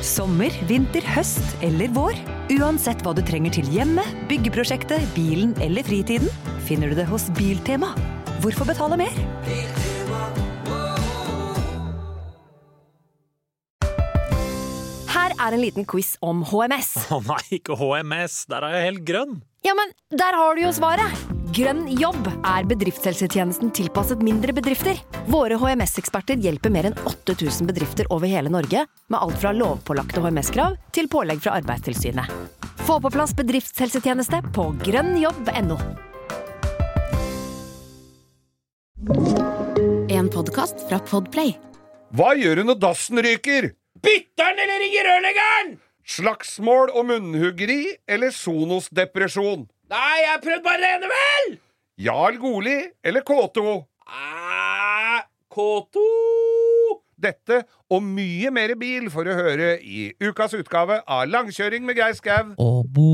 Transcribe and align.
Sommer, 0.00 0.48
vinter, 0.64 1.04
høst 1.12 1.44
eller 1.64 1.90
vår. 1.92 2.16
Uansett 2.56 3.02
hva 3.04 3.12
du 3.12 3.20
trenger 3.26 3.52
til 3.52 3.66
hjemmet, 3.68 4.08
byggeprosjektet, 4.30 5.04
bilen 5.12 5.52
eller 5.60 5.84
fritiden, 5.84 6.30
finner 6.64 6.88
du 6.88 6.96
det 6.96 7.04
hos 7.10 7.28
Biltema. 7.36 7.92
Hvorfor 8.40 8.64
betale 8.70 8.96
mer? 8.96 9.18
Her 15.10 15.36
er 15.36 15.52
en 15.52 15.60
liten 15.60 15.84
quiz 15.84 16.14
om 16.24 16.46
HMS. 16.48 16.94
Å 17.12 17.20
nei, 17.28 17.42
ikke 17.60 17.76
HMS. 17.76 18.46
Der 18.48 18.64
er 18.64 18.78
jeg 18.78 18.88
helt 18.88 19.04
grønn. 19.12 19.36
Ja, 19.68 19.76
men 19.76 19.92
der 20.16 20.40
har 20.40 20.56
du 20.56 20.64
jo 20.64 20.72
svaret! 20.72 21.29
Grønn 21.50 21.86
jobb 21.98 22.28
er 22.46 22.66
bedriftshelsetjenesten 22.70 23.72
tilpasset 23.74 24.20
mindre 24.22 24.52
bedrifter. 24.54 24.98
Våre 25.32 25.56
HMS-eksperter 25.58 26.38
hjelper 26.38 26.70
mer 26.70 26.86
enn 26.90 26.98
8000 27.08 27.66
bedrifter 27.66 28.06
over 28.14 28.30
hele 28.30 28.52
Norge 28.52 28.84
med 29.10 29.16
alt 29.18 29.38
fra 29.40 29.50
lovpålagte 29.56 30.22
HMS-krav 30.22 30.76
til 30.94 31.08
pålegg 31.10 31.42
fra 31.42 31.56
Arbeidstilsynet. 31.58 32.30
Få 32.86 33.00
på 33.02 33.10
plass 33.10 33.34
bedriftshelsetjeneste 33.38 34.38
på 34.54 34.68
grønnjobb.no. 34.84 35.80
En 40.20 40.30
podkast 40.30 40.86
fra 40.86 41.02
Podplay. 41.10 41.56
Hva 42.14 42.30
gjør 42.38 42.62
du 42.62 42.68
når 42.70 42.80
dassen 42.84 43.24
ryker? 43.26 43.72
Bytter 43.98 44.54
den 44.54 44.64
eller 44.68 44.84
ringer 44.84 45.10
rørleggeren? 45.10 45.74
Slagsmål 46.06 46.94
og 46.94 47.10
munnhuggeri 47.10 47.82
eller 48.06 48.30
sonosdepresjon? 48.34 49.66
Nei, 49.90 50.18
jeg 50.22 50.38
prøvde 50.44 50.62
bare 50.62 50.78
det 50.78 50.88
ene, 50.96 51.08
vel! 51.10 51.54
Jarl 51.98 52.36
Goli 52.38 52.76
eller 53.04 53.24
K2? 53.26 53.62
Ah, 54.06 55.24
K2. 55.50 56.04
Dette 57.20 57.58
og 57.90 58.04
mye 58.06 58.52
mer 58.54 58.76
bil 58.78 59.10
får 59.10 59.26
du 59.26 59.32
høre 59.34 59.72
i 59.82 60.04
ukas 60.22 60.54
utgave 60.56 61.00
av 61.10 61.26
Langkjøring 61.28 61.82
med 61.88 61.98
Geir 61.98 62.14
Skau. 62.16 62.54
Og 62.62 62.86
Bo. 62.86 63.10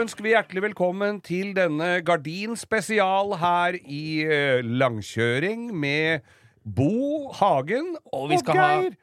Ønsker 0.00 0.24
vi 0.26 0.32
hjertelig 0.34 0.62
velkommen 0.70 1.20
til 1.24 1.52
denne 1.56 2.00
gardinspesial 2.06 3.34
her 3.40 3.76
i 3.80 4.04
eh, 4.26 4.62
Langkjøring 4.64 5.68
med 5.76 6.24
Bo 6.66 7.30
Hagen 7.38 7.94
Og 8.12 8.30
vi 8.32 8.40
skal 8.42 8.58
ha 8.60 8.70
Geir. 8.82 8.96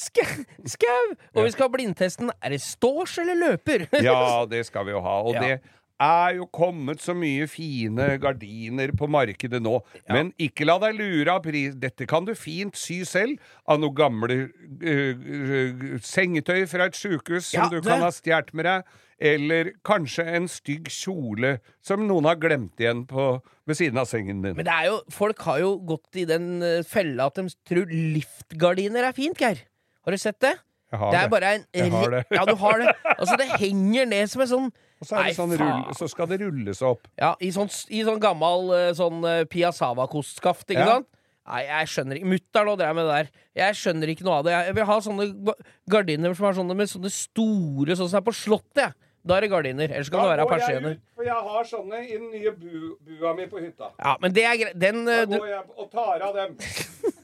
Skau! 0.00 0.30
Skau! 0.64 1.10
Og 1.36 1.44
vi 1.44 1.50
skal 1.52 1.66
ha 1.68 1.72
blindtesten. 1.74 2.30
Er 2.40 2.54
det 2.54 2.62
stårs 2.64 3.18
eller 3.20 3.36
løper? 3.36 3.84
Ja, 4.06 4.46
det 4.48 4.64
skal 4.70 4.88
vi 4.88 4.94
jo 4.96 5.02
ha. 5.04 5.18
Og 5.28 5.34
Ja. 5.36 5.42
det 5.44 5.58
er 6.00 6.38
jo 6.38 6.46
kommet 6.48 7.02
så 7.04 7.12
mye 7.12 7.44
fine 7.52 8.06
gardiner 8.22 8.94
på 8.96 9.04
markedet 9.12 9.60
nå. 9.60 9.74
Men 10.08 10.30
ikke 10.40 10.64
la 10.64 10.78
deg 10.80 10.96
lure 10.96 11.34
av 11.34 11.42
pris. 11.44 11.76
Dette 11.76 12.06
kan 12.08 12.24
du 12.24 12.32
fint 12.32 12.72
sy 12.80 13.02
selv 13.04 13.36
av 13.68 13.82
noe 13.82 13.92
gamle 13.92 14.38
øh, 14.80 15.20
øh, 15.20 15.84
sengetøy 16.00 16.64
fra 16.72 16.88
et 16.88 16.96
sjukehus 16.96 17.50
som 17.52 17.66
Ja, 17.66 17.68
du 17.68 17.82
det- 17.82 17.90
kan 17.92 18.00
ha 18.00 18.08
stjålet 18.16 18.54
med 18.56 18.64
deg. 18.70 18.96
Eller 19.20 19.72
kanskje 19.84 20.24
en 20.24 20.46
stygg 20.48 20.86
kjole 20.88 21.58
som 21.84 22.06
noen 22.08 22.24
har 22.24 22.38
glemt 22.40 22.80
igjen 22.80 23.02
på, 23.10 23.26
ved 23.68 23.76
siden 23.76 24.00
av 24.00 24.06
sengen 24.08 24.40
din. 24.40 24.54
Men 24.56 24.64
det 24.64 24.72
er 24.72 24.86
jo, 24.88 24.94
folk 25.12 25.42
har 25.44 25.58
jo 25.60 25.74
gått 25.90 26.16
i 26.16 26.24
den 26.24 26.62
eh, 26.64 26.80
fella 26.88 27.26
at 27.28 27.36
de 27.36 27.44
tror 27.68 27.92
liftgardiner 27.92 29.10
er 29.10 29.16
fint, 29.16 29.36
Geir. 29.40 29.60
Har 30.06 30.16
du 30.16 30.20
sett 30.20 30.40
det? 30.40 30.54
Jeg 30.90 30.98
har 30.98 31.12
det 31.14 31.18
er 31.20 31.28
bare 31.30 31.50
en 31.54 31.64
Jeg 31.76 31.90
har 31.92 32.10
det. 32.16 32.22
Ja, 32.34 32.44
du 32.48 32.56
har 32.58 32.80
det. 32.80 32.94
Altså, 33.12 33.36
det 33.38 33.46
henger 33.60 34.08
ned 34.10 34.30
som 34.32 34.42
en 34.42 34.48
sånn 34.50 34.64
Og 34.72 35.06
så, 35.06 35.12
det 35.14 35.20
Nei, 35.28 35.34
sånn 35.36 35.52
rull, 35.60 35.84
så 36.00 36.08
skal 36.10 36.26
det 36.32 36.40
rulles 36.42 36.80
opp. 36.82 37.06
Ja, 37.20 37.34
i 37.40 37.52
sånn, 37.54 37.70
i 37.94 38.00
sånn 38.08 38.18
gammel 38.24 38.72
eh, 38.74 38.88
sånn 38.98 39.20
eh, 39.28 39.44
Piazzava-kostskaft, 39.52 40.66
ikke 40.72 40.80
Ja. 40.82 40.96
sant? 40.96 41.06
Nei, 41.50 41.62
jeg 41.66 41.88
skjønner 41.92 42.18
ikke 42.18 42.30
Mutter'n 42.30 42.72
drev 42.78 42.94
med 42.98 43.06
det 43.08 43.14
der. 43.20 43.30
Jeg 43.58 43.78
skjønner 43.80 44.10
ikke 44.12 44.26
noe 44.26 44.34
av 44.40 44.44
det. 44.46 44.52
Jeg 44.54 44.74
vil 44.76 44.84
ha 44.90 44.98
sånne 45.02 45.54
gardiner 45.90 46.34
som 46.36 46.46
er 46.50 46.58
sånne 46.58 46.76
med 46.78 46.90
sånne 46.90 47.10
store, 47.10 47.96
sånn 47.98 48.10
som 48.12 48.20
er 48.20 48.26
på 48.26 48.34
Slottet, 48.36 48.82
jeg. 48.84 48.92
Da 49.28 49.36
er 49.36 49.44
det 49.44 49.50
gardiner. 49.52 49.84
Ellers 49.92 50.08
kan 50.08 50.22
det 50.24 50.28
være 50.32 50.46
persienner. 50.48 50.94
for 51.14 51.22
jeg 51.26 51.34
har 51.48 51.64
sånne 51.68 51.98
i 52.06 52.14
den 52.16 52.30
nye 52.32 52.52
bu, 52.56 52.94
bua 53.04 53.34
mi 53.36 53.46
på 53.50 53.60
hytta. 53.60 53.90
Ja, 54.00 54.14
men 54.20 54.32
det 54.34 54.44
er 54.48 54.56
greit. 54.62 54.78
Den 54.80 55.04
Da 55.06 55.22
eh, 55.22 55.26
går 55.28 55.46
jeg 55.50 55.62
og 55.76 55.90
tar 55.92 56.24
av 56.28 56.34
dem. 56.38 56.56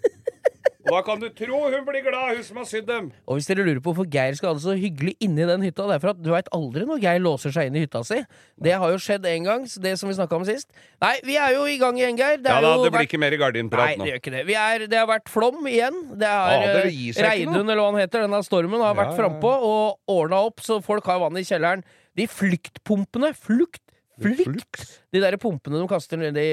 Og 0.86 0.92
da 0.94 1.00
kan 1.02 1.18
du 1.18 1.26
tro 1.34 1.60
hun 1.66 1.84
blir 1.86 2.04
glad, 2.06 2.36
hun 2.36 2.44
som 2.46 2.60
har 2.60 2.66
sydd 2.70 2.86
dem. 2.86 3.08
Og 3.26 3.38
hvis 3.40 3.48
dere 3.50 3.64
lurer 3.66 3.80
på 3.82 3.90
hvorfor 3.90 4.06
Geir 4.12 4.36
skal 4.38 4.52
ha 4.52 4.54
det 4.58 4.62
så 4.62 4.74
hyggelig 4.78 5.16
inni 5.26 5.42
den 5.48 5.64
hytta, 5.66 5.86
det 5.90 5.96
er 5.96 6.02
for 6.04 6.12
at 6.14 6.20
du 6.22 6.30
veit 6.30 6.50
aldri 6.54 6.86
når 6.86 7.00
Geir 7.02 7.22
låser 7.24 7.54
seg 7.54 7.70
inn 7.70 7.78
i 7.80 7.82
hytta 7.82 8.04
si. 8.06 8.20
Det 8.62 8.76
har 8.78 8.92
jo 8.94 9.00
skjedd 9.02 9.26
en 9.26 9.48
gang, 9.48 9.64
det 9.82 9.96
som 9.98 10.08
vi 10.10 10.14
snakka 10.18 10.38
om 10.38 10.46
sist. 10.46 10.70
Nei, 11.02 11.16
vi 11.26 11.36
er 11.42 11.56
jo 11.56 11.64
i 11.66 11.76
gang 11.82 11.98
igjen, 11.98 12.18
Geir. 12.20 12.38
Det, 12.38 12.52
Ja 12.54 12.60
da, 12.62 12.74
det 12.76 12.92
blir 12.92 12.98
vært- 13.00 13.08
ikke 13.10 13.22
mer 13.24 13.34
Nei, 13.34 13.40
gardinprat 13.42 13.88
det 13.96 13.98
nå. 13.98 14.06
gjør 14.12 14.20
ikke 14.22 14.34
det. 14.36 14.44
Vi 14.46 14.58
er, 14.62 14.86
det 14.86 14.98
har 15.02 15.08
vært 15.10 15.28
flom 15.32 15.66
igjen. 15.66 15.98
Det 16.22 16.30
er 16.30 16.66
det 16.78 16.84
eh, 16.86 17.22
Reidun, 17.26 17.64
eller 17.66 17.82
hva 17.82 17.90
han 17.90 18.00
heter, 18.04 18.26
denne 18.28 18.42
stormen, 18.46 18.80
har 18.80 18.94
vært 18.94 19.14
ja, 19.14 19.18
frampå 19.24 19.52
og 19.66 19.98
ordna 20.06 20.44
opp 20.46 20.62
så 20.62 20.78
folk 20.84 21.04
har 21.10 21.18
vann 21.24 21.36
i 21.36 21.44
kjelleren. 21.46 21.82
De 22.16 22.26
flyktpumpene 22.30 23.34
Flukt! 23.36 23.82
Flukt? 24.22 24.86
De 25.12 25.20
der 25.20 25.36
pumpene 25.40 25.80
de 25.82 25.88
kaster 25.90 26.16
ned 26.20 26.38
i 26.40 26.46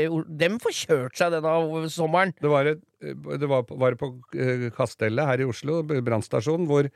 Dem 0.43 0.59
får 0.63 0.75
kjørt 0.83 1.15
seg 1.19 1.31
denne 1.37 1.87
sommeren. 1.93 2.33
Det 2.43 2.51
var, 2.51 2.67
et, 2.73 2.83
det 3.39 3.47
var, 3.49 3.63
var 3.69 3.95
på 3.99 4.13
eh, 4.35 4.69
Kastellet 4.75 5.29
her 5.29 5.43
i 5.45 5.47
Oslo, 5.47 5.81
brannstasjonen, 5.87 6.67
hvor 6.67 6.89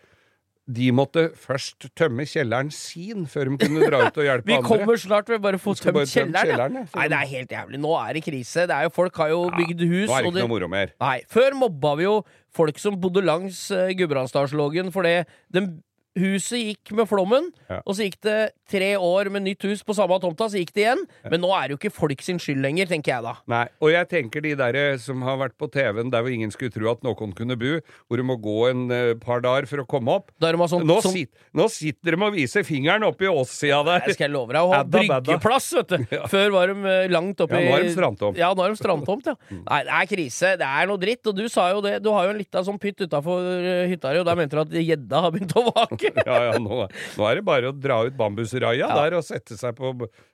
de 0.68 0.90
måtte 0.92 1.30
først 1.40 1.86
tømme 1.96 2.26
kjelleren 2.28 2.68
sin 2.76 3.24
før 3.32 3.54
de 3.54 3.62
kunne 3.62 3.86
dra 3.88 4.02
ut 4.10 4.18
og 4.20 4.26
hjelpe 4.28 4.44
andre. 4.44 4.50
Vi 4.52 4.58
andre. 4.58 4.68
kommer 4.68 5.00
snart 5.00 5.30
ved 5.32 5.40
bare 5.46 5.60
få 5.64 5.78
tømt 5.80 6.02
kjelleren. 6.12 6.36
kjelleren, 6.36 6.76
ja. 6.82 6.84
ja, 6.84 7.00
Nei, 7.00 7.08
det 7.14 7.20
er 7.22 7.30
helt 7.32 7.56
jævlig. 7.56 7.80
Nå 7.86 7.94
er 8.02 8.18
det 8.20 8.24
krise. 8.26 8.66
Det 8.68 8.76
er 8.76 8.90
jo, 8.90 8.92
folk 8.98 9.16
har 9.24 9.32
jo 9.32 9.40
bygd 9.56 9.86
hus. 9.88 10.10
Nå 10.12 10.18
er 10.18 10.28
det 10.28 10.34
ikke 10.34 10.44
noe 10.44 10.52
moro 10.52 10.68
mer. 10.76 10.92
Nei, 11.00 11.16
Før 11.32 11.56
mobba 11.64 11.94
vi 12.02 12.10
jo 12.10 12.18
folk 12.60 12.84
som 12.84 13.00
bodde 13.00 13.24
langs 13.24 13.62
uh, 13.72 13.86
Gudbrandsdalslågen 13.96 14.92
fordi 14.92 15.22
den- 15.56 15.78
huset 16.20 16.60
gikk 16.64 16.92
med 16.98 17.08
flommen, 17.10 17.52
Ja. 17.70 17.82
og 17.86 17.96
så 17.98 18.06
gikk 18.08 18.20
det 18.26 18.38
tre 18.68 18.96
år 19.00 19.30
med 19.32 19.44
nytt 19.46 19.64
hus 19.64 19.84
på 19.88 19.96
samme 19.96 20.18
tomta, 20.20 20.48
så 20.52 20.60
gikk 20.60 20.74
det 20.76 20.84
igjen. 20.86 21.04
Men 21.32 21.42
nå 21.42 21.50
er 21.56 21.68
det 21.70 21.76
jo 21.76 21.80
ikke 21.80 21.94
folk 21.96 22.22
sin 22.26 22.38
skyld 22.42 22.60
lenger, 22.64 22.88
tenker 22.90 23.14
jeg 23.16 23.24
da. 23.24 23.36
Nei, 23.48 23.64
og 23.82 23.92
jeg 23.94 24.10
tenker 24.12 24.42
de 24.44 24.56
derre 24.60 24.98
som 25.00 25.22
har 25.24 25.38
vært 25.40 25.56
på 25.58 25.70
TV-en 25.72 26.10
der 26.12 26.22
hvor 26.26 26.34
ingen 26.34 26.52
skulle 26.52 26.72
tro 26.74 26.90
at 26.92 27.04
noen 27.06 27.34
kunne 27.38 27.56
bo, 27.60 27.78
hvor 28.10 28.18
du 28.20 28.24
må 28.28 28.36
gå 28.44 28.58
en 28.72 28.84
eh, 28.92 29.14
par 29.22 29.40
dager 29.46 29.68
for 29.70 29.84
å 29.84 29.88
komme 29.88 30.12
opp. 30.20 30.32
Sånn, 30.42 30.84
Nå, 30.88 30.98
sånn 31.04 31.14
sit, 31.16 31.32
nå 31.56 31.68
sitter 31.72 32.16
de 32.18 32.24
og 32.28 32.34
viser 32.36 32.64
fingeren 32.68 33.04
oppi 33.08 33.30
åssida 33.32 33.84
der. 33.88 34.02
jeg 34.08 34.18
skal 34.18 34.32
love 34.36 34.52
deg 34.52 34.62
å 34.68 34.74
ha 34.74 34.84
bryggeplass, 34.84 35.70
vet 35.80 35.94
du. 35.96 36.16
Før 36.34 36.52
var 36.58 36.74
de 36.74 36.76
eh, 36.92 37.08
langt 37.14 37.40
oppi 37.44 37.56
Ja, 37.62 37.70
nå 37.70 37.78
er 37.78 37.84
de 37.88 37.94
strandtomt. 37.96 38.38
Ja, 38.42 38.50
nå 38.58 38.66
er 38.66 38.74
de 38.76 38.80
strandtomt, 38.82 39.30
ja. 39.32 39.36
Nei, 39.70 39.80
det 39.88 39.94
er 40.02 40.10
krise. 40.12 40.54
Det 40.60 40.68
er 40.68 40.90
noe 40.90 41.00
dritt. 41.02 41.24
Og 41.28 41.36
du 41.38 41.46
sa 41.52 41.70
jo 41.72 41.82
det. 41.86 41.98
Du 42.04 42.10
har 42.14 42.28
jo 42.28 42.34
en 42.36 42.40
lita 42.42 42.64
sånn 42.66 42.80
pytt 42.82 43.02
utafor 43.06 43.48
hytta 43.88 44.12
di, 44.14 44.20
og 44.22 44.28
der 44.28 44.40
mente 44.40 44.58
du 44.58 44.62
at 44.64 44.76
gjedda 44.76 45.22
har 45.28 45.32
begynt 45.36 45.56
å 45.60 45.66
vake. 45.72 46.07
Ja, 46.28 46.38
ja, 46.48 46.56
nå, 46.62 46.80
nå 47.18 47.28
er 47.30 47.40
det 47.40 47.44
bare 47.48 47.72
å 47.72 47.76
dra 47.76 48.00
ut 48.08 48.16
bambusraia 48.18 48.90
der 49.00 49.18
og 49.20 49.26
sette 49.26 49.58
seg 49.60 49.76
på 49.78 49.94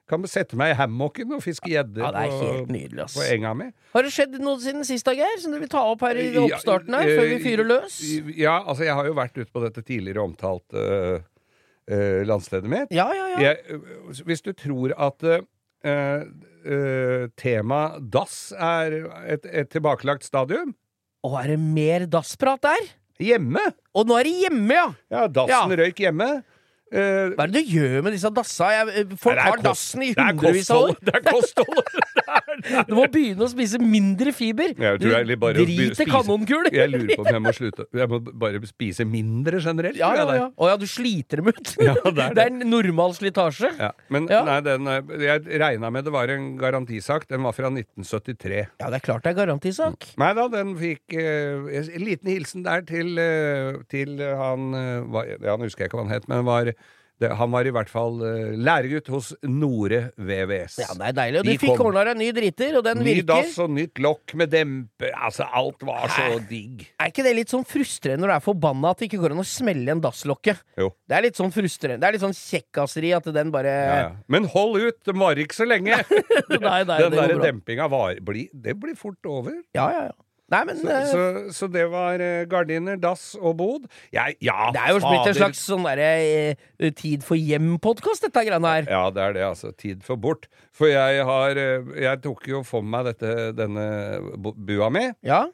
Kan 0.09 0.25
sette 0.29 0.57
meg 0.59 0.73
i 0.73 0.78
hammocken 0.79 1.35
og 1.35 1.44
fiske 1.45 1.72
gjedder 1.72 2.06
Ja, 2.06 2.11
det 2.16 2.23
er 2.25 2.34
på, 2.34 2.47
helt 2.47 2.72
nydelig, 2.73 3.01
ass. 3.06 3.17
på 3.17 3.25
enga 3.28 3.53
mi. 3.57 3.69
Har 3.94 4.06
det 4.06 4.13
skjedd 4.16 4.39
noe 4.44 4.59
siden 4.62 4.88
sist, 4.88 5.07
Geir? 5.07 5.38
Som 5.41 5.56
du 5.56 5.59
vil 5.62 5.72
ta 5.72 5.83
opp 5.91 6.03
her 6.07 6.19
i 6.19 6.29
oppstarten 6.41 6.97
her, 6.97 7.12
før 7.12 7.29
vi 7.29 7.38
eh, 7.38 7.44
fyrer 7.44 7.69
løs? 7.69 8.00
Ja, 8.35 8.57
altså, 8.62 8.88
jeg 8.88 8.97
har 9.00 9.07
jo 9.07 9.16
vært 9.17 9.38
ute 9.39 9.50
på 9.53 9.63
dette 9.63 9.83
tidligere 9.85 10.25
omtalt 10.25 10.75
uh, 10.75 11.22
landstedet 12.28 12.72
mitt. 12.72 12.94
Ja, 12.95 13.07
ja, 13.16 13.29
ja. 13.35 13.53
Jeg, 13.53 13.79
hvis 14.28 14.44
du 14.44 14.51
tror 14.57 14.95
at 15.07 15.23
uh, 15.29 15.45
uh, 15.88 17.29
tema 17.39 17.83
dass 18.00 18.38
er 18.56 19.00
et, 19.23 19.47
et 19.47 19.72
tilbakelagt 19.72 20.28
stadium 20.28 20.75
Og 21.23 21.39
er 21.39 21.53
det 21.53 21.59
mer 21.63 22.07
dassprat 22.12 22.63
der? 22.65 22.92
Hjemme! 23.21 23.62
Og 23.94 24.07
nå 24.10 24.15
er 24.19 24.24
det 24.30 24.33
hjemme, 24.42 24.74
ja! 24.74 24.88
Ja, 25.13 25.27
dassen 25.27 25.54
Ja. 25.74 25.77
røyk 25.83 26.00
hjemme. 26.01 26.44
Eh, 26.94 27.30
Hva 27.33 27.44
er 27.45 27.48
det 27.54 27.63
du 27.65 27.71
gjør 27.74 28.04
med 28.06 28.13
disse 28.13 28.30
dassa? 28.33 28.68
Jeg, 28.74 29.07
folk 29.18 29.33
Nei, 29.33 29.33
det 29.33 29.38
er 29.38 29.50
har 29.50 29.57
kost- 29.57 29.65
dassen 29.65 30.01
i 30.06 30.10
det 30.13 30.18
er 30.21 30.31
hundrevis 30.33 30.69
av 30.69 30.81
år. 30.89 30.98
Det 31.01 31.15
er 31.15 31.24
kosthold! 31.25 31.83
Du 32.89 32.94
må 32.98 33.06
begynne 33.12 33.44
å 33.45 33.50
spise 33.51 33.80
mindre 33.81 34.33
fiber. 34.36 34.74
Jeg 34.77 35.00
tror 35.01 35.15
jeg 35.19 35.39
bare 35.42 35.60
å 35.62 35.65
driter 35.68 35.95
spise- 35.98 36.07
kanonkul. 36.10 36.69
Jeg 36.74 36.92
lurer 36.94 37.15
på 37.18 37.25
om 37.25 37.30
jeg 37.33 37.44
må 37.44 37.54
slutte 37.56 37.86
Jeg 38.00 38.10
må 38.12 38.19
bare 38.44 38.62
spise 38.69 39.06
mindre 39.07 39.60
generelt. 39.63 39.98
Ja, 40.00 40.12
ja, 40.18 40.25
ja. 40.38 40.48
Å 40.56 40.69
ja, 40.71 40.77
du 40.80 40.86
sliter 40.89 41.42
dem 41.44 41.51
ut. 41.54 41.74
Ja, 41.83 41.95
det 42.07 42.24
er 42.30 42.38
det. 42.38 42.45
en 42.51 42.63
normal 42.71 43.13
slitasje. 43.18 43.69
Ja, 43.80 43.92
men 44.13 44.27
Ja. 44.31 44.44
nei, 44.48 44.60
den 44.65 44.88
eh, 44.88 45.13
Jeg 45.27 45.60
regna 45.62 45.92
med 45.94 46.06
det 46.07 46.13
var 46.15 46.31
en 46.33 46.54
garantisak. 46.57 47.27
Den 47.30 47.44
var 47.44 47.54
fra 47.57 47.69
1973. 47.74 48.63
Ja, 48.80 48.89
det 48.89 49.00
er 49.01 49.06
klart 49.06 49.24
det 49.27 49.33
er 49.33 49.39
garantisak. 49.44 50.10
Nei 50.21 50.31
da, 50.38 50.48
den 50.54 50.75
fikk 50.80 51.13
eh, 51.19 51.69
En 51.83 52.04
liten 52.07 52.31
hilsen 52.31 52.63
der 52.65 52.81
til, 52.88 53.13
eh, 53.21 53.80
til 53.92 54.18
han 54.21 54.74
eh, 54.74 55.21
ja, 55.44 55.56
Nå 55.57 55.68
husker 55.68 55.86
jeg 55.86 55.92
ikke 55.92 56.00
hva 56.01 56.07
han 56.07 56.13
het, 56.15 56.27
men 56.31 56.45
var 56.48 56.71
det, 57.24 57.30
han 57.40 57.52
var 57.56 57.68
i 57.70 57.72
hvert 57.74 57.90
fall 57.92 58.20
uh, 58.22 58.52
læregutt 58.60 59.08
hos 59.14 59.31
Nore 59.48 60.02
VVS. 60.20 60.75
Ja, 60.84 60.90
det 61.00 61.08
er 61.10 61.16
deilig. 61.18 61.40
Og 61.42 61.48
De 61.48 61.56
du 61.56 61.62
fikk 61.64 61.74
kom. 61.80 61.88
ordna 61.90 62.04
deg 62.12 62.20
ny 62.20 62.28
driter, 62.36 62.78
og 62.80 62.86
den 62.86 63.00
Ny 63.02 63.08
virker. 63.10 63.28
dass 63.31 63.58
og 63.64 63.72
nytt 63.74 64.02
lokk 64.04 64.36
med 64.40 64.52
dempe. 64.54 65.10
Altså, 65.16 65.48
alt 65.50 65.86
var 65.88 66.06
så 66.12 66.28
Hæ? 66.36 66.40
digg. 66.50 66.86
Er 67.00 67.14
ikke 67.14 67.25
det 67.25 67.36
litt 67.40 67.54
sånn 67.54 67.66
frustrerende 67.68 68.25
når 68.28 68.34
du 68.34 68.36
er 68.38 68.46
forbanna 68.50 68.92
at 68.94 69.02
det 69.02 69.10
ikke 69.10 69.22
går 69.24 69.36
an 69.38 69.44
å 69.44 69.48
smelle 69.48 69.86
igjen 69.88 70.04
dasslokket? 70.04 70.62
Jo. 70.84 70.92
Det 71.08 71.18
er 71.18 71.25
litt 71.30 71.40
sånn 71.40 71.54
frustrerende. 71.56 72.02
Det 72.04 72.10
er 72.12 72.18
litt 72.18 72.25
sånn 72.28 72.38
kjekkaseri 72.38 73.14
at 73.18 73.31
den 73.40 73.54
bare 73.56 73.74
Ja, 73.74 73.96
ja. 74.04 74.12
Men 74.28 74.46
hold 74.54 74.78
ut, 74.84 75.00
det 75.08 75.16
varer 75.18 75.44
ikke 75.48 75.58
så 75.62 75.68
lenge. 75.70 75.98
Nei, 76.54 76.84
nei, 76.84 77.00
Den 77.00 77.16
derre 77.16 77.40
dempinga 77.42 77.88
var, 77.92 78.20
bli, 78.25 78.48
det 78.54 78.75
blir 78.80 78.96
fort 79.00 79.24
over. 79.30 79.56
Ja, 79.75 79.88
ja, 79.94 80.04
ja. 80.12 80.16
Nei, 80.53 80.61
men 80.69 80.79
Så, 80.81 80.88
uh, 80.88 81.05
så, 81.09 81.23
så 81.57 81.69
det 81.73 81.85
var 81.91 82.21
eh, 82.23 82.44
gardiner, 82.51 83.00
dass 83.01 83.31
og 83.39 83.57
bod. 83.59 83.88
Jeg, 84.13 84.38
ja, 84.45 84.69
det 84.75 84.81
er 84.83 84.94
jo 84.95 85.01
blitt 85.03 85.31
en 85.33 85.38
slags 85.41 85.63
sånn 85.67 85.88
derre 85.88 86.11
uh, 86.53 86.89
Tid 87.00 87.23
for 87.25 87.39
hjem-podkast, 87.39 88.27
dette 88.27 88.44
greiene 88.47 88.75
her. 88.77 88.89
Ja, 88.91 89.07
det 89.13 89.23
er 89.25 89.38
det, 89.39 89.45
altså. 89.53 89.71
Tid 89.79 90.03
for 90.05 90.19
bort. 90.21 90.47
For 90.75 90.89
jeg 90.91 91.23
har 91.27 91.57
eh, 91.59 91.89
Jeg 92.05 92.21
tok 92.25 92.45
jo 92.50 92.61
for 92.67 92.85
meg 92.85 93.09
dette, 93.11 93.51
denne 93.57 93.88
bua 94.39 94.89
mi, 94.94 95.07
Ja. 95.25 95.45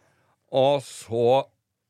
og 0.51 0.81
så 0.85 1.45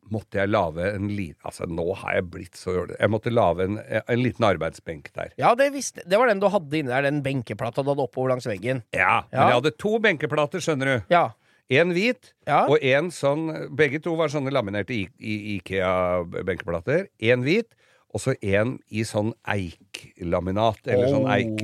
måtte 0.10 0.40
jeg 0.40 0.50
lage 0.50 0.88
en 0.96 1.06
liten 1.14 1.38
Altså, 1.46 1.68
nå 1.70 1.84
har 2.02 2.16
jeg 2.18 2.26
blitt 2.34 2.58
så 2.58 2.74
Jeg 2.88 3.12
måtte 3.14 3.30
lage 3.30 3.68
en, 3.68 3.76
en 4.00 4.22
liten 4.24 4.46
arbeidsbenk 4.48 5.12
der. 5.14 5.36
Ja, 5.38 5.52
det, 5.60 5.68
visste, 5.76 6.02
det 6.10 6.18
var 6.18 6.32
den 6.32 6.42
du 6.42 6.48
hadde 6.50 6.80
inni 6.80 6.90
der, 6.90 7.06
den 7.06 7.22
benkeplata 7.26 7.84
du 7.86 7.92
hadde 7.94 8.08
oppover 8.08 8.34
langs 8.34 8.48
veggen. 8.50 8.82
Ja, 8.96 9.20
Ja. 9.30 9.44
Men 9.44 9.52
jeg 9.54 9.60
hadde 9.62 9.74
to 9.78 9.92
benkeplater, 10.02 10.64
skjønner 10.66 10.92
du. 10.96 11.14
Ja. 11.14 11.28
En 11.70 11.92
hvit 11.94 12.32
Ja. 12.48 12.64
og 12.68 12.82
en 12.82 13.12
sånn 13.14 13.70
Begge 13.78 14.00
to 14.02 14.16
var 14.18 14.28
sånne 14.34 14.50
laminerte 14.52 14.96
Ikea-benkeplater. 15.22 17.08
En 17.22 17.44
hvit, 17.46 17.68
og 18.14 18.22
så 18.24 18.34
en 18.42 18.80
i 18.90 19.04
sånn 19.06 19.34
eiklaminat. 19.46 20.80
Eller 20.90 21.12
sånn 21.14 21.28
Oh. 21.28 21.36
eik... 21.36 21.62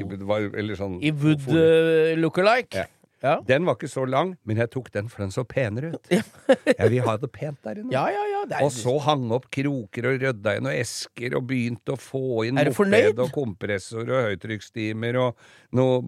Eller 0.56 0.75
sånn 0.78 1.00
I 1.04 1.10
wood 1.12 1.42
uh, 1.50 2.13
look-alike. 2.22 2.75
Ja. 2.84 2.86
Ja. 3.25 3.40
Den 3.42 3.66
var 3.66 3.74
ikke 3.80 3.88
så 3.90 4.04
lang, 4.06 4.36
men 4.46 4.57
jeg 4.60 4.69
tok 4.69 4.92
den 4.94 5.07
for 5.10 5.24
den 5.24 5.31
så 5.34 5.42
penere 5.50 5.96
ut. 5.96 6.10
jeg 6.12 6.90
vil 6.92 7.02
ha 7.07 7.16
det 7.18 7.31
pent 7.34 7.57
der 7.63 7.80
inne. 7.81 7.90
ja, 7.96 8.04
ja, 8.13 8.22
ja. 8.46 8.60
Og 8.62 8.69
så 8.69 9.00
hang 9.02 9.31
opp 9.34 9.48
kroker 9.50 10.06
og 10.12 10.19
rydda 10.22 10.57
inn 10.60 10.68
og 10.69 10.75
esker 10.75 11.34
og 11.40 11.48
begynte 11.50 11.96
å 11.96 11.98
få 11.98 12.44
inn 12.46 12.60
moped 12.60 13.18
og 13.24 13.31
kompressor 13.34 14.06
og 14.06 14.28
høytrykksstimer 14.30 15.18
og 15.18 15.34
noe 15.74 16.04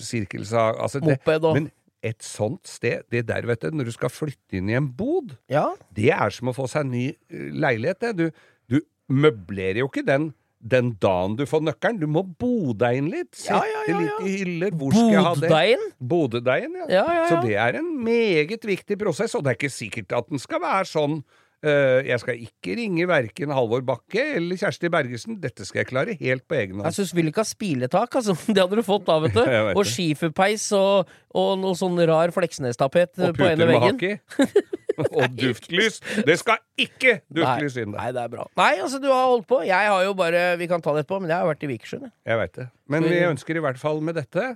sirkelsag 0.00 0.80
altså 0.80 1.02
Moped 1.04 1.44
Men 1.58 1.68
et 2.04 2.24
sånt 2.24 2.68
sted, 2.68 3.06
det 3.10 3.26
der, 3.30 3.46
vet 3.48 3.64
du, 3.64 3.70
når 3.74 3.88
du 3.88 3.94
skal 3.96 4.12
flytte 4.12 4.58
inn 4.58 4.70
i 4.70 4.76
en 4.78 4.88
bod, 4.98 5.36
ja. 5.52 5.68
det 5.96 6.10
er 6.14 6.34
som 6.34 6.52
å 6.52 6.56
få 6.56 6.68
seg 6.70 6.86
en 6.86 6.92
ny 6.94 7.06
eh, 7.08 7.46
leilighet, 7.56 8.02
det. 8.02 8.12
Du, 8.18 8.42
du 8.70 8.80
møblerer 9.12 9.82
jo 9.84 9.90
ikke 9.90 10.06
den 10.06 10.32
den 10.66 10.92
dagen 11.02 11.36
du 11.38 11.44
får 11.46 11.62
nøkkelen. 11.66 11.98
Du 12.00 12.08
må 12.10 12.22
bo 12.26 12.72
deg 12.78 13.00
inn 13.00 13.10
litt. 13.12 13.32
Sette 13.36 13.60
Ja, 13.60 13.62
ja, 13.68 13.82
ja, 13.86 13.92
ja. 13.92 13.98
litt 14.02 14.26
i 14.26 14.36
hyller. 14.40 14.76
Hvor 14.78 14.94
skal 14.94 15.12
jeg 15.12 15.24
ha 15.26 15.34
det? 15.42 15.80
Bode 16.12 16.42
deg 16.42 16.66
inn, 16.66 16.78
ja. 16.80 16.86
Ja, 16.88 17.02
ja, 17.04 17.16
ja. 17.18 17.26
Så 17.30 17.40
det 17.44 17.58
er 17.62 17.78
en 17.80 17.90
meget 18.06 18.66
viktig 18.66 18.98
prosess, 19.00 19.36
og 19.36 19.44
det 19.44 19.52
er 19.52 19.60
ikke 19.60 19.74
sikkert 19.74 20.16
at 20.16 20.32
den 20.32 20.42
skal 20.42 20.62
være 20.64 20.88
sånn 20.90 21.20
jeg 21.64 22.20
skal 22.22 22.42
ikke 22.44 22.76
ringe 22.78 23.06
verken 23.08 23.52
Halvor 23.54 23.80
Bakke 23.86 24.22
eller 24.36 24.58
Kjersti 24.60 24.90
Bergesen. 24.92 25.38
Dette 25.42 25.64
skal 25.66 25.80
jeg 25.82 25.88
klare 25.90 26.16
helt 26.20 26.44
på 26.46 26.58
egen 26.58 26.76
hånd. 26.76 26.86
Jeg 26.90 26.98
syns 27.00 27.14
vil 27.16 27.30
ikke 27.30 27.42
ha 27.42 27.48
spiletak, 27.48 28.18
altså. 28.20 28.36
Det 28.52 28.60
hadde 28.60 28.78
du 28.78 28.84
fått 28.86 29.06
da, 29.08 29.18
vet 29.24 29.34
du. 29.34 29.42
Vet 29.66 29.80
Og 29.80 29.88
skiferpeis 29.88 30.68
og, 30.76 31.10
og 31.34 31.54
noe 31.62 31.78
sånn 31.78 31.98
rar 32.06 32.34
Fleksnes-tapet 32.34 33.16
Og 33.18 33.32
på 33.38 33.48
ene 33.48 33.56
puter 33.56 33.62
med 33.62 33.72
veggen. 33.72 33.96
hakk 33.96 34.04
i. 34.06 34.76
og 35.16 35.34
duftlys. 35.36 35.98
Det 36.26 36.36
skal 36.40 36.60
ikke 36.80 37.18
duftlys 37.32 37.80
inn 37.80 37.92
der. 37.92 37.98
Nei, 38.00 38.12
det 38.16 38.22
er 38.22 38.30
bra. 38.32 38.46
Nei, 38.60 38.70
altså, 38.84 39.00
du 39.02 39.08
har 39.12 39.26
holdt 39.32 39.48
på. 39.50 39.62
Jeg 39.66 39.90
har 39.92 40.04
jo 40.06 40.14
bare 40.18 40.44
Vi 40.60 40.68
kan 40.70 40.84
ta 40.84 40.94
det 40.96 41.04
etterpå, 41.04 41.20
men 41.24 41.32
jeg 41.32 41.40
har 41.42 41.50
vært 41.50 41.66
i 41.66 41.72
Vikersund. 41.72 42.06
jeg. 42.08 42.14
Jeg 42.32 42.40
veit 42.42 42.54
det. 42.60 42.68
Men 42.92 43.08
vi 43.08 43.18
ønsker 43.26 43.58
i 43.58 43.64
hvert 43.64 43.80
fall 43.80 44.00
med 44.04 44.16
dette 44.20 44.54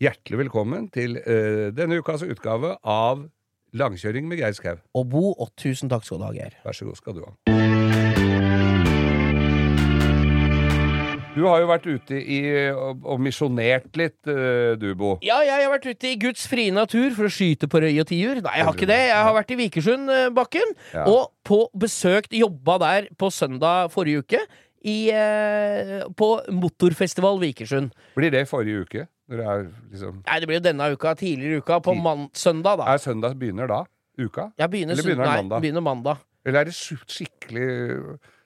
hjertelig 0.00 0.38
velkommen 0.46 0.88
til 0.94 1.18
uh, 1.20 1.68
denne 1.76 1.98
ukas 2.00 2.24
utgave 2.24 2.76
av 2.88 3.26
Langkjøring 3.76 4.26
med 4.28 4.40
Geir 4.40 4.54
Skau. 4.56 4.80
Og 4.98 5.08
Bo, 5.10 5.30
og 5.38 5.52
tusen 5.60 5.90
takk 5.90 6.06
skal 6.06 6.18
du 6.18 6.26
ha, 6.26 6.32
Geir. 6.34 6.56
Vær 6.64 6.76
så 6.76 6.88
god 6.88 6.98
skal 6.98 7.18
du 7.18 7.26
ha. 7.26 8.40
Du 11.30 11.44
har 11.46 11.60
jo 11.62 11.68
vært 11.70 11.86
ute 11.86 12.18
i, 12.18 12.38
og, 12.74 13.04
og 13.06 13.20
misjonert 13.22 13.94
litt, 13.96 14.18
eh, 14.28 14.74
du, 14.80 14.88
Bo. 14.98 15.12
Ja, 15.24 15.38
jeg 15.46 15.62
har 15.62 15.70
vært 15.72 15.86
ute 15.86 16.10
i 16.10 16.16
Guds 16.20 16.48
frie 16.50 16.72
natur 16.74 17.14
for 17.16 17.28
å 17.28 17.32
skyte 17.32 17.68
på 17.70 17.80
røy 17.84 17.94
og 18.02 18.08
tiur. 18.10 18.40
Nei, 18.42 18.56
jeg 18.58 18.66
har 18.66 18.74
ikke 18.74 18.90
det. 18.90 18.98
Jeg 19.12 19.28
har 19.28 19.36
vært 19.36 19.54
i 19.54 19.60
Vikersundbakken. 19.60 20.74
Ja. 20.96 21.06
Og 21.06 21.30
på 21.46 21.62
besøkt 21.78 22.34
jobba 22.34 22.80
der 22.82 23.08
på 23.20 23.30
søndag 23.32 23.94
forrige 23.94 24.24
uke. 24.24 24.42
I, 24.80 25.12
eh, 25.12 26.02
på 26.16 26.28
Motorfestival 26.56 27.38
Vikersund. 27.42 27.94
Blir 28.16 28.32
det 28.32 28.46
forrige 28.48 28.84
uke? 28.84 29.06
Når 29.30 29.38
det 29.40 29.46
er 29.46 29.64
liksom 29.92 30.16
Nei, 30.26 30.38
det 30.42 30.48
blir 30.50 30.58
jo 30.58 30.64
denne 30.64 30.90
uka. 30.92 31.14
Tidligere 31.14 31.60
i 31.60 31.62
uka. 31.62 31.78
På 31.86 31.94
søndag, 32.34 32.80
da. 32.82 32.88
Er 32.90 32.98
søndag 32.98 33.36
begynner 33.38 33.70
da? 33.70 33.84
Uka? 34.18 34.50
Ja, 34.58 34.66
begynner, 34.66 34.92
Eller 34.98 35.06
begynner 35.06 35.26
nei, 35.30 35.36
mandag? 35.42 35.62
begynner 35.62 35.84
mandag. 35.86 36.18
Eller 36.44 36.60
er 36.64 36.64
det 36.70 36.74
skikkelig 36.74 37.68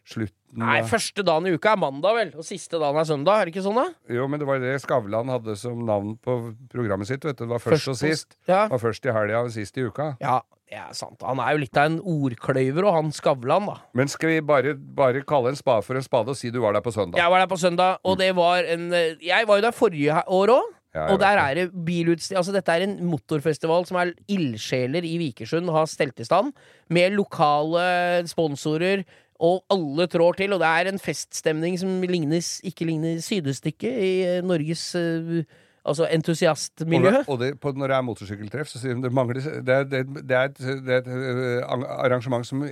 slutten 0.05 0.41
Nei, 0.55 0.83
første 0.87 1.25
dagen 1.27 1.49
i 1.49 1.55
uka 1.57 1.73
er 1.73 1.79
mandag, 1.83 2.15
vel. 2.15 2.29
Og 2.39 2.45
siste 2.47 2.79
dagen 2.79 3.01
er 3.01 3.07
søndag. 3.09 3.41
Er 3.41 3.49
det 3.49 3.55
ikke 3.57 3.65
sånn, 3.65 3.81
da? 3.81 3.89
Jo, 4.15 4.29
men 4.31 4.39
det 4.39 4.47
var 4.47 4.61
det 4.63 4.77
Skavlan 4.85 5.33
hadde 5.33 5.57
som 5.59 5.81
navn 5.89 6.13
på 6.23 6.37
programmet 6.71 7.09
sitt. 7.11 7.25
vet 7.27 7.41
du. 7.41 7.43
Det 7.43 7.51
var 7.57 7.63
først, 7.65 7.89
og 7.91 7.97
sist. 7.99 8.37
Ja. 8.47 8.69
Det 8.69 8.77
var 8.77 8.83
først 8.85 9.09
i 9.09 9.15
helga 9.17 9.41
og 9.43 9.51
sist 9.57 9.81
i 9.81 9.87
uka. 9.89 10.13
ja, 10.23 10.37
er 10.81 10.93
sant. 10.97 11.23
Han 11.27 11.41
er 11.43 11.55
jo 11.55 11.63
litt 11.63 11.81
av 11.81 11.91
en 11.91 11.99
ordkløyver, 12.01 12.87
og 12.89 12.97
han 12.99 13.11
Skavlan, 13.15 13.69
da. 13.71 13.77
Men 13.97 14.11
skal 14.13 14.35
vi 14.35 14.39
bare, 14.45 14.75
bare 14.75 15.25
kalle 15.29 15.53
en 15.53 15.59
spade 15.59 15.85
for 15.87 15.99
en 15.99 16.07
spade 16.07 16.33
og 16.33 16.39
si 16.39 16.53
du 16.55 16.61
var 16.63 16.77
der 16.77 16.85
på 16.85 16.93
søndag? 16.95 17.21
Jeg 17.21 17.33
var 17.33 17.45
der 17.45 17.51
på 17.51 17.61
søndag, 17.61 18.01
og 18.05 18.19
det 18.21 18.31
var 18.37 18.67
en 18.75 18.89
eh, 18.93 19.21
Jeg 19.25 19.49
var 19.49 19.61
jo 19.61 19.67
der 19.67 19.77
forrige 19.77 20.23
år 20.27 20.55
òg. 20.59 20.73
Ja, 20.95 21.09
og 21.11 21.19
der 21.19 21.41
er 21.43 21.57
det 21.59 21.65
bilutstilling 21.75 22.39
Altså, 22.39 22.53
dette 22.55 22.71
er 22.71 22.85
en 22.85 23.01
motorfestival 23.11 23.83
som 23.89 23.97
er 23.99 24.13
ildsjeler 24.31 25.03
i 25.03 25.17
Vikersund 25.19 25.73
har 25.75 25.89
stelt 25.91 26.23
i 26.23 26.27
stand, 26.29 26.53
med 26.89 27.17
lokale 27.19 28.23
sponsorer. 28.31 29.03
Og 29.43 29.65
alle 29.75 30.07
trår 30.07 30.39
til, 30.39 30.55
og 30.55 30.61
det 30.63 30.69
er 30.71 30.89
en 30.89 31.01
feststemning 31.03 31.75
som 31.81 31.99
lignes, 32.07 32.61
ikke 32.65 32.87
ligner 32.87 33.19
sidestykket 33.21 33.97
i 33.99 34.13
eh, 34.23 34.43
Norges 34.47 34.93
eh, 34.95 35.43
altså 35.85 36.09
entusiastmiljø. 36.11 37.13
Og, 37.19 37.29
og 37.35 37.41
det, 37.43 37.51
på, 37.61 37.73
når 37.77 37.93
det 37.93 37.97
er 37.97 38.07
motorsykkeltreff, 38.07 38.71
så 38.71 38.81
sier 38.81 38.97
de 38.97 39.05
det 39.05 39.13
mangler 39.15 39.41
Det 39.41 39.79
det, 39.91 40.03
det 40.17 40.37
er, 40.39 40.51
et, 40.51 40.59
det 40.87 40.97
er 40.97 41.03
et 41.03 41.11
eh, 41.11 41.85
arrangement 41.99 42.47
som, 42.47 42.65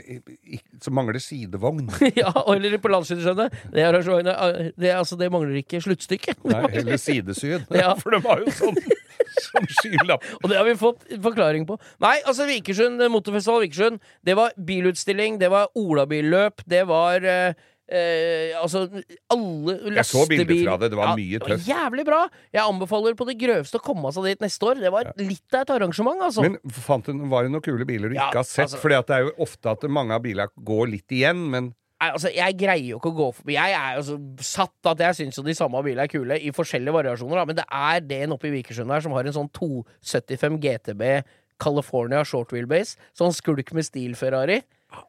som 0.83 0.97
mangler 0.97 1.21
sidevogn. 1.23 1.91
ja, 2.23 2.33
eller 2.55 2.79
på 2.83 2.93
Landsskytterstevnet. 2.93 3.59
Det, 3.73 4.73
det, 4.81 4.95
altså, 4.97 5.19
det 5.21 5.31
mangler 5.33 5.61
ikke 5.61 5.83
sluttstykke. 5.85 6.37
Nei, 6.49 6.65
heller 6.79 7.01
sidesyn. 7.01 7.69
Ja. 7.83 7.95
For 7.99 8.15
det 8.15 8.21
var 8.23 8.41
jo 8.43 8.53
sånn, 8.55 8.77
som 9.43 9.67
skylapp. 9.81 10.25
Og 10.43 10.51
det 10.51 10.59
har 10.59 10.67
vi 10.69 10.75
fått 10.79 11.05
forklaring 11.25 11.67
på. 11.69 11.77
Nei, 12.05 12.15
altså 12.29 12.47
Vikersund, 12.49 13.03
eh, 13.03 13.11
Motorfestival 13.13 13.65
Vikersund. 13.65 14.03
Det 14.25 14.37
var 14.39 14.55
bilutstilling, 14.57 15.41
det 15.43 15.51
var 15.53 15.73
olabilløp, 15.79 16.65
det 16.71 16.85
var 16.91 17.27
eh, 17.27 17.59
eh, 17.89 18.53
altså 18.61 18.85
alle 19.33 19.75
Jeg 19.97 20.07
så 20.09 20.25
bilder 20.31 20.63
fra 20.65 20.77
det, 20.81 20.91
det 20.93 20.99
var 20.99 21.11
Ja, 21.13 21.17
mye 21.19 21.39
det 21.39 21.49
tøft. 21.49 21.69
Jævlig 21.69 22.05
bra. 22.07 22.21
Jeg 22.53 22.63
anbefaler 22.63 23.15
på 23.19 23.27
det 23.29 23.37
grøvste 23.41 23.81
å 23.81 23.85
komme 23.85 24.13
seg 24.15 24.31
dit 24.31 24.41
neste 24.45 24.69
år. 24.71 24.81
Det 24.81 24.93
var 24.95 25.13
litt 25.19 25.55
av 25.59 25.67
et 25.67 25.75
arrangement, 25.77 26.23
altså. 26.23 26.43
Men 26.47 26.59
du, 26.63 27.29
var 27.29 27.43
det 27.47 27.53
noen 27.53 27.65
kule 27.65 27.87
biler 27.89 28.13
du 28.13 28.17
Ja, 28.17 28.29
ikke 28.31 28.43
har 28.43 28.49
sett? 28.49 28.67
altså- 28.69 28.83
Fordi 28.83 29.03
det 29.07 29.17
er 29.17 29.29
jo 29.29 29.33
ofte 29.39 29.71
at 29.71 29.83
mange 29.91 30.13
av 30.15 30.23
bilene 30.23 30.49
går 30.63 30.91
litt 30.91 31.09
igjen, 31.09 31.49
men 31.51 31.75
Nei, 32.03 32.11
altså, 32.11 32.33
jeg 32.35 32.57
greier 32.59 32.83
jo 32.83 32.97
ikke 32.99 33.13
å 33.13 33.15
gå 33.15 33.27
forbi 33.37 33.53
Jeg 33.55 33.75
er 33.79 33.95
jo 33.95 34.03
så 34.03 34.17
satt 34.43 34.89
at 34.91 34.99
jeg 34.99 35.15
syns 35.21 35.37
jo 35.39 35.45
de 35.47 35.55
samme 35.55 35.79
bilene 35.87 36.03
er 36.03 36.11
kule 36.11 36.35
i 36.35 36.51
forskjellige 36.51 36.91
variasjoner, 36.97 37.39
da. 37.39 37.45
Men 37.47 37.57
det 37.61 37.65
er 37.71 38.01
den 38.01 38.33
oppe 38.35 38.49
i 38.51 38.51
Vikersund 38.51 38.91
her 38.91 39.01
som 39.05 39.13
har 39.15 39.23
en 39.25 39.33
sånn 39.37 39.51
275 39.55 40.59
GTB 40.59 41.23
California 41.63 42.25
short 42.27 42.51
wheelbase. 42.51 42.97
Sånn 43.15 43.31
skulk 43.37 43.71
med 43.73 43.87
stil-Ferrari. 43.87 44.63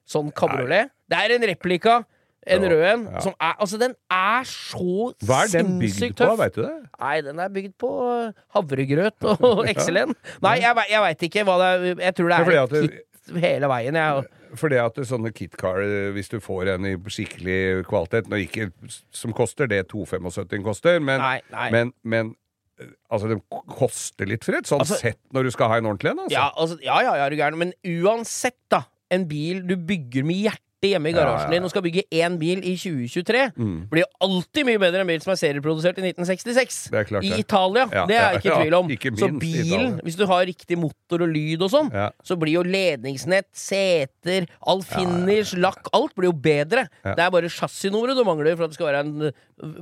Sånn 0.05 0.29
kabriolet. 0.37 0.91
Det 1.09 1.17
er 1.17 1.33
en 1.35 1.47
replika. 1.49 2.03
En 2.47 2.65
rød 2.71 2.83
en. 2.91 3.05
ja. 3.13 3.19
Som 3.23 3.33
er 3.39 3.53
Altså, 3.59 3.77
den 3.79 3.95
er 4.11 4.43
så 4.49 5.13
hva 5.23 5.43
er 5.45 5.51
den 5.53 5.79
bygd 5.79 5.99
på, 6.01 6.13
tøff. 6.19 6.37
veit 6.39 6.55
du 6.55 6.61
det? 6.65 6.75
Nei, 6.99 7.15
den 7.21 7.39
er 7.39 7.49
bygd 7.49 7.73
på 7.79 7.89
uh, 8.03 8.31
havregrøt 8.57 9.23
og 9.29 9.65
XL-en. 9.75 10.13
Nei, 10.43 10.55
jeg, 10.61 10.85
jeg 10.91 11.01
veit 11.07 11.25
ikke 11.29 11.43
hva 11.47 11.57
det 11.61 11.71
er. 11.73 12.05
Jeg 12.09 12.15
tror 12.19 12.29
det 12.33 12.39
er 12.39 12.63
at 12.63 12.69
det- 12.77 12.85
kit 12.91 13.35
hele 13.39 13.67
veien. 13.71 13.95
Jeg. 13.95 14.25
Fordi 14.59 14.77
at 14.77 14.97
sånne 15.09 15.31
kitcar, 15.33 15.79
eh, 15.81 16.11
hvis 16.13 16.27
du 16.29 16.35
får 16.43 16.73
en 16.75 16.85
i 16.85 16.91
skikkelig 17.09 17.85
kvalitet 17.89 18.27
Nå 18.29 18.37
ikke 18.43 18.67
som 19.15 19.31
koster 19.33 19.65
det 19.71 19.87
275 19.89 20.61
koster, 20.67 20.99
men, 21.01 21.17
Nei, 21.23 21.39
nei. 21.49 21.69
men, 21.73 21.93
men 22.03 22.29
eh, 22.77 22.91
Altså, 23.09 23.31
det 23.31 23.39
koster 23.73 24.29
litt 24.29 24.43
for 24.45 24.59
et 24.59 24.67
sånt 24.69 24.83
Altså- 24.85 24.99
sett 25.01 25.17
når 25.33 25.47
du 25.47 25.51
skal 25.55 25.71
ha 25.71 25.79
en 25.81 25.87
ordentlig 25.89 26.11
en, 26.11 26.19
altså. 26.27 26.35
Ja, 26.35 26.49
altså, 26.53 26.77
ja, 26.83 26.99
ja, 27.01 27.15
ja, 27.17 27.25
er 27.25 27.33
du 27.33 27.39
gæren. 27.39 27.57
Men 27.57 27.73
uansett, 28.03 28.59
da. 28.69 28.83
En 29.09 29.25
bil 29.29 29.63
du 29.69 29.73
bygger 29.77 30.23
med 30.27 30.51
hjerte 30.83 30.91
hjemme 30.91 31.09
i 31.09 31.13
garasjen 31.15 31.33
Ja, 31.33 31.47
ja, 31.47 31.47
ja. 31.47 31.51
din 31.59 31.63
og 31.63 31.71
skal 31.71 31.81
bygge 31.85 32.03
én 32.11 32.37
bil 32.39 32.59
i 32.63 32.75
2023, 32.75 33.53
Mm. 33.57 33.87
blir 33.89 34.03
jo 34.03 34.09
alltid 34.21 34.65
mye 34.65 34.79
bedre 34.79 35.01
enn 35.01 35.07
bil 35.07 35.19
som 35.21 35.31
er 35.33 35.39
serieprodusert 35.39 35.97
i 35.97 36.01
1966. 36.11 36.89
Det 36.91 36.99
er 36.99 37.03
klart 37.05 37.23
I. 37.23 37.39
Italia. 37.39 37.87
Ja, 37.91 38.05
det 38.05 38.15
er 38.15 38.31
jeg 38.33 38.41
ikke 38.41 38.51
i 38.53 38.63
tvil 38.63 38.73
om. 38.77 38.89
ikke 38.89 39.11
Så 39.17 39.27
bilen, 39.39 39.65
Italia. 39.65 40.01
hvis 40.03 40.15
du 40.17 40.25
har 40.25 40.45
riktig 40.45 40.77
motor 40.77 41.21
og 41.21 41.29
lyd 41.29 41.61
og 41.61 41.69
sånn, 41.71 41.91
Ja. 41.93 42.09
så 42.23 42.35
blir 42.37 42.53
jo 42.53 42.63
ledningsnett, 42.63 43.47
seter, 43.53 44.47
all 44.67 44.81
finish, 44.81 45.53
lakk, 45.55 45.87
alt 45.93 46.13
blir 46.15 46.31
jo 46.31 46.33
bedre. 46.33 46.87
Ja. 47.05 47.15
Det 47.15 47.19
er 47.25 47.29
bare 47.31 47.49
chassisnummeret 47.49 48.15
du 48.17 48.23
mangler 48.23 48.55
for 48.57 48.65
at 48.65 48.71
det 48.71 48.75
skal 48.75 48.87
være 48.87 48.99
en, 49.05 49.31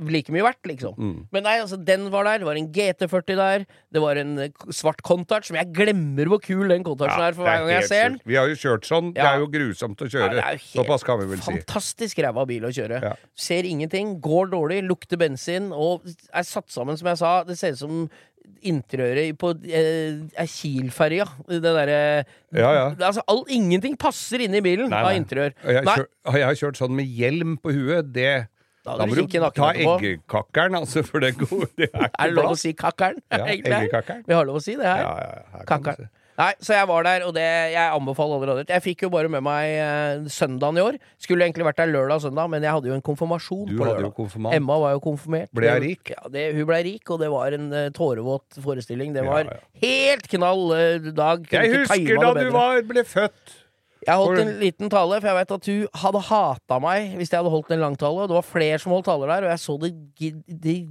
like 0.08 0.28
mye 0.30 0.42
verdt, 0.44 0.62
liksom. 0.68 0.94
Mm. 0.96 1.26
Men 1.32 1.42
nei, 1.42 1.58
altså, 1.60 1.76
den 1.82 2.10
var 2.10 2.24
der. 2.24 2.38
Det 2.38 2.46
var 2.46 2.54
en 2.56 2.68
GT40 2.72 3.36
der. 3.36 3.66
Det 3.92 4.00
var 4.00 4.16
en 4.16 4.38
eh, 4.38 4.48
svart 4.70 5.02
Contouch, 5.02 5.44
som 5.46 5.56
jeg 5.56 5.72
glemmer 5.72 6.26
hvor 6.28 6.40
kul 6.40 6.68
den 6.68 6.84
Countacen 6.84 7.20
er 7.20 7.32
for 7.32 7.44
hver 7.44 7.58
gang 7.64 7.70
jeg 7.80 7.88
ser 7.88 8.08
den. 8.10 8.20
Vi 8.26 8.34
har 8.36 8.46
jo 8.48 8.54
kjørt 8.54 8.84
sånn. 8.86 9.12
Det 9.14 9.22
er 9.24 9.38
jo 9.40 9.46
grusomt 9.48 9.96
å 9.98 10.06
Ja, 10.06 10.12
kjøre. 10.12 10.30
det 10.36 10.44
er 10.44 10.52
jo 10.52 10.62
helt 10.82 10.86
Såpass 10.92 11.06
kan 11.06 11.20
vi 11.20 11.28
vel 11.30 11.40
si. 11.40 11.54
Fantastisk 11.56 12.20
ræva 12.24 12.44
bil 12.48 12.66
å 12.68 12.72
kjøre. 12.74 13.00
Ja. 13.02 13.14
Ser 13.38 13.68
ingenting, 13.68 14.18
går 14.22 14.52
dårlig, 14.52 14.82
lukter 14.84 15.20
bensin 15.20 15.70
og 15.72 16.04
er 16.04 16.44
satt 16.46 16.70
sammen, 16.72 16.98
som 17.00 17.08
jeg 17.08 17.20
sa. 17.20 17.32
Det 17.48 17.56
ser 17.58 17.76
ut 17.76 17.80
som 17.80 18.04
interiøret 18.62 19.36
på 19.38 19.52
eh, 19.66 20.22
er 20.38 20.48
Kiel-ferja. 20.50 21.26
Det 21.48 21.62
derre 21.64 21.98
Ja, 22.52 22.70
ja. 22.76 22.86
Altså, 22.98 23.22
all, 23.30 23.44
ingenting 23.50 23.96
passer 23.98 24.44
inn 24.44 24.54
i 24.58 24.62
bilen 24.64 24.90
Nei, 24.92 25.02
av 25.02 25.18
interiør. 25.18 25.54
Jeg, 25.64 25.84
Nei, 25.86 25.98
kjør, 25.98 26.08
jeg 26.36 26.48
har 26.48 26.58
kjørt 26.60 26.82
sånn 26.82 26.96
med 26.98 27.08
hjelm 27.20 27.56
på 27.62 27.74
huet. 27.74 28.12
Det 28.12 28.32
da 28.82 28.96
Da 28.98 29.06
må 29.06 29.14
du 29.14 29.26
ta 29.54 29.68
eggekakkeren, 29.78 30.74
altså, 30.74 31.04
for 31.06 31.22
det, 31.22 31.36
går, 31.38 31.68
det 31.78 31.86
er 31.92 32.08
Er 32.10 32.32
det 32.32 32.34
lov 32.34 32.56
å 32.56 32.58
si 32.58 32.72
kakkeren? 32.74 33.20
Ja, 33.30 33.46
eggekakkeren. 33.46 34.24
Vi 34.26 34.34
har 34.34 34.48
lov 34.48 34.58
å 34.58 34.64
si 34.64 34.74
det 34.74 34.88
her. 34.88 35.04
Ja, 35.06 35.12
ja, 35.22 35.44
her 35.54 35.68
Kakkeren. 35.70 36.10
Nei, 36.42 36.50
så 36.64 36.74
jeg 36.74 36.88
var 36.90 37.04
der, 37.06 37.22
og 37.28 37.32
det, 37.36 37.44
jeg 37.70 37.92
anbefaler 37.94 38.34
allerede. 38.40 38.64
Jeg 38.72 38.82
fikk 38.82 39.04
jo 39.06 39.10
bare 39.14 39.30
med 39.30 39.44
meg 39.46 39.76
eh, 39.78 40.24
søndagen 40.32 40.80
i 40.80 40.82
år. 40.82 40.98
Skulle 41.22 41.46
egentlig 41.46 41.66
vært 41.68 41.78
der 41.78 41.92
lørdag 41.92 42.18
og 42.18 42.24
søndag, 42.26 42.50
men 42.50 42.66
jeg 42.66 42.74
hadde 42.74 42.90
jo 42.90 42.96
en 42.98 43.04
konfirmasjon 43.06 43.68
Du 43.70 43.76
på 43.78 43.84
hadde 43.86 44.00
lørdag. 44.00 44.08
jo 44.10 44.16
konfirmant. 44.16 44.56
Emma 44.58 44.78
var 44.82 44.96
jo 44.96 45.02
konfirmert. 45.06 45.52
Ble 45.54 45.70
jeg 45.70 45.84
rik? 45.86 46.12
Ja, 46.16 46.26
det, 46.34 46.46
hun 46.58 46.66
ble 46.72 46.80
rik, 46.88 47.04
og 47.14 47.22
det 47.22 47.30
var 47.30 47.54
en 47.60 47.68
uh, 47.70 47.84
tårevåt 47.94 48.58
forestilling. 48.64 49.14
Det 49.14 49.22
Ja, 49.22 49.30
var 49.30 49.44
ja. 49.52 49.58
helt 49.86 50.26
knall 50.34 50.64
eh, 50.80 51.10
dag. 51.14 51.46
Kunne 51.46 51.62
Jeg 51.62 51.76
ikke 51.76 51.84
husker 51.86 52.22
da 52.26 52.32
du 52.34 52.40
bedre. 52.42 52.52
var, 52.58 52.82
ble 52.90 53.04
født. 53.06 53.58
Jeg 54.02 54.18
holdt 54.18 54.40
en 54.42 54.48
liten 54.58 54.90
tale, 54.90 55.20
for 55.22 55.28
jeg 55.30 55.36
vet 55.38 55.52
at 55.54 55.66
hun 55.70 56.00
hadde 56.02 56.20
hata 56.26 56.78
meg 56.82 57.12
hvis 57.20 57.30
jeg 57.30 57.38
hadde 57.38 57.52
holdt 57.54 57.70
en 57.70 57.82
lang 57.84 57.96
tale. 58.00 58.24
Det 58.26 58.34
var 58.34 58.46
flere 58.48 58.80
som 58.82 58.94
holdt 58.96 59.06
taler 59.06 59.30
der, 59.30 59.46
og 59.46 59.52
jeg 59.52 59.62
så 59.62 59.76
det, 59.82 59.92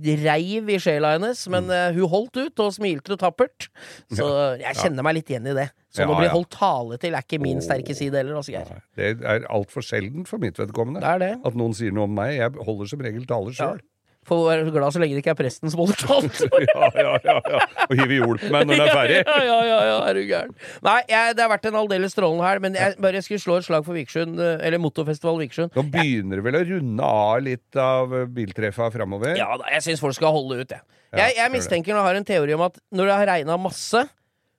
det 0.05 0.15
reiv 0.23 0.69
i 0.71 0.77
sjela 0.79 1.13
hennes. 1.17 1.41
Men 1.51 1.67
eh, 1.75 1.91
hun 1.97 2.07
holdt 2.11 2.39
ut 2.39 2.63
og 2.63 2.71
smilte 2.77 3.17
tappert. 3.19 3.67
Så 4.15 4.29
jeg 4.61 4.79
kjenner 4.79 5.03
meg 5.03 5.19
litt 5.19 5.31
igjen 5.33 5.51
i 5.51 5.57
det. 5.59 5.67
Så 5.91 6.05
Ja, 6.05 6.07
å 6.07 6.15
bli 6.15 6.29
ja. 6.29 6.31
holdt 6.31 6.53
tale 6.55 6.95
til 7.03 7.17
er 7.17 7.25
ikke 7.25 7.41
min 7.43 7.59
Åh. 7.59 7.65
sterke 7.65 7.91
side 7.97 8.15
heller. 8.15 8.39
Geir. 8.47 8.69
Det 8.95 9.09
er 9.27 9.43
altfor 9.51 9.83
sjeldent 9.83 10.29
for 10.31 10.39
mitt 10.39 10.55
vedkommende. 10.55 11.03
Det 11.03 11.19
det. 11.19 11.33
At 11.43 11.57
noen 11.59 11.75
sier 11.75 11.91
noe 11.91 12.07
om 12.07 12.15
meg. 12.15 12.37
Jeg 12.39 12.55
holder 12.63 12.87
som 12.93 13.03
regel 13.03 13.25
taler 13.27 13.51
Ja. 13.51 13.73
sjøl. 13.73 13.81
Får 14.29 14.41
være 14.45 14.69
glad 14.69 14.93
så 14.93 14.99
lenge 15.01 15.15
det 15.17 15.23
ikke 15.23 15.31
er 15.33 15.37
presten 15.39 15.71
som 15.73 15.79
holder 15.81 15.97
tale. 15.97 16.29
Ja. 16.71 16.89
ja, 16.93 17.13
ja, 17.25 17.35
ja, 17.49 17.59
Og 17.87 17.93
hiver 17.97 18.13
jord 18.19 18.41
på 18.43 18.51
meg 18.53 18.67
når 18.69 18.77
det 18.77 18.85
er 18.85 18.93
ferdig. 18.93 19.19
Ja, 19.31 19.39
ja, 19.47 19.57
ja, 19.65 19.77
ja, 19.87 19.95
er 20.07 20.17
du 20.17 20.21
gæren. 20.29 20.53
Nei, 20.85 20.97
jeg, 21.09 21.35
det 21.37 21.43
har 21.43 21.49
vært 21.51 21.65
en 21.71 21.77
aldeles 21.81 22.13
strålende 22.13 22.45
helg, 22.45 22.61
men 22.67 22.77
jeg 22.77 22.97
bare 23.01 23.23
skulle 23.25 23.41
slå 23.41 23.57
et 23.57 23.65
slag 23.65 23.85
for 23.87 23.97
Vikersund, 23.97 24.37
eh, 24.37 24.61
eller 24.67 24.81
Motorfestival 24.83 25.41
Vikersund. 25.41 25.73
Nå 25.77 25.85
begynner 25.95 26.37
det 26.37 26.45
vel 26.45 26.59
å 26.59 26.63
runde 26.69 27.09
av 27.25 27.41
litt 27.47 27.81
av 27.81 28.13
eh, 28.19 28.27
biltreffa 28.37 28.91
framover? 28.93 29.33
Ja 29.39 29.49
da, 29.57 29.71
jeg 29.73 29.87
syns 29.87 30.03
folk 30.03 30.17
skal 30.17 30.35
holde 30.37 30.61
ut, 30.61 30.75
jeg. 30.77 30.85
Jeg, 31.17 31.33
jeg 31.41 31.51
mistenker 31.51 31.97
og 31.97 32.05
har 32.05 32.15
en 32.15 32.27
teori 32.27 32.53
om 32.55 32.61
at 32.69 32.77
når 32.95 33.09
det 33.09 33.15
har 33.17 33.29
regna 33.33 33.57
masse, 33.59 34.05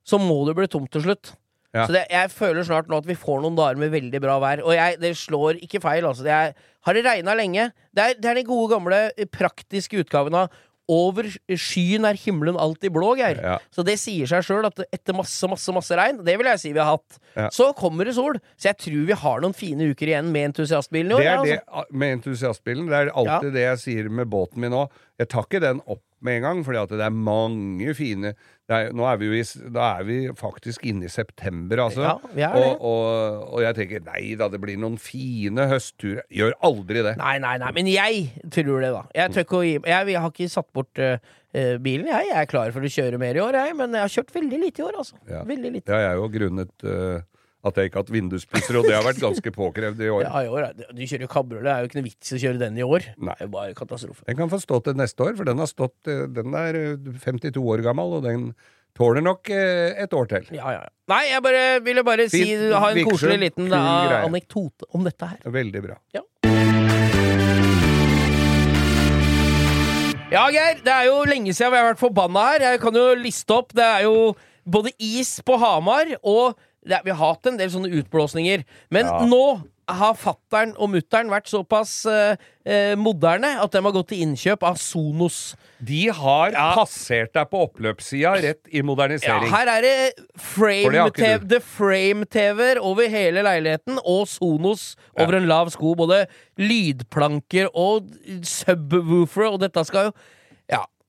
så 0.02 0.19
må 0.21 0.42
det 0.49 0.57
bli 0.59 0.66
tomt 0.69 0.90
til 0.92 1.07
slutt. 1.07 1.33
Ja. 1.73 1.87
Så 1.87 1.95
det, 1.97 2.02
jeg 2.12 2.33
føler 2.35 2.67
snart 2.69 2.91
nå 2.93 2.99
at 3.00 3.09
vi 3.09 3.17
får 3.17 3.41
noen 3.45 3.57
dager 3.57 3.81
med 3.81 3.95
veldig 3.95 4.21
bra 4.21 4.37
vær. 4.43 4.61
Og 4.67 4.75
jeg, 4.76 4.99
det 5.00 5.14
slår 5.17 5.62
ikke 5.64 5.81
feil, 5.85 6.05
altså. 6.09 6.26
Det 6.26 6.35
er, 6.37 6.52
har 6.85 6.99
det 6.99 7.07
regna 7.07 7.37
lenge? 7.38 7.71
Det 7.97 8.05
er, 8.05 8.19
det 8.21 8.29
er 8.31 8.41
den 8.41 8.49
gode, 8.50 8.69
gamle, 8.75 9.07
eh, 9.17 9.31
praktiske 9.33 10.02
utgaven 10.05 10.37
av 10.45 10.52
over 10.93 11.29
skyen 11.57 12.05
er 12.09 12.19
himmelen 12.19 12.59
alltid 12.61 12.93
blå, 12.93 13.14
Geir. 13.17 13.38
Ja. 13.41 13.57
Så 13.73 13.85
det 13.87 13.95
sier 14.02 14.29
seg 14.29 14.45
sjøl 14.45 14.67
at 14.67 14.83
etter 14.93 15.17
masse, 15.17 15.49
masse 15.49 15.73
masse 15.75 15.97
regn, 15.97 16.21
det 16.26 16.35
vil 16.41 16.49
jeg 16.50 16.61
si 16.61 16.73
vi 16.75 16.83
har 16.83 16.97
hatt, 16.97 17.19
Ja. 17.38 17.49
så 17.55 17.71
kommer 17.79 18.05
det 18.05 18.17
sol. 18.19 18.37
Så 18.59 18.73
jeg 18.73 18.79
tror 18.83 19.07
vi 19.09 19.19
har 19.23 19.41
noen 19.41 19.55
fine 19.57 19.88
uker 19.95 20.11
igjen 20.11 20.33
med 20.35 20.50
entusiastbilen 20.50 21.14
i 21.14 21.14
år. 21.14 21.23
Det 21.23 21.31
er 21.31 21.45
det 21.47 21.59
altså. 21.67 21.99
med 22.02 22.17
entusiastbilen. 22.19 22.88
Det 22.91 22.99
er 22.99 23.12
alltid 23.14 23.52
det 23.55 23.67
jeg 23.69 23.79
sier 23.87 24.11
med 24.11 24.29
båten 24.29 24.61
min 24.61 24.73
òg. 24.73 24.91
Jeg 25.23 25.31
tar 25.33 25.47
ikke 25.47 25.62
den 25.62 25.81
opp 25.87 26.02
med 26.25 26.38
en 26.38 26.45
gang, 26.47 26.64
fordi 26.67 26.81
at 26.83 26.93
det 26.95 27.07
er 27.07 27.14
mange 27.14 27.95
fine 27.99 28.35
er, 28.73 28.88
Nå 28.97 29.05
er 29.05 29.19
vi 29.21 29.29
jo 29.29 29.37
i, 29.37 29.43
Da 29.75 29.88
er 29.99 30.07
vi 30.09 30.17
faktisk 30.38 30.85
inne 30.88 31.09
i 31.09 31.12
september, 31.12 31.83
altså. 31.85 32.14
Ja, 32.38 32.52
er 32.55 32.71
og, 32.71 32.85
og, 32.88 33.43
og 33.57 33.64
jeg 33.67 33.76
tenker 33.76 34.05
nei 34.07 34.23
da, 34.38 34.49
det 34.52 34.62
blir 34.62 34.79
noen 34.81 34.97
fine 35.02 35.67
høstturer. 35.69 36.25
Gjør 36.33 36.57
aldri 36.64 37.02
det. 37.05 37.17
Nei, 37.21 37.35
nei, 37.43 37.57
nei, 37.61 37.73
men 37.76 37.91
jeg 37.91 38.47
tror 38.55 38.81
det, 38.85 38.93
da. 38.95 39.02
Jeg 39.19 39.35
tør 39.35 39.47
ikke 39.47 39.59
å 39.59 39.64
gi 39.67 39.75
jeg, 39.76 40.12
jeg 40.14 40.25
har 40.25 40.33
ikke 40.33 40.49
satt 40.55 40.71
bort 40.73 41.02
eh, 41.02 41.19
bilen, 41.83 42.09
jeg. 42.09 42.31
Jeg 42.31 42.38
er 42.41 42.49
klar 42.50 42.73
for 42.73 42.87
å 42.87 42.95
kjøre 42.97 43.21
mer 43.21 43.37
i 43.37 43.45
år, 43.45 43.61
jeg. 43.61 43.76
Men 43.83 43.99
jeg 43.99 44.07
har 44.07 44.14
kjørt 44.17 44.35
veldig 44.38 44.62
lite 44.64 44.83
i 44.83 44.87
år, 44.88 44.99
altså. 45.05 45.21
Ja. 45.29 45.45
Veldig 45.49 45.75
lite. 45.76 45.93
Har 45.93 46.07
jeg 46.07 46.23
jo 46.23 46.31
grunnet 46.38 46.88
eh, 46.88 47.29
at 47.62 47.78
jeg 47.78 47.88
ikke 47.88 48.00
har 48.00 48.02
hatt 48.02 48.12
vinduspusser, 48.16 48.78
og 48.81 48.88
det 48.88 48.95
har 48.97 49.04
vært 49.07 49.21
ganske 49.23 49.52
påkrevd 49.54 50.02
i 50.02 50.11
år. 50.11 50.25
Ja, 50.26 50.42
i 50.42 50.50
år, 50.50 50.69
Du 50.90 51.02
kjører 51.07 51.26
jo 51.28 51.31
kabriolet, 51.31 51.69
det 51.69 51.73
er 51.73 51.85
jo 51.85 51.90
ikke 51.90 52.00
noe 52.00 52.09
vits 52.09 52.33
i 52.33 52.37
å 52.37 52.42
kjøre 52.42 52.62
den 52.64 52.78
i 52.81 52.87
år. 52.87 53.09
Nei. 53.23 53.37
Det 53.38 53.47
er 53.47 53.49
jo 53.49 53.54
bare 53.54 53.76
katastrofe. 53.78 54.26
Den 54.26 54.38
kan 54.40 54.50
få 54.50 54.59
stå 54.62 54.81
til 54.88 54.99
neste 54.99 55.26
år, 55.28 55.37
for 55.38 55.47
den 55.47 55.62
har 55.62 55.71
stått 55.71 56.11
eh, 56.11 56.25
Den 56.35 56.57
er 56.59 56.78
eh, 56.81 57.12
52 57.23 57.62
år 57.62 57.85
gammel, 57.87 58.16
og 58.19 58.26
den 58.26 58.49
tåler 58.99 59.25
nok 59.25 59.52
eh, 59.54 59.95
et 60.02 60.16
år 60.19 60.26
til. 60.35 60.50
Ja, 60.59 60.75
ja. 60.75 60.83
Nei, 61.12 61.23
jeg 61.31 61.45
bare 61.47 61.62
ville 61.87 62.04
bare 62.07 62.26
si 62.33 62.42
du 62.50 62.73
ha 62.75 62.90
en 62.90 62.99
Vikersund, 62.99 63.14
koselig 63.14 63.38
liten 63.47 63.71
eh, 63.71 64.16
anekdote 64.26 64.90
om 64.92 65.07
dette 65.07 65.31
her. 65.31 65.38
Veldig 65.61 65.85
bra. 65.87 66.00
Ja. 66.19 66.26
Ja, 70.33 70.47
Geir, 70.49 70.78
det 70.81 70.88
er 70.88 71.11
jo 71.11 71.19
lenge 71.28 71.52
siden 71.52 71.75
vi 71.75 71.76
har 71.76 71.90
vært 71.90 72.00
forbanna 72.00 72.42
her. 72.54 72.62
Jeg 72.71 72.81
kan 72.81 72.97
jo 72.97 73.02
liste 73.21 73.52
opp. 73.52 73.75
Det 73.76 73.85
er 73.85 74.07
jo 74.07 74.31
både 74.64 74.95
is 74.97 75.35
på 75.45 75.59
Hamar, 75.61 76.09
og 76.25 76.57
det 76.88 77.00
vi 77.04 77.10
har 77.14 77.34
hatt 77.34 77.46
en 77.46 77.56
del 77.60 77.70
sånne 77.70 77.92
utblåsninger. 78.02 78.64
Men 78.90 79.06
Ja. 79.06 79.20
nå 79.26 79.62
har 79.92 80.14
fattern 80.14 80.72
og 80.78 80.88
mutter'n 80.90 81.28
vært 81.28 81.48
såpass 81.50 82.06
eh, 82.06 82.36
eh, 82.64 82.94
moderne 82.96 83.60
at 83.60 83.72
de 83.72 83.82
har 83.82 83.92
gått 83.92 84.08
til 84.08 84.22
innkjøp 84.24 84.62
av 84.62 84.76
Sonos. 84.78 85.54
De 85.84 86.06
har 86.08 86.52
Ja. 86.52 86.74
passert 86.76 87.32
deg 87.34 87.50
på 87.50 87.60
oppløpssida 87.68 88.32
rett 88.40 88.60
i 88.72 88.76
Ja, 88.78 88.82
modernisering. 88.84 89.50
her 89.50 89.66
er 89.68 89.80
det 89.82 90.14
ikke 90.14 90.38
frame-TV. 90.38 91.48
The 91.48 91.60
Frame-TV-er 91.60 92.78
over 92.80 93.08
hele 93.08 93.42
leiligheten, 93.42 93.98
og 94.06 94.26
Sonos 94.28 94.96
over 95.18 95.34
en 95.36 95.46
lav 95.48 95.68
sko. 95.70 95.94
Både 95.94 96.26
lydplanker 96.58 97.68
og 97.74 98.08
subwoofer, 98.42 99.50
og 99.52 99.60
dette 99.60 99.84
skal 99.88 100.10
jo 100.10 100.12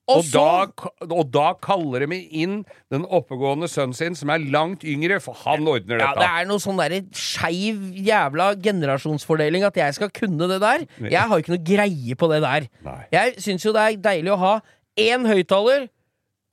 Og, 0.06 0.20
så- 0.24 0.36
da, 0.36 0.88
og 1.08 1.30
da 1.32 1.54
kaller 1.64 2.04
de 2.06 2.18
inn 2.42 2.58
den 2.92 3.06
oppegående 3.08 3.68
sønnen 3.72 3.94
sin, 3.96 4.14
som 4.14 4.28
er 4.28 4.38
langt 4.52 4.84
yngre, 4.84 5.16
for 5.24 5.32
han 5.46 5.64
ordner 5.66 5.96
dette. 5.96 6.04
Ja, 6.04 6.14
det 6.20 6.28
er 6.42 6.48
noe 6.50 6.60
sånn 6.60 6.76
derre 6.76 7.00
skeiv 7.16 7.80
jævla 8.04 8.50
generasjonsfordeling 8.60 9.64
at 9.64 9.76
jeg 9.80 9.94
skal 9.96 10.10
kunne 10.12 10.48
det 10.50 10.60
der. 10.60 10.84
Jeg 11.08 11.20
har 11.20 11.32
jo 11.38 11.42
ikke 11.44 11.54
noe 11.56 11.64
greie 11.64 12.14
på 12.20 12.28
det 12.32 12.42
der. 12.44 12.68
Nei. 12.84 13.00
Jeg 13.12 13.34
syns 13.40 13.64
jo 13.64 13.72
det 13.72 13.80
er 13.86 13.96
deilig 14.10 14.34
å 14.34 14.38
ha 14.44 14.54
én 15.00 15.24
høyttaler 15.26 15.88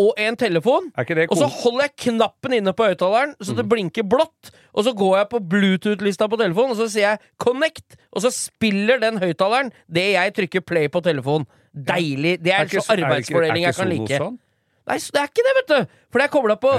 og 0.01 0.17
en 0.21 0.37
telefon. 0.39 0.89
Og 1.29 1.37
så 1.37 1.47
holder 1.61 1.87
jeg 1.87 1.95
knappen 2.07 2.53
inne 2.57 2.73
på 2.77 2.87
høyttaleren, 2.89 3.35
så 3.39 3.53
det 3.53 3.61
det 3.61 3.69
blinker 3.71 4.03
blått. 4.09 4.51
Og 4.73 4.85
så 4.87 4.93
går 4.97 5.17
jeg 5.19 5.29
på 5.33 5.39
Bluetooth-lista 5.53 6.27
på 6.31 6.39
telefonen, 6.41 6.73
og 6.73 6.79
så 6.81 6.87
sier 6.89 7.09
jeg 7.11 7.19
'connect', 7.39 7.97
og 8.13 8.21
så 8.25 8.31
spiller 8.33 8.99
den 8.99 9.19
høyttaleren 9.21 9.71
det 9.91 10.07
jeg 10.13 10.33
trykker 10.33 10.65
play 10.65 10.87
på 10.89 11.01
telefonen. 11.05 11.45
Deilig. 11.75 12.39
Det 12.43 12.51
er, 12.53 12.65
ikke- 12.65 12.81
så 12.81 12.93
er 12.93 12.97
ikke- 12.97 13.05
arbeidsfordeling 13.05 13.63
jeg 13.63 13.75
kan 13.75 13.89
like. 13.89 14.17
sånn? 14.17 14.39
Nei, 14.87 14.97
det 14.97 15.15
er 15.21 15.27
ikke 15.29 15.43
det, 15.45 15.53
vet 15.59 15.67
du! 15.71 15.87
For 16.11 16.19
det 16.19 16.25
er 16.25 16.31
kobla 16.33 16.55
på 16.59 16.71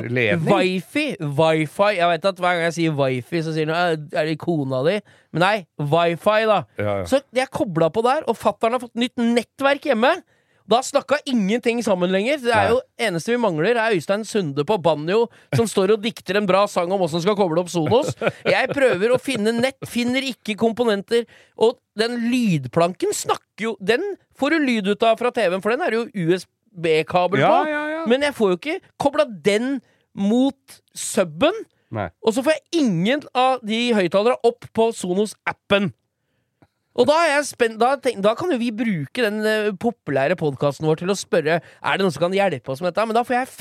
wifi. 0.50 1.17
Wifi. 1.23 1.97
Jeg 1.97 2.09
vet 2.11 2.25
at 2.25 2.35
hver 2.43 2.57
gang 2.59 2.64
jeg 2.67 2.73
sier 2.75 2.91
wifi, 2.99 3.38
så 3.47 3.52
sier 3.55 3.71
«Øh, 3.71 3.97
Er 4.12 4.25
det 4.26 4.38
kona 4.38 4.83
di? 4.83 5.00
Men 5.33 5.41
nei, 5.41 5.67
wifi, 5.79 6.45
da. 6.50 6.64
Ja, 6.79 6.97
ja. 6.99 7.05
Så 7.05 7.21
det 7.33 7.43
er 7.43 7.47
kobla 7.47 7.88
på 7.91 8.02
der, 8.02 8.23
og 8.26 8.37
fatter'n 8.37 8.73
har 8.73 8.81
fått 8.83 8.95
nytt 8.99 9.17
nettverk 9.17 9.83
hjemme. 9.87 10.23
Da 10.71 10.78
snakka 10.85 11.19
ingenting 11.28 11.81
sammen 11.85 12.11
lenger. 12.12 12.38
Det 12.42 12.52
er 12.54 12.69
jo 12.71 12.81
Eneste 13.02 13.33
vi 13.35 13.38
mangler, 13.42 13.76
er 13.76 13.97
Øystein 13.97 14.23
Sunde 14.28 14.64
på 14.69 14.76
banjo, 14.83 15.25
som 15.57 15.66
står 15.69 15.95
og 15.97 16.02
dikter 16.04 16.38
en 16.38 16.47
bra 16.47 16.64
sang 16.71 16.92
om 16.95 17.02
åssen 17.02 17.23
skal 17.25 17.37
koble 17.38 17.61
opp 17.64 17.71
Sonos. 17.73 18.12
Jeg 18.47 18.69
prøver 18.71 19.12
å 19.14 19.19
finne 19.21 19.52
nett, 19.57 19.78
finner 19.90 20.23
ikke 20.28 20.54
komponenter. 20.61 21.26
Og 21.59 21.78
den 21.99 22.14
lydplanken 22.31 23.12
snakker 23.16 23.66
jo 23.66 23.75
Den 23.83 24.02
får 24.38 24.54
du 24.54 24.62
lyd 24.64 24.88
ut 24.95 25.02
av 25.07 25.19
fra 25.21 25.31
TV-en, 25.35 25.61
for 25.62 25.75
den 25.75 25.83
er 25.85 25.97
jo 25.99 26.07
USB-kabel 26.14 27.42
Ja, 27.42 27.50
på. 27.64 27.69
ja, 27.71 27.83
ja. 27.97 28.04
Men 28.11 28.23
jeg 28.25 28.35
får 28.38 28.54
jo 28.54 28.61
ikke 28.61 28.78
kobla 29.02 29.26
den 29.28 29.81
mot 30.14 30.78
suben. 30.97 31.54
Og 32.25 32.33
så 32.33 32.40
får 32.45 32.54
jeg 32.57 32.81
ingen 32.87 33.21
av 33.37 33.59
de 33.66 33.90
høyttalerne 33.92 34.38
opp 34.49 34.64
på 34.73 34.87
Sonos-appen. 34.97 35.90
Og 36.92 37.08
da, 37.08 37.40
da, 37.80 37.94
da 37.96 38.34
kan 38.37 38.52
jo 38.52 38.58
vi 38.61 38.68
bruke 38.76 39.25
den 39.25 39.40
eh, 39.49 39.70
populære 39.80 40.37
podkasten 40.40 40.84
vår 40.88 41.00
til 41.00 41.12
å 41.12 41.16
spørre 41.16 41.61
Er 41.62 41.96
det 41.96 42.04
noen 42.04 42.12
som 42.12 42.26
kan 42.26 42.37
hjelpe 42.37 42.72
oss 42.75 42.82
med 42.84 42.92
dette. 42.92 43.06
Men 43.08 43.16
da 43.16 43.25
får 43.25 43.38
jeg 43.38 43.52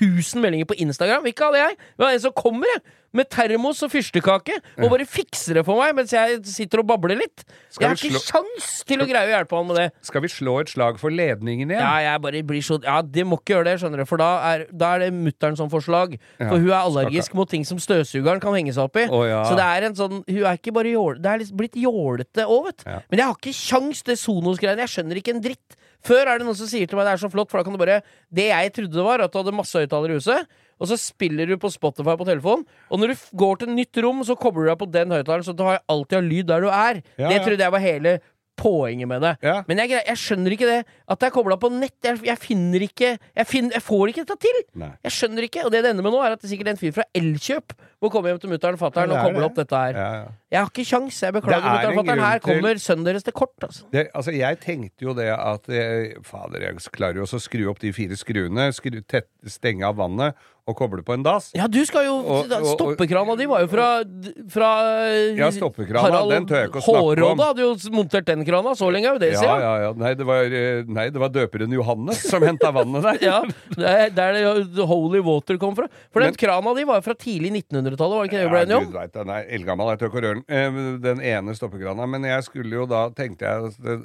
5000 0.00 0.42
meldinger 0.42 0.70
på 0.70 0.78
Instagram. 0.82 1.28
Ikke 1.30 1.46
alle 1.48 1.62
jeg, 1.62 1.78
jeg. 1.78 1.92
Men 1.98 2.10
en 2.10 2.24
som 2.26 2.34
kommer, 2.36 2.70
jeg. 2.74 2.82
Med 3.14 3.28
termos 3.32 3.82
og 3.86 3.92
fyrstekake 3.92 4.56
og 4.82 4.88
bare 4.92 5.06
fikser 5.08 5.60
det 5.60 5.64
for 5.66 5.80
meg 5.80 5.94
mens 5.98 6.12
jeg 6.14 6.40
sitter 6.48 6.82
og 6.82 6.88
babler 6.88 7.18
litt. 7.20 7.44
Skal 7.72 7.86
jeg 7.86 7.92
har 7.92 8.00
ikke 8.00 8.22
sjans 8.22 8.70
til 8.88 9.04
å 9.04 9.08
greie 9.08 9.28
å 9.28 9.32
hjelpe 9.32 9.58
han 9.58 9.68
med 9.68 9.78
det. 9.80 9.86
Skal 10.06 10.24
vi 10.24 10.30
slå 10.32 10.56
et 10.62 10.72
slag 10.72 10.98
for 11.00 11.14
ledningen 11.14 11.70
igjen? 11.72 11.82
Ja, 11.82 11.94
jeg 12.04 12.24
bare 12.24 12.42
blir 12.46 12.64
så 12.64 12.80
Ja, 12.84 13.00
de 13.02 13.26
må 13.26 13.38
ikke 13.40 13.56
gjøre 13.56 13.68
det, 13.70 13.76
skjønner 13.82 14.02
du, 14.02 14.06
for 14.10 14.20
da 14.20 14.30
er, 14.50 14.66
da 14.74 14.94
er 14.96 15.06
det 15.06 15.12
mutter'n 15.16 15.58
som 15.58 15.70
får 15.72 15.86
slag. 15.86 16.16
Ja, 16.40 16.48
For 16.50 16.58
hun 16.58 16.70
er 16.70 16.80
allergisk 16.80 17.36
mot 17.38 17.50
ting 17.50 17.66
som 17.68 17.80
støvsugeren 17.82 18.42
kan 18.42 18.56
henge 18.56 18.74
seg 18.74 18.88
opp 18.88 18.98
i. 19.00 19.06
Oh, 19.08 19.24
ja. 19.28 19.44
Så 19.48 19.56
det 19.58 19.64
er 19.64 19.88
en 19.88 19.96
sånn 19.98 20.20
Hun 20.24 20.42
er 20.42 20.58
ikke 20.58 20.74
bare 20.74 20.92
jål... 20.92 21.22
Det 21.22 21.30
er 21.30 21.42
liksom 21.42 21.58
blitt 21.60 21.78
jålete 21.78 22.46
òg, 22.50 22.68
vet 22.68 22.82
du. 22.82 22.90
Ja. 22.90 22.98
Men 23.10 23.22
jeg 23.22 23.30
har 23.30 23.38
ikke 23.38 23.56
sjans, 23.56 24.02
til 24.04 24.18
Sonos-greiene. 24.20 24.84
Jeg 24.84 24.92
skjønner 24.96 25.20
ikke 25.20 25.34
en 25.36 25.42
dritt. 25.44 25.78
Før 26.04 26.28
er 26.28 26.40
det 26.40 26.46
noen 26.46 26.58
som 26.58 26.68
sier 26.68 26.88
til 26.88 26.98
meg 26.98 27.08
det 27.08 27.14
er 27.14 27.22
så 27.22 27.30
flott, 27.32 27.48
for 27.50 27.60
da 27.60 27.66
kan 27.66 27.76
du 27.76 27.80
bare 27.80 28.02
Det 28.34 28.50
jeg 28.50 28.72
trodde 28.76 28.98
det 28.98 29.06
var, 29.06 29.24
at 29.24 29.32
du 29.32 29.40
hadde 29.40 29.56
masse 29.56 29.78
høyttalere 29.80 30.16
i 30.16 30.20
huset, 30.20 30.50
og 30.80 30.90
så 30.90 30.98
spiller 31.00 31.48
du 31.50 31.56
på 31.60 31.70
Spotify 31.72 32.16
på 32.18 32.26
telefonen, 32.28 32.66
og 32.90 33.00
når 33.00 33.14
du 33.14 33.24
går 33.44 33.62
til 33.62 33.74
nytt 33.74 34.02
rom, 34.04 34.22
så 34.26 34.36
kobler 34.38 34.66
du 34.68 34.72
deg 34.72 34.78
på 34.84 34.90
den 34.92 35.14
høyttaleren, 35.14 35.46
så 35.46 35.56
du 35.56 35.64
har 35.66 35.82
alltid 35.88 36.20
har 36.20 36.28
lyd 36.28 36.48
der 36.50 36.64
du 36.64 36.70
er. 36.70 37.02
Ja, 37.18 37.28
det 37.32 37.42
trodde 37.46 37.62
jeg 37.66 37.74
var 37.74 37.84
hele 37.84 38.18
poenget 38.54 39.08
med 39.10 39.22
det. 39.24 39.32
Ja. 39.42 39.56
Men 39.66 39.80
jeg, 39.82 39.96
jeg 39.98 40.20
skjønner 40.20 40.54
ikke 40.54 40.68
det. 40.68 40.76
At 41.10 41.20
det 41.20 41.26
er 41.26 41.32
kobla 41.34 41.56
på 41.60 41.70
nett. 41.74 41.96
Jeg, 42.06 42.20
jeg 42.22 42.38
finner 42.38 42.84
ikke 42.86 43.08
jeg, 43.16 43.46
finner, 43.50 43.74
jeg 43.74 43.82
får 43.82 44.12
ikke 44.12 44.22
dette 44.24 44.36
til! 44.46 44.60
Nei. 44.78 44.92
Jeg 45.08 45.16
skjønner 45.16 45.48
ikke. 45.48 45.64
Og 45.66 45.72
det 45.74 45.82
det 45.84 45.90
ender 45.90 46.06
med 46.06 46.14
nå, 46.14 46.20
er 46.22 46.36
at 46.36 46.44
det 46.44 46.52
sikkert 46.52 46.70
er 46.70 46.76
en 46.76 46.80
fyr 46.80 46.94
fra 46.94 47.06
Elkjøp 47.18 47.74
må 48.04 48.10
komme 48.12 48.30
hjem 48.30 48.40
til 48.42 48.52
mutter'n 48.52 48.76
og 48.76 48.80
fatter'n 48.82 49.12
og 49.14 49.20
koble 49.24 49.44
opp 49.46 49.58
dette 49.58 49.80
her. 49.80 49.98
Ja, 49.98 50.08
ja. 50.20 50.32
Jeg 50.54 50.60
har 50.60 50.70
ikke 50.70 50.86
kjangs. 50.86 51.20
Jeg 51.24 51.34
beklager, 51.34 51.64
er 51.64 51.74
mutter'n 51.74 51.90
og 51.90 51.98
fatter'n. 52.02 52.22
Her 52.24 52.38
grunn 52.38 52.44
til- 52.44 52.62
kommer 52.62 52.82
sønnen 52.84 53.08
deres 53.08 53.26
til 53.26 53.36
kort, 53.40 53.54
altså. 53.64 53.86
Det, 53.94 54.06
altså, 54.14 54.34
jeg 54.36 54.60
tenkte 54.62 55.08
jo 55.08 55.14
det 55.18 55.28
at 55.34 55.68
eh, 55.72 56.14
Fader, 56.28 56.66
jeg 56.68 56.84
klarer 56.94 57.20
jo 57.20 57.26
også 57.26 57.40
å 57.40 57.44
skru 57.48 57.64
opp 57.72 57.80
de 57.82 57.92
fire 57.96 58.18
skruene, 58.20 58.68
skru, 58.76 59.00
tett, 59.08 59.30
stenge 59.50 59.88
av 59.88 59.96
vannet 59.98 60.36
og 60.66 60.76
koble 60.78 61.02
på 61.04 61.12
en 61.12 61.22
dass. 61.22 61.50
Ja, 61.54 61.66
du 61.68 61.76
skal 61.84 62.06
jo 62.06 62.14
Og- 62.24 62.46
og- 62.48 62.52
og- 62.52 62.70
Stoppekrana 62.78 63.36
di 63.36 63.44
var 63.46 63.60
jo 63.60 63.66
fra, 63.68 64.02
fra 64.48 64.68
eh, 65.10 65.36
Ja, 65.36 65.50
stoppekrana, 65.52 66.22
den 66.30 66.46
tør 66.46 66.56
jeg 66.62 66.70
ikke 66.70 66.80
å 66.80 66.84
snakke 66.84 66.96
om. 66.96 67.04
Hårrådet 67.36 67.44
hadde 67.44 67.58
jo 67.60 67.90
montert 67.92 68.24
den 68.24 68.44
krana 68.46 68.72
så 68.74 68.88
lenge, 68.90 69.04
er 69.10 69.12
jo 69.12 69.18
det 69.18 69.32
Ja, 69.34 69.40
siden. 69.40 69.60
ja, 69.60 69.76
ja. 69.82 69.92
Nei, 69.92 70.14
det 70.14 70.24
var, 70.26 70.44
eh, 70.44 70.82
nei, 70.88 71.10
det 71.10 71.20
var 71.20 71.28
døperen 71.28 71.70
Johannes 71.70 72.22
som 72.30 72.40
henta 72.42 72.72
vannet 72.72 73.02
der. 73.02 73.18
Ja, 73.28 73.42
det 73.76 73.84
er 73.84 74.08
der 74.10 74.32
det 74.64 74.86
Holy 74.86 75.20
Water 75.20 75.58
kom 75.58 75.74
fra. 75.76 75.86
For 76.12 76.20
den 76.20 76.32
Men- 76.32 76.40
krana 76.40 76.74
di 76.74 76.84
var 76.84 76.94
jo 76.96 77.00
fra 77.02 77.14
tidlig 77.14 77.52
1900-tallet, 77.52 78.16
var 78.16 78.24
det 78.24 78.30
ikke 78.32 78.40
det 78.40 78.48
du 78.48 78.54
ble 78.54 78.64
Ja, 78.68 78.78
om? 78.78 78.92
Vet, 78.92 79.12
den 79.12 79.28
er 79.28 79.44
eldgammel, 79.50 79.90
jeg 79.92 79.98
tør 79.98 80.08
ikke 80.08 80.20
å 80.20 80.24
røre 80.24 80.34
den. 80.40 80.44
Eh, 80.48 80.98
Den 81.04 81.20
ene 81.20 81.52
stoppekrana. 81.54 82.08
Men 82.08 82.22
jeg 82.22 82.42
skulle 82.44 82.70
jo 82.72 82.86
da, 82.86 83.10
tenkte 83.10 83.44
jeg 83.44 84.00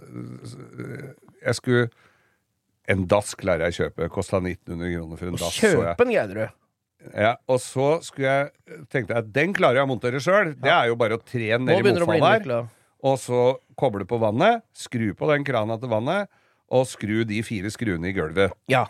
Jeg 1.45 1.55
skulle 1.55 1.89
En 2.89 3.05
dass 3.09 3.35
klarer 3.37 3.67
jeg 3.69 3.75
å 3.75 3.77
kjøpe. 3.83 4.09
Kosta 4.13 4.39
1900 4.41 4.95
kroner 4.95 5.19
for 5.21 5.29
en 5.29 5.37
dass. 5.37 5.59
Kjøpe 5.59 5.97
den 6.05 6.13
greide 6.15 6.33
du. 6.39 6.47
Ja, 7.15 7.35
og 7.47 7.61
så 7.63 7.85
skulle 8.03 8.27
jeg 8.27 8.85
tenkte 8.91 9.13
jeg 9.15 9.23
at 9.23 9.29
den 9.31 9.53
klarer 9.55 9.79
jeg 9.79 9.87
å 9.87 9.91
montere 9.93 10.19
sjøl. 10.19 10.55
Det 10.59 10.71
er 10.73 10.89
jo 10.89 10.97
bare 10.99 11.15
å 11.15 11.21
tre 11.23 11.53
ned 11.57 11.69
i 11.77 11.93
motfallet 11.93 12.43
der. 12.49 12.67
Og 13.07 13.15
så 13.21 13.43
koble 13.79 14.03
på 14.09 14.17
vannet, 14.19 14.65
skru 14.75 15.13
på 15.15 15.29
den 15.31 15.45
krana 15.47 15.77
til 15.79 15.87
vannet, 15.93 16.27
og 16.69 16.83
skru 16.89 17.21
de 17.29 17.39
fire 17.47 17.71
skruene 17.71 18.09
i 18.09 18.15
gulvet. 18.17 18.51
Ja. 18.67 18.87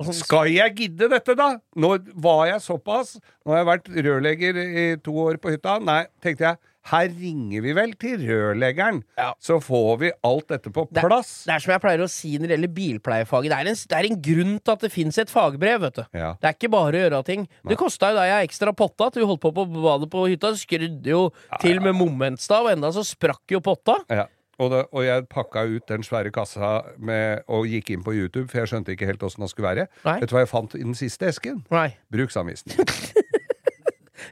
Sånn- 0.00 0.14
Skal 0.14 0.46
jeg 0.50 0.74
gidde 0.78 1.08
dette, 1.10 1.34
da? 1.38 1.58
Nå 1.76 1.98
var 2.14 2.46
jeg 2.46 2.60
såpass. 2.62 3.16
Nå 3.44 3.52
har 3.54 3.64
jeg 3.64 3.68
vært 3.70 3.88
rørlegger 4.06 4.58
i 4.58 4.96
to 5.02 5.12
år 5.12 5.38
på 5.42 5.50
hytta. 5.54 5.78
Nei, 5.82 6.06
tenkte 6.22 6.44
jeg. 6.46 6.58
Her 6.88 7.08
ringer 7.12 7.60
vi 7.60 7.72
vel 7.76 7.92
til 8.00 8.18
rørleggeren, 8.24 9.02
Ja. 9.18 9.34
så 9.38 9.58
får 9.60 9.98
vi 10.00 10.10
alt 10.24 10.48
dette 10.48 10.70
på 10.72 10.86
Det- 10.90 11.02
plass. 11.04 11.44
Det 11.44 11.54
er 11.54 11.58
som 11.58 11.72
jeg 11.72 11.80
pleier 11.82 11.98
å 12.00 12.08
si 12.08 12.38
når 12.38 12.48
det 12.48 12.56
gjelder 12.58 12.74
bilpleiefaget. 12.74 13.50
Det 13.50 13.58
er 13.58 13.68
en, 13.68 13.74
det 13.74 13.92
er 13.98 14.10
en 14.10 14.22
grunn 14.22 14.60
til 14.64 14.72
at 14.72 14.80
det 14.80 14.92
fins 14.92 15.18
et 15.18 15.28
fagbrev, 15.28 15.80
vet 15.80 15.94
du. 15.94 16.04
Ja. 16.14 16.34
Det 16.40 16.44
er 16.48 16.54
ikke 16.54 16.70
bare 16.70 16.92
å 16.92 17.10
gjøre 17.10 17.24
ting. 17.24 17.48
Det 17.66 17.76
kosta 17.76 18.10
jo 18.10 18.16
deg 18.16 18.30
ei 18.32 18.46
ekstra 18.46 18.72
potta 18.74 19.06
at 19.06 19.12
du 19.14 19.26
holdt 19.26 19.40
på 19.40 19.52
på 19.52 19.66
badet 19.68 20.08
på 20.10 20.24
hytta. 20.28 20.54
Skrudde 20.56 21.04
jo 21.04 21.30
til 21.60 21.80
med 21.80 21.94
momentstav, 21.94 22.70
enda 22.72 22.88
så 22.90 23.04
sprakk 23.04 23.44
jo 23.50 23.60
potta. 23.60 23.98
Ja. 24.08 24.26
Og, 24.60 24.70
det, 24.72 24.86
og 24.92 25.04
jeg 25.04 25.28
pakka 25.28 25.62
ut 25.76 25.86
den 25.86 26.00
svære 26.02 26.32
kassa 26.32 26.82
med, 26.98 27.42
og 27.48 27.66
gikk 27.66 27.90
inn 27.90 28.02
på 28.02 28.10
YouTube, 28.12 28.48
for 28.50 28.58
jeg 28.58 28.66
skjønte 28.72 28.90
ikke 28.96 29.06
helt 29.06 29.20
åssen 29.22 29.38
det 29.44 29.50
skulle 29.50 29.68
være. 29.76 29.86
Nei. 30.04 30.18
Vet 30.18 30.30
du 30.30 30.34
hva 30.34 30.40
jeg 30.42 30.48
fant 30.48 30.74
i 30.74 30.78
den 30.82 30.94
siste 30.98 31.28
esken? 31.28 31.64
Nei. 31.70 31.94
Bruksanvisning. 32.10 32.74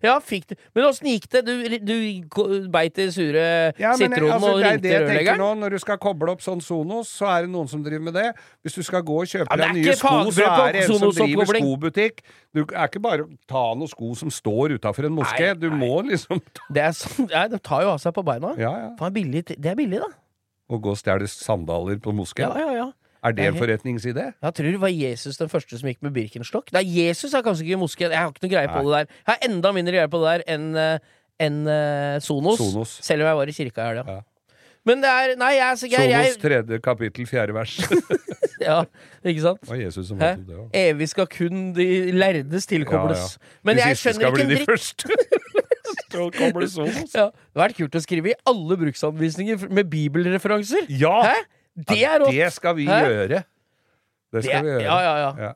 Ja, 0.05 0.19
fikk 0.21 0.49
du 0.51 0.55
Men 0.75 0.85
åssen 0.89 1.09
gikk 1.09 1.29
det? 1.33 1.43
Du, 1.47 1.53
du 1.79 2.69
beit 2.73 2.99
i 2.99 3.07
sure 3.15 3.45
Ja, 3.81 3.93
sitronen 3.97 4.33
altså, 4.35 4.51
og 4.53 4.61
det 4.61 4.67
er 4.67 4.75
ringte 4.77 4.89
det 4.89 5.01
rørleggeren? 5.05 5.39
nå. 5.41 5.51
Når 5.63 5.77
du 5.77 5.79
skal 5.83 5.99
koble 6.03 6.35
opp 6.35 6.45
sånn 6.45 6.61
Sonos, 6.65 7.09
så 7.09 7.29
er 7.33 7.47
det 7.47 7.53
noen 7.55 7.71
som 7.71 7.83
driver 7.85 8.05
med 8.09 8.17
det. 8.19 8.27
Hvis 8.67 8.77
du 8.79 8.83
skal 8.87 9.05
gå 9.07 9.21
og 9.23 9.31
kjøpe 9.31 9.47
Ja, 9.51 9.57
deg 9.63 9.69
er 9.69 9.79
nye 9.79 9.97
sko, 9.97 10.15
så 10.37 10.49
er 10.51 10.73
det 10.77 10.83
en 10.85 10.99
som 11.01 11.15
driver 11.17 11.53
skobutikk. 11.53 12.23
Du 12.57 12.63
er 12.67 12.91
ikke 12.91 13.03
bare 13.05 13.27
å 13.27 13.31
ta 13.49 13.65
noen 13.79 13.91
sko 13.91 14.13
som 14.19 14.31
står 14.33 14.77
utafor 14.79 15.09
en 15.09 15.17
moské. 15.19 15.51
Nei, 15.53 15.61
Du 15.61 15.71
må 15.73 16.03
liksom 16.09 16.41
ta 16.53 16.69
Det 16.73 16.83
er 16.89 16.95
sånn 16.97 17.31
ja, 17.33 17.47
De 17.49 17.59
tar 17.59 17.83
jo 17.87 17.95
av 17.95 17.99
seg 18.03 18.15
på 18.17 18.25
beina. 18.27 18.55
Ja, 18.61 18.73
ja. 18.85 18.93
Faen, 19.01 19.13
billig, 19.17 19.45
det 19.49 19.73
er 19.73 19.77
billig, 19.79 20.01
da. 20.05 20.13
Og 20.73 20.81
gå 20.83 20.91
og 20.97 20.99
stjele 20.99 21.29
sandaler 21.31 22.01
på 22.03 22.11
moské. 22.17 22.43
Ja, 22.43 22.57
ja, 22.59 22.73
ja. 22.75 22.87
Er 23.27 23.35
det 23.37 23.49
en 23.51 23.59
forretningsidé? 23.59 24.29
Jeg 24.43 24.57
tror 24.59 24.71
det 24.71 24.81
var 24.83 24.93
Jesus 24.95 25.41
den 25.41 25.51
første 25.53 25.81
som 25.81 25.91
gikk 25.91 26.01
med 26.07 26.15
Birkenstock. 26.15 26.71
Nei, 26.77 26.85
Jesus 26.87 27.35
er 27.35 27.43
kanskje 27.47 27.67
ikke 27.67 27.81
moské. 27.81 28.07
Jeg 28.07 28.19
har 28.19 28.31
ikke 28.31 28.47
noe 28.47 28.55
greie 28.55 28.71
på 28.71 28.81
Nei. 28.81 28.87
det 28.87 28.95
der. 28.95 29.21
Jeg 29.27 29.33
har 29.33 29.51
enda 29.51 29.73
mindre 29.77 29.97
greie 29.99 30.13
på 30.13 30.23
det 30.23 30.33
der 30.33 30.47
enn 30.55 30.71
eh, 30.81 31.13
enn, 31.43 31.61
eh, 31.69 32.17
Sonos. 32.25 32.63
Sonos. 32.63 32.97
Selv 33.05 33.27
om 33.27 33.31
jeg 33.31 33.41
var 33.41 33.53
i 33.53 33.57
kirka 33.57 33.83
i 33.85 33.91
helga. 33.91 34.17
Ja. 34.17 34.23
Men 34.87 35.03
det 35.03 35.11
er 35.11 35.35
Nei, 35.41 35.53
jeg, 35.59 35.79
så, 35.83 35.91
jeg, 35.91 36.15
Sonos 36.15 36.43
tredje 36.45 36.81
kapittel, 36.85 37.29
fjerde 37.29 37.57
vers. 37.57 37.77
Ja, 38.57 38.81
ikke 39.21 39.43
sant? 39.45 39.61
Det 39.63 39.69
var 39.69 39.79
Jesus 39.79 40.09
som 40.09 40.21
det 40.21 40.57
òg. 40.57 40.71
Evig 40.77 41.11
skal 41.13 41.27
kun 41.31 41.71
de 41.77 41.87
lærdes 42.17 42.67
tilkobles. 42.67 43.37
Men 43.63 43.77
de 43.77 43.85
jeg 43.85 43.99
siste 43.99 44.15
skjønner 44.15 44.23
skal 44.23 44.33
ikke 44.33 44.47
en 44.47 44.49
bli 44.49 44.57
de 44.57 44.63
dritt. 44.63 44.71
første. 44.71 45.09
Så 46.17 46.29
kommer 46.39 46.65
det 46.65 46.71
Sonos. 46.73 47.13
Ja, 47.15 47.27
det 47.29 47.53
hadde 47.53 47.61
vært 47.61 47.77
kult 47.77 47.99
å 47.99 48.03
skrive 48.03 48.33
i 48.33 48.37
alle 48.49 48.79
bruksanvisninger 48.81 49.69
med 49.69 49.91
bibelreferanser. 49.93 50.89
Ja! 50.89 51.13
Hæ? 51.29 51.37
Det 51.77 52.01
er 52.03 52.19
rått! 52.25 52.33
Det 52.33 52.51
skal 52.57 52.77
vi 52.79 52.87
Hæ? 52.89 52.99
gjøre. 53.05 53.29
Det 53.29 53.45
Det 54.33 54.45
skal 54.45 54.65
vi 54.65 54.69
er- 54.71 54.81
gjøre. 54.81 54.83
Ja, 54.89 54.99
ja, 55.05 55.17
ja. 55.27 55.33
Ja. 55.51 55.55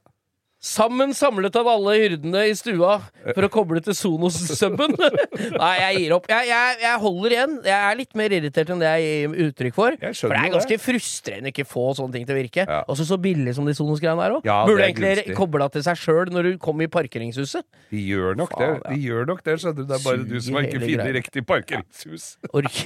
Sammen 0.61 1.15
samlet 1.17 1.55
av 1.57 1.65
alle 1.73 1.95
hyrdene 1.97 2.43
i 2.45 2.53
stua 2.53 2.99
for 3.33 3.47
å 3.47 3.49
koble 3.49 3.81
til 3.81 3.95
Sonos-suben. 3.97 4.93
Nei, 5.57 5.71
jeg 5.81 5.95
gir 6.03 6.13
opp. 6.19 6.27
Jeg, 6.29 6.51
jeg, 6.51 6.75
jeg 6.83 6.99
holder 7.01 7.33
igjen. 7.33 7.55
Jeg 7.65 7.77
er 7.89 7.97
litt 7.97 8.13
mer 8.21 8.35
irritert 8.37 8.69
enn 8.75 8.83
det 8.85 8.91
jeg 8.93 9.07
gir 9.07 9.47
uttrykk 9.47 9.79
for. 9.79 9.97
For 9.97 10.29
det 10.29 10.37
er 10.37 10.53
ganske 10.53 10.69
ganske 10.69 10.79
frustrerende 10.85 11.49
ikke 11.55 11.65
få 11.65 11.87
sånne 11.97 12.13
ting 12.19 12.27
til 12.29 12.37
å 12.37 12.39
virke. 12.43 12.67
Ja. 12.69 12.83
Også 12.93 13.09
så 13.09 13.17
billig 13.17 13.55
som 13.57 13.65
de 13.65 13.73
Sonos-greiene 13.79 14.21
er 14.27 14.37
òg. 14.37 14.45
Ja, 14.45 14.59
Burde 14.69 14.85
egentlig 14.85 15.33
kobla 15.41 15.71
til 15.73 15.87
seg 15.89 15.97
sjøl 15.97 16.29
når 16.37 16.51
du 16.51 16.59
kom 16.61 16.85
i 16.85 16.91
parkeringshuset. 16.93 17.65
De 17.89 18.05
gjør 18.11 18.37
nok 18.43 18.53
det. 18.61 18.69
Faen, 18.69 18.85
ja. 18.85 18.93
De 18.93 19.01
gjør 19.09 19.31
nok 19.33 19.41
det, 19.49 19.57
skjønner 19.65 19.81
du. 19.81 19.89
Det 19.89 19.97
er 19.97 20.05
bare 20.11 20.29
du 20.29 20.37
som 20.45 20.61
ikke 20.61 20.85
finner 20.85 21.17
riktig 21.17 21.47
parkeringshus. 21.49 22.35
Orker 22.53 22.85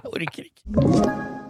Jeg 0.00 0.16
orker 0.16 0.48
ikke. 0.48 0.64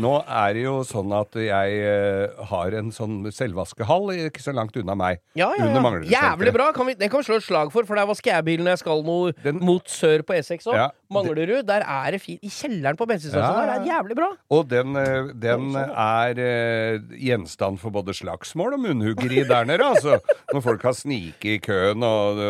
Nå 0.00 0.12
er 0.24 0.54
det 0.56 0.62
jo 0.64 0.74
sånn 0.86 1.12
at 1.16 1.36
jeg 1.36 1.80
eh, 1.84 2.42
har 2.50 2.76
en 2.78 2.90
sånn 2.94 3.18
selvvaskehall 3.34 4.10
ikke 4.28 4.42
så 4.42 4.54
langt 4.56 4.76
unna 4.80 4.96
meg. 4.98 5.20
Ja, 5.38 5.50
ja, 5.58 5.68
ja. 5.70 5.92
Jævlig 6.10 6.54
bra! 6.56 6.70
Kan 6.76 6.88
vi, 6.88 6.96
den 6.98 7.12
kan 7.12 7.22
vi 7.22 7.28
slå 7.28 7.38
et 7.40 7.46
slag 7.46 7.72
for, 7.74 7.86
for 7.88 8.00
der 8.00 8.08
vasker 8.08 8.32
jeg 8.32 8.46
bilen 8.48 8.66
når 8.66 8.76
jeg 8.78 8.82
skal 8.84 9.04
noe 9.06 9.34
Den- 9.44 9.60
mot 9.64 9.86
sør 9.90 10.24
på 10.26 10.36
E6 10.38 10.68
òg. 10.70 10.78
Ja, 10.78 10.88
Manglerud, 11.12 11.64
der 11.68 11.84
er 11.84 12.16
det 12.16 12.22
fint. 12.24 12.40
I 12.46 12.52
kjelleren 12.54 12.98
på 12.98 13.06
bensinstasjonen 13.10 13.60
Ja, 13.60 13.66
der 13.66 13.74
er 13.74 13.84
det 13.84 13.92
jævlig 13.92 14.18
bra. 14.20 14.30
Og 14.56 14.68
den, 14.70 14.96
eh, 15.00 15.32
den 15.46 15.72
er 15.76 16.42
uh, 16.44 17.16
gjenstand 17.20 17.80
for 17.82 17.94
både 17.94 18.14
slagsmål 18.16 18.76
og 18.78 18.84
munnhuggeri 18.86 19.44
der 19.48 19.66
nede, 19.68 19.84
altså. 19.84 20.20
Når 20.52 20.64
folk 20.64 20.86
har 20.88 20.96
sniket 20.96 21.56
i 21.56 21.58
køen 21.64 22.02
og, 22.06 22.40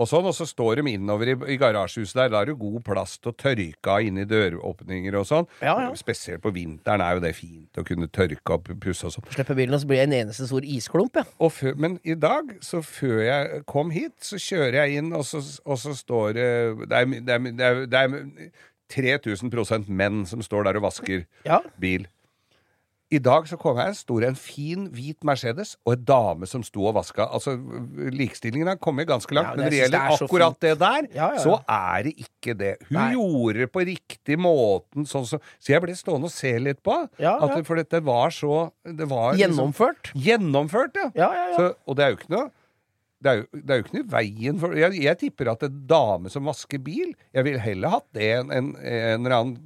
og 0.00 0.08
sånn. 0.08 0.26
Og 0.30 0.34
så 0.36 0.46
står 0.48 0.80
de 0.80 0.94
innover 0.94 1.32
i, 1.32 1.34
i 1.54 1.58
garasjehuset 1.60 2.16
der. 2.22 2.30
Da 2.32 2.40
er 2.42 2.50
det 2.50 2.56
god 2.60 2.80
plass 2.86 3.18
til 3.20 3.32
å 3.32 3.36
tørke 3.36 3.92
av 3.92 4.06
inni 4.06 4.24
døråpninger 4.30 5.18
og 5.20 5.26
sånn. 5.28 5.48
Ja, 5.60 5.74
ja. 5.84 5.90
Spesielt 5.98 6.42
på 6.44 6.52
vinteren 6.56 7.04
er 7.04 7.18
jo 7.18 7.24
det 7.24 7.34
fint 7.38 7.80
å 7.80 7.84
kunne 7.86 8.08
tørke 8.08 8.56
opp 8.56 8.70
pusse 8.82 9.06
og 9.10 9.14
sånn. 9.18 9.28
Slipper 9.36 9.58
bilen, 9.58 9.76
og 9.76 9.82
så 9.84 9.90
blir 9.90 10.00
det 10.02 10.08
en 10.08 10.16
eneste 10.22 10.48
stor 10.50 10.64
isklump. 10.66 11.20
Ja. 11.20 11.26
Og 11.42 11.52
før, 11.58 11.76
men 11.80 11.98
i 12.08 12.16
dag, 12.18 12.54
så 12.64 12.80
før 12.86 13.20
jeg 13.26 13.62
kom 13.70 13.92
hit, 13.94 14.16
så 14.24 14.40
kjører 14.40 14.80
jeg 14.84 15.02
inn, 15.02 15.12
og 15.16 15.26
så, 15.28 15.44
og 15.66 15.78
så 15.82 15.94
står 15.98 16.34
det 16.40 16.48
Det 16.90 16.96
er, 16.96 17.14
det 17.20 17.36
er, 17.36 17.46
det 17.60 17.68
er, 17.70 17.84
det 17.90 18.04
er 18.04 18.18
3000 18.90 19.86
menn 19.88 20.24
som 20.26 20.42
står 20.42 20.64
der 20.66 20.78
og 20.80 20.88
vasker 20.88 21.26
Ja. 21.46 21.60
bil. 21.78 22.06
I 23.10 23.18
dag 23.18 23.48
så 23.50 23.56
kom 23.58 23.78
jeg, 23.82 23.96
sto 23.98 24.20
det 24.22 24.28
en 24.30 24.36
fin, 24.38 24.84
hvit 24.94 25.24
Mercedes 25.26 25.72
og 25.82 25.96
en 25.96 26.04
dame 26.06 26.46
som 26.46 26.62
sto 26.62 26.84
og 26.86 26.94
vaska. 26.94 27.24
Altså, 27.34 27.56
likestillingen 28.14 28.68
har 28.70 28.76
kommet 28.78 29.08
ganske 29.10 29.34
langt, 29.34 29.48
Ja, 29.50 29.56
men 29.56 29.64
når 29.64 29.70
det 29.74 29.80
gjelder 29.80 29.98
er 29.98 30.14
akkurat 30.14 30.54
fint. 30.54 30.60
det 30.60 30.74
der, 30.78 31.08
Ja, 31.16 31.30
ja, 31.34 31.40
så 31.42 31.56
er 31.66 32.04
det 32.06 32.12
ikke 32.22 32.54
det. 32.60 32.76
Hun 32.88 32.98
Nei. 33.00 33.08
gjorde 33.16 33.58
det 33.64 33.72
på 33.74 33.82
riktig 33.88 34.38
måten, 34.38 35.08
sånn 35.10 35.26
som 35.26 35.40
Så 35.58 35.72
jeg 35.74 35.82
ble 35.82 35.96
stående 35.98 36.30
og 36.30 36.30
se 36.30 36.52
litt 36.58 36.82
på. 36.86 36.94
At, 37.18 37.56
det- 37.56 37.66
For 37.66 37.76
dette 37.76 38.00
var 38.04 38.30
så 38.30 38.70
det 38.84 39.08
var 39.08 39.34
liksom- 39.34 39.58
Gjennomført. 39.58 40.12
Gjennomført, 40.14 40.94
ja. 40.94 41.10
Ja, 41.16 41.32
ja, 41.34 41.48
ja. 41.50 41.56
Så, 41.58 41.74
og 41.88 41.96
det 41.96 42.04
er 42.04 42.10
jo 42.10 42.16
ikke 42.16 42.30
noe 42.36 42.50
det 43.22 43.28
er, 43.30 43.36
jo, 43.36 43.46
det 43.52 43.70
er 43.70 43.76
jo 43.76 43.82
ikke 43.84 43.92
noe 43.98 44.04
i 44.06 44.12
veien 44.14 44.58
for 44.58 44.72
jeg, 44.72 44.92
jeg 45.02 45.18
tipper 45.18 45.50
at 45.52 45.62
en 45.66 45.82
dame 45.86 46.30
som 46.30 46.42
vasker 46.44 46.78
bil 46.82 47.12
Jeg 47.34 47.44
ville 47.44 47.58
heller 47.60 47.88
hatt 47.90 48.06
det 48.14 48.30
enn 48.38 48.50
en, 48.50 48.70
en 48.80 49.26
eller 49.26 49.34
annen 49.36 49.58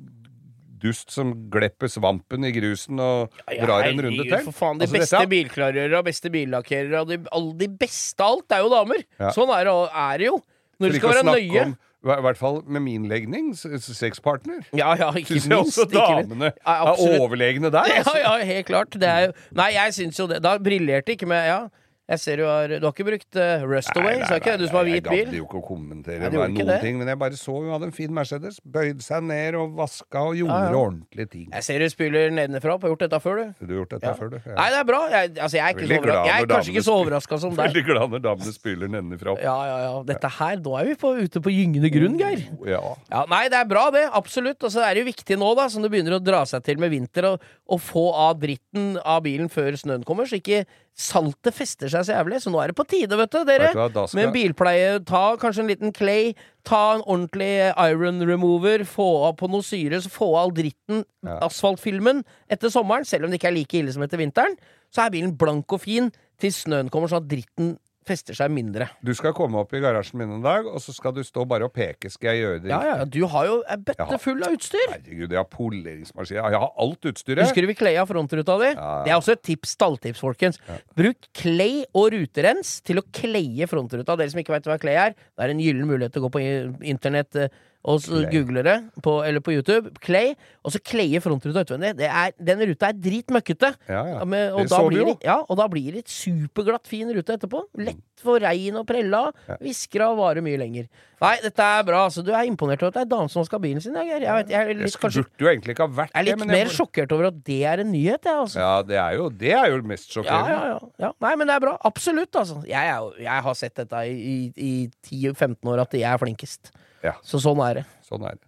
dust 0.85 1.11
som 1.15 1.33
glepper 1.53 1.89
svampen 1.91 2.45
i 2.47 2.53
grusen 2.55 3.01
og 3.01 3.33
Ja, 3.49 3.65
drar 3.67 3.89
en 3.89 4.03
runde 4.05 4.27
til. 4.29 4.37
For 4.51 4.53
faen, 4.61 4.79
de 4.83 4.87
Altså, 4.87 4.99
beste 5.01 5.17
dette- 5.23 5.33
bilklargjørere 5.33 5.99
og 6.03 6.05
beste 6.11 6.31
billakkerere 6.35 7.01
og 7.01 7.09
de, 7.15 7.19
alle 7.33 7.57
de 7.65 7.69
beste 7.81 8.21
alt 8.25 8.53
er 8.53 8.63
jo 8.67 8.69
damer. 8.73 9.03
Ja. 9.19 9.33
Sånn 9.37 9.51
er 9.57 9.65
er 9.91 10.19
det 10.23 10.27
jo. 10.31 10.39
Når 10.81 10.91
du 10.93 10.99
skal 10.99 11.15
være 11.15 11.25
nøye. 11.33 11.65
om, 11.71 11.77
i 12.05 12.23
hvert 12.27 12.37
fall 12.37 12.59
med 12.67 12.83
min 12.85 13.05
legning, 13.09 13.53
sexpartner. 13.97 14.65
Ja, 14.77 14.91
ja, 14.99 15.11
ikke 15.17 15.39
minst. 15.39 15.79
også 15.79 15.87
damene 15.89 16.51
Ja, 16.53 16.75
er 16.93 17.21
overlegne 17.21 17.71
der. 17.73 17.87
Ja, 17.89 18.03
Altså. 18.03 18.19
ja, 18.21 18.35
helt 18.45 18.67
klart. 18.67 18.91
Det 18.93 19.09
jo 19.29 19.33
Nei, 19.57 19.71
jeg 19.73 19.95
syns 19.97 20.19
jo 20.21 20.27
det. 20.29 20.43
Da 20.45 20.59
briljerte 20.59 21.15
ikke 21.17 21.27
med 21.31 21.47
Ja, 21.49 21.63
jeg 22.05 22.21
ser 22.21 22.37
du 22.37 22.45
har 22.45 22.69
Du 22.69 22.85
har 22.85 22.93
ikke 22.93 23.07
brukt 23.07 23.37
uh, 23.41 23.63
Rustaway, 23.65 24.19
så 24.27 24.35
er 24.37 24.41
ikke 24.43 24.55
du 24.61 24.67
som 24.69 24.77
har 24.77 24.85
hvit 24.85 24.97
Jeg 24.99 25.05
gadd 25.07 25.15
bil? 25.31 25.37
jo 25.39 25.45
ikke 25.47 25.57
å 25.61 25.63
kommentere 25.65 26.19
Nei, 26.21 26.29
ikke 26.29 26.65
noen 26.65 26.69
det. 26.69 26.81
ting, 26.83 26.99
men 27.01 27.09
jeg 27.09 27.19
bare 27.23 27.39
så 27.41 27.55
hun 27.57 27.71
hadde 27.73 27.89
en 27.89 27.95
fin 27.97 28.13
Mercedes. 28.13 28.59
Bøyd 28.61 29.01
seg 29.05 29.25
ned 29.25 29.57
og 29.57 29.73
vaska 29.79 30.21
og 30.29 30.37
gjorde 30.37 30.59
Ja, 30.59 30.69
ja. 30.75 30.81
ordentlige 30.83 31.29
ting. 31.33 31.47
Jeg 31.55 31.65
ser 31.65 31.81
du 31.81 31.87
spyler 31.89 32.29
nedenfra. 32.37 32.77
Har 32.83 32.93
gjort 32.93 33.05
dette 33.07 33.21
før, 33.25 33.41
du. 33.41 33.65
Du 33.65 33.73
har 33.73 33.81
gjort 33.81 33.95
dette 33.97 34.11
Ja. 34.11 34.15
før, 34.21 34.31
du? 34.35 34.37
Nei, 34.53 34.69
det 34.75 34.79
er 34.83 34.85
bra. 34.91 35.01
Jeg, 35.15 35.33
altså, 35.39 35.57
jeg 35.57 35.65
er, 35.65 35.73
ikke 35.75 35.89
så 35.89 36.19
jeg 36.29 36.35
er 36.45 36.51
kanskje 36.53 36.75
ikke 36.75 36.85
så 36.91 36.97
overraska 37.01 37.39
som 37.41 37.57
deg. 37.57 37.65
Veldig 37.73 37.85
glad 37.89 38.15
når 38.17 38.25
damene 38.29 38.53
spyler 38.59 38.93
nedenfra. 38.99 39.37
Ja, 39.41 39.57
ja, 39.73 39.79
ja. 39.87 39.95
Dette 40.13 40.33
her, 40.39 40.57
nå 40.61 40.77
er 40.83 40.91
vi 40.93 40.95
på, 41.01 41.15
ute 41.25 41.41
på 41.41 41.55
gyngende 41.57 41.91
grunn, 41.95 42.21
Geir. 42.21 42.45
Ja. 42.69 42.83
Ja, 43.11 43.25
Nei, 43.33 43.47
det 43.49 43.63
er 43.63 43.69
bra, 43.73 43.89
det. 43.95 44.05
Absolutt. 44.13 44.61
Og 44.63 44.71
så 44.77 44.85
er 44.85 44.93
det 44.95 45.07
jo 45.07 45.11
viktig 45.11 45.41
nå, 45.41 45.55
da, 45.57 45.71
som 45.73 45.81
det 45.83 45.91
begynner 45.95 46.19
å 46.19 46.23
dra 46.23 46.45
seg 46.45 46.63
til 46.69 46.77
med 46.85 46.93
vinter, 46.93 47.33
å 47.65 47.81
få 47.81 48.11
av 48.13 48.37
dritten 48.45 48.99
av 49.01 49.23
bilen 49.25 49.49
før 49.49 49.73
snøen 49.81 50.05
kommer, 50.05 50.29
så 50.29 50.37
ikke 50.37 50.67
saltet 50.95 51.55
fester 51.55 51.91
seg 51.91 52.05
så 52.07 52.15
jævlig. 52.15 52.41
Så 52.45 52.51
nå 52.55 52.61
er 52.63 52.71
det 52.71 52.77
på 52.79 52.87
tide, 52.87 53.17
vet 53.19 53.31
du, 53.33 53.41
dere. 53.45 53.69
Vet 53.71 53.73
du 53.75 53.81
hva, 53.81 53.89
da 53.93 54.07
skal- 54.07 54.19
Med 54.21 54.29
en 54.29 54.35
bilpleie. 54.35 55.05
Ta 55.05 55.37
kanskje 55.37 55.61
en 55.65 55.71
liten 55.73 55.93
clay. 55.93 56.35
Ta 56.65 56.95
en 56.95 57.03
ordentlig 57.03 57.75
iron 57.77 58.23
remover. 58.27 58.85
Få 58.85 59.25
av 59.29 59.37
på 59.37 59.49
noe 59.51 59.63
syre, 59.63 60.01
så 60.01 60.09
få 60.09 60.31
av 60.37 60.43
all 60.45 60.51
dritten, 60.53 61.05
Ja. 61.25 61.39
asfaltfilmen, 61.41 62.25
etter 62.49 62.69
sommeren. 62.71 63.05
Selv 63.05 63.25
om 63.25 63.31
det 63.31 63.41
ikke 63.41 63.49
er 63.49 63.59
like 63.59 63.75
ille 63.75 63.93
som 63.93 64.03
etter 64.03 64.19
vinteren, 64.19 64.57
så 64.95 65.07
er 65.07 65.11
bilen 65.11 65.37
blank 65.37 65.73
og 65.73 65.81
fin 65.81 66.13
til 66.39 66.51
snøen 66.51 66.91
kommer, 66.91 67.09
sånn 67.09 67.23
at 67.25 67.29
dritten 67.29 67.79
fester 68.07 68.37
seg 68.37 68.51
mindre. 68.53 68.89
Du 69.05 69.13
skal 69.17 69.33
komme 69.37 69.59
opp 69.63 69.73
i 69.75 69.81
garasjen 69.83 70.19
min 70.21 70.31
en 70.37 70.43
dag, 70.45 70.67
og 70.69 70.81
så 70.85 70.93
skal 70.95 71.15
du 71.17 71.23
stå 71.25 71.45
bare 71.49 71.65
og 71.69 71.73
peke. 71.75 72.11
Skal 72.13 72.35
jeg 72.35 72.43
gjøre 72.45 72.63
det? 72.65 72.71
Ja, 72.73 72.81
ja, 72.85 72.97
ja. 73.01 73.05
Du 73.09 73.21
har 73.33 73.47
jo 73.49 73.57
en 73.71 73.85
bøtte 73.87 74.07
Ja. 74.11 74.19
full 74.21 74.43
av 74.45 74.53
utstyr. 74.57 74.87
Herregud, 74.93 75.31
jeg 75.33 75.41
har 75.41 75.49
poleringsmaskin. 75.53 76.37
Jeg 76.41 76.61
har 76.65 76.73
alt 76.87 77.11
utstyret. 77.11 77.45
Husker 77.47 77.63
du 77.65 77.71
vi 77.73 77.75
kleia 77.79 78.05
frontruta 78.07 78.59
di? 78.61 78.71
Ja. 78.77 78.91
Det 79.05 79.13
er 79.13 79.19
også 79.21 79.33
et 79.39 79.43
tips, 79.43 79.75
stalltips, 79.79 80.21
folkens. 80.21 80.59
Bruk 80.97 81.29
klei 81.35 81.85
og 81.95 82.11
ruterens 82.13 82.81
til 82.85 83.01
å 83.01 83.07
kleie 83.13 83.67
frontruta. 83.71 84.17
Dere 84.17 84.31
som 84.31 84.41
ikke 84.43 84.53
veit 84.57 84.69
hva 84.69 84.79
klei 84.83 84.95
er, 85.01 85.15
det 85.15 85.45
er 85.49 85.55
en 85.55 85.63
gyllen 85.65 85.87
mulighet 85.89 86.13
til 86.15 86.23
å 86.23 86.29
gå 86.29 86.35
på 86.37 86.45
internett 86.85 87.37
eh, 87.37 87.49
og 87.85 88.01
så 88.01 88.23
Clay. 88.23 88.31
google 88.33 88.63
det, 88.65 88.77
på, 89.05 89.19
eller 89.29 89.43
på 89.45 89.53
YouTube. 89.53 89.91
Clay, 90.01 90.31
og 90.65 90.73
så 90.73 90.81
kleie 90.81 91.21
frontruta 91.21 91.61
utvendig. 91.67 91.91
Det 91.99 92.09
er, 92.09 92.33
den 92.41 92.63
ruta 92.71 92.89
er 92.89 92.97
dritmøkkete. 92.97 93.75
Ja, 93.93 94.03
ja. 94.15 94.25
Med- 94.25 94.55
og, 94.55 94.63
Det 94.65 94.71
da 94.73 94.79
blir 94.89 95.05
det, 95.11 95.17
ja, 95.27 95.35
og 95.45 95.59
da 95.61 95.67
blir 95.69 95.91
det 95.93 96.05
et 96.07 96.13
superglatt 96.15 96.89
fin 96.89 97.11
rute 97.13 97.37
etterpå. 97.37 97.61
Lett 97.85 98.01
for 98.25 98.41
regn 98.41 98.79
og 98.81 98.87
prella. 98.89 99.27
Visker 99.61 100.07
av 100.07 100.17
varer 100.17 100.41
mye 100.47 100.57
lenger. 100.63 100.87
Nei, 101.21 101.35
dette 101.45 101.61
er 101.65 101.85
bra. 101.85 102.07
Altså, 102.09 102.25
du 102.25 102.31
er 102.37 102.49
imponert 102.49 102.81
over 102.83 102.89
at 102.93 102.97
det 102.97 103.03
er 103.05 103.11
dame 103.13 103.29
som 103.33 103.45
skal 103.45 103.59
ha 103.61 103.63
bilen 103.67 103.81
sin, 103.85 103.95
jeg. 104.01 104.23
Jeg, 104.25 104.33
vet, 104.39 104.51
jeg 104.55 104.77
litt, 104.81 104.97
kanskje, 105.01 105.23
burde 105.27 105.45
jo 105.45 105.51
egentlig 105.53 105.75
ikke 105.77 105.87
ha 105.87 105.93
vært 106.01 106.15
jeg 106.15 106.21
er 106.25 106.29
litt 106.31 106.47
mer 106.51 106.73
sjokkert 106.73 107.13
over 107.17 107.29
at 107.31 107.39
det 107.47 107.61
er 107.69 107.83
en 107.85 107.93
nyhet, 107.93 108.25
jeg, 108.25 108.41
altså. 108.47 108.61
Ja, 108.65 108.73
det 108.89 108.99
er 109.01 109.19
jo 109.21 109.29
det 109.45 109.53
er 109.57 109.69
jo 109.73 109.83
mest 109.89 110.09
Ja, 110.09 110.15
sjokkerende. 110.19 110.57
ja, 110.57 110.73
ja, 110.73 110.91
ja. 111.07 111.13
Nei, 111.25 111.35
men 111.41 111.49
det 111.53 111.57
er 111.59 111.65
bra. 111.69 111.77
Absolutt, 111.85 112.33
altså. 112.41 112.59
Jeg, 112.69 112.89
er, 112.97 113.21
jeg 113.29 113.45
har 113.49 113.55
sett 113.61 113.77
dette 113.85 114.03
i, 114.09 114.17
i, 114.57 114.73
i 114.73 115.29
10-15 115.33 115.73
år, 115.75 115.85
at 115.85 115.97
jeg 116.01 116.09
er 116.09 116.21
flinkest. 116.25 116.73
Ja. 117.05 117.13
Så 117.21 117.37
sånn 117.37 117.61
er 117.61 117.83
det. 117.83 117.85
Sånn 118.09 118.23
er 118.25 118.39
det. 118.39 118.47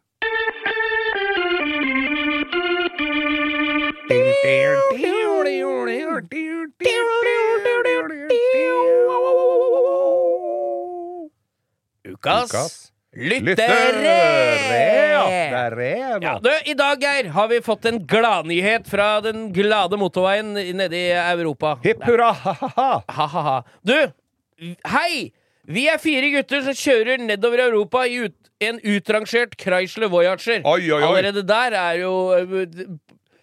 Ukas, 12.06 12.48
Ukas 12.48 12.76
lyttere! 13.12 14.16
Ja, 16.22 16.38
du, 16.40 16.50
I 16.64 16.74
dag, 16.74 17.02
Geir, 17.02 17.28
har 17.36 17.48
vi 17.52 17.60
fått 17.60 17.84
en 17.84 18.00
gladnyhet 18.08 18.88
fra 18.88 19.20
den 19.20 19.50
glade 19.52 20.00
motorveien 20.00 20.54
nede 20.54 20.96
i 20.96 21.10
Europa. 21.12 21.76
Hipp 21.84 22.08
hurra! 22.08 22.32
Ha-ha-ha. 22.40 23.58
Du, 23.84 23.98
hei! 24.96 25.34
Vi 25.66 25.88
er 25.90 25.98
fire 25.98 26.28
gutter 26.30 26.62
som 26.62 26.76
kjører 26.78 27.18
nedover 27.18 27.64
Europa 27.64 28.04
i 28.06 28.20
ut, 28.28 28.36
en 28.60 28.78
utrangert 28.84 29.56
Chrysler 29.60 30.08
Voyager. 30.08 30.62
Oi, 30.64 30.80
oi, 30.92 30.96
oi. 30.96 31.02
Allerede 31.02 31.42
der 31.46 31.76
er 31.76 31.98
jo 32.00 32.12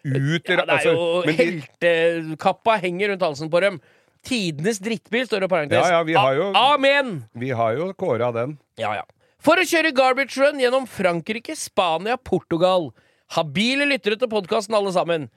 Ut, 0.03 0.43
ja, 0.49 0.55
Det 0.57 0.59
er 0.59 0.65
altså, 0.67 0.91
jo 0.91 1.21
de- 1.23 1.33
Heltekappa 1.37 2.77
henger 2.83 3.13
rundt 3.13 3.21
halsen 3.23 3.49
på 3.49 3.61
dem. 3.63 3.77
Tidenes 4.23 4.79
drittbil, 4.83 5.25
står 5.27 5.39
det 5.43 5.47
i 5.47 5.51
parentes. 5.53 5.77
Ja, 5.79 5.97
ja, 5.99 6.03
vi 6.03 6.13
har 6.13 6.33
jo- 6.35 6.51
Amen! 6.55 7.25
Vi 7.35 7.49
har 7.51 7.73
jo 7.77 7.93
kåra 7.93 8.31
den. 8.33 8.57
Ja, 8.77 8.93
ja. 8.95 9.03
For 9.39 9.55
å 9.55 9.63
kjøre 9.67 9.93
garbage 9.95 10.37
run 10.39 10.59
gjennom 10.59 10.85
Frankrike, 10.87 11.55
Spania, 11.55 12.17
Portugal. 12.17 12.93
Habile 13.31 13.85
lyttere 13.87 14.17
til 14.19 14.27
podkasten, 14.27 14.75
alle 14.75 14.91
sammen. 14.91 15.29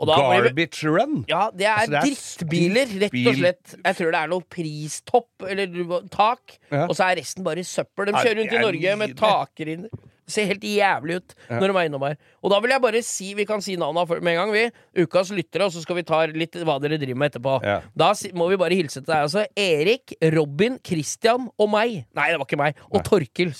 Blir 0.00 0.42
vi- 0.42 0.48
Garbage 0.48 0.84
run. 0.90 1.24
ja, 1.28 1.50
det 1.54 1.66
er 1.66 1.76
Altså, 1.76 1.90
det 1.90 1.94
er 1.94 2.08
drittbiler, 2.08 2.86
rett 3.00 3.26
og 3.28 3.34
slett. 3.38 3.74
Jeg 3.84 3.96
tror 3.96 4.10
det 4.10 4.20
er 4.20 4.26
noe 4.28 4.40
pristopp, 4.50 5.28
eller 5.48 6.08
tak, 6.10 6.58
Ja. 6.72 6.84
og 6.86 6.96
så 6.96 7.04
er 7.12 7.16
resten 7.20 7.44
bare 7.44 7.62
søppel. 7.62 8.06
De 8.06 8.12
kjører 8.12 8.36
rundt 8.42 8.52
i 8.52 8.58
Norge 8.58 8.96
med 8.98 9.16
takrinner. 9.16 9.88
ser 10.26 10.46
helt 10.46 10.62
jævlig 10.62 11.16
ut 11.16 11.34
når 11.50 11.60
de 11.60 11.78
er 11.78 11.84
innom 11.90 12.00
her. 12.00 12.16
Og 12.42 12.50
da 12.50 12.58
vil 12.58 12.70
jeg 12.70 12.80
bare 12.80 13.02
si, 13.02 13.34
vi 13.34 13.44
kan 13.44 13.60
si 13.60 13.76
navnet 13.76 14.08
med 14.22 14.32
en 14.38 14.48
gang, 14.48 14.52
vi. 14.52 14.70
Ukas 15.04 15.30
lyttere, 15.30 15.66
og 15.66 15.70
så 15.70 15.82
skal 15.82 15.96
vi 15.96 16.02
ta 16.02 16.24
litt 16.24 16.52
hva 16.52 16.80
dere 16.80 16.96
driver 16.98 17.14
med 17.14 17.32
etterpå. 17.32 17.62
Ja. 17.62 17.82
Da 17.94 18.12
må 18.32 18.48
vi 18.48 18.56
bare 18.56 18.70
hilse 18.72 18.94
til 19.04 19.12
deg. 19.12 19.16
Altså 19.28 19.44
Erik, 19.54 20.14
Robin, 20.32 20.78
Christian 20.82 21.50
og 21.58 21.68
meg. 21.70 22.06
Nei, 22.16 22.30
det 22.30 22.38
var 22.38 22.46
ikke 22.46 22.56
meg. 22.56 22.74
Og 22.90 23.04
Torkil. 23.04 23.52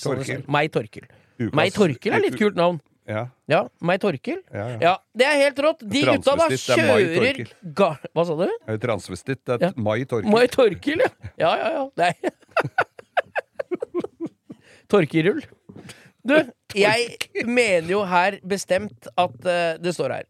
Meg, 0.49 0.73
Torkil. 0.73 1.05
Ukas- 1.38 1.53
Meg, 1.55 1.73
Torkil 1.75 2.12
er 2.14 2.20
litt 2.20 2.38
kult 2.38 2.55
navn. 2.57 2.81
Ja, 3.07 3.27
Ja, 3.51 3.59
meg 3.85 3.99
Torkil. 4.01 4.38
ja, 4.53 4.69
ja. 4.73 4.79
Ja, 4.81 4.93
det 5.12 5.27
er 5.29 5.35
helt 5.43 5.59
rått. 5.61 5.83
De 5.85 6.01
gutta 6.07 6.37
da 6.38 6.47
er 6.47 6.49
Mai 6.49 6.57
kjører 6.57 7.19
Torkil. 7.21 7.51
ga 7.77 7.88
Hva 8.14 8.25
sa 8.25 8.33
du? 8.38 8.49
Transvestitt. 8.81 9.43
Det 9.45 9.53
er 9.59 9.67
Ja. 9.67 9.73
Mai 9.77 10.05
Torkil. 10.09 10.31
Mai 10.33 10.47
Torkil, 10.49 11.01
ja. 11.05 11.11
Ja, 11.37 11.51
ja, 11.59 11.90
ja. 11.99 12.12
Torkerull. 14.88 15.43
Du, 16.25 16.37
jeg 16.75 17.19
mener 17.45 17.88
jo 17.90 18.01
her 18.09 18.38
bestemt 18.49 19.09
at 19.21 19.35
uh, 19.45 19.75
det 19.83 19.93
står 19.97 20.14
her. 20.19 20.25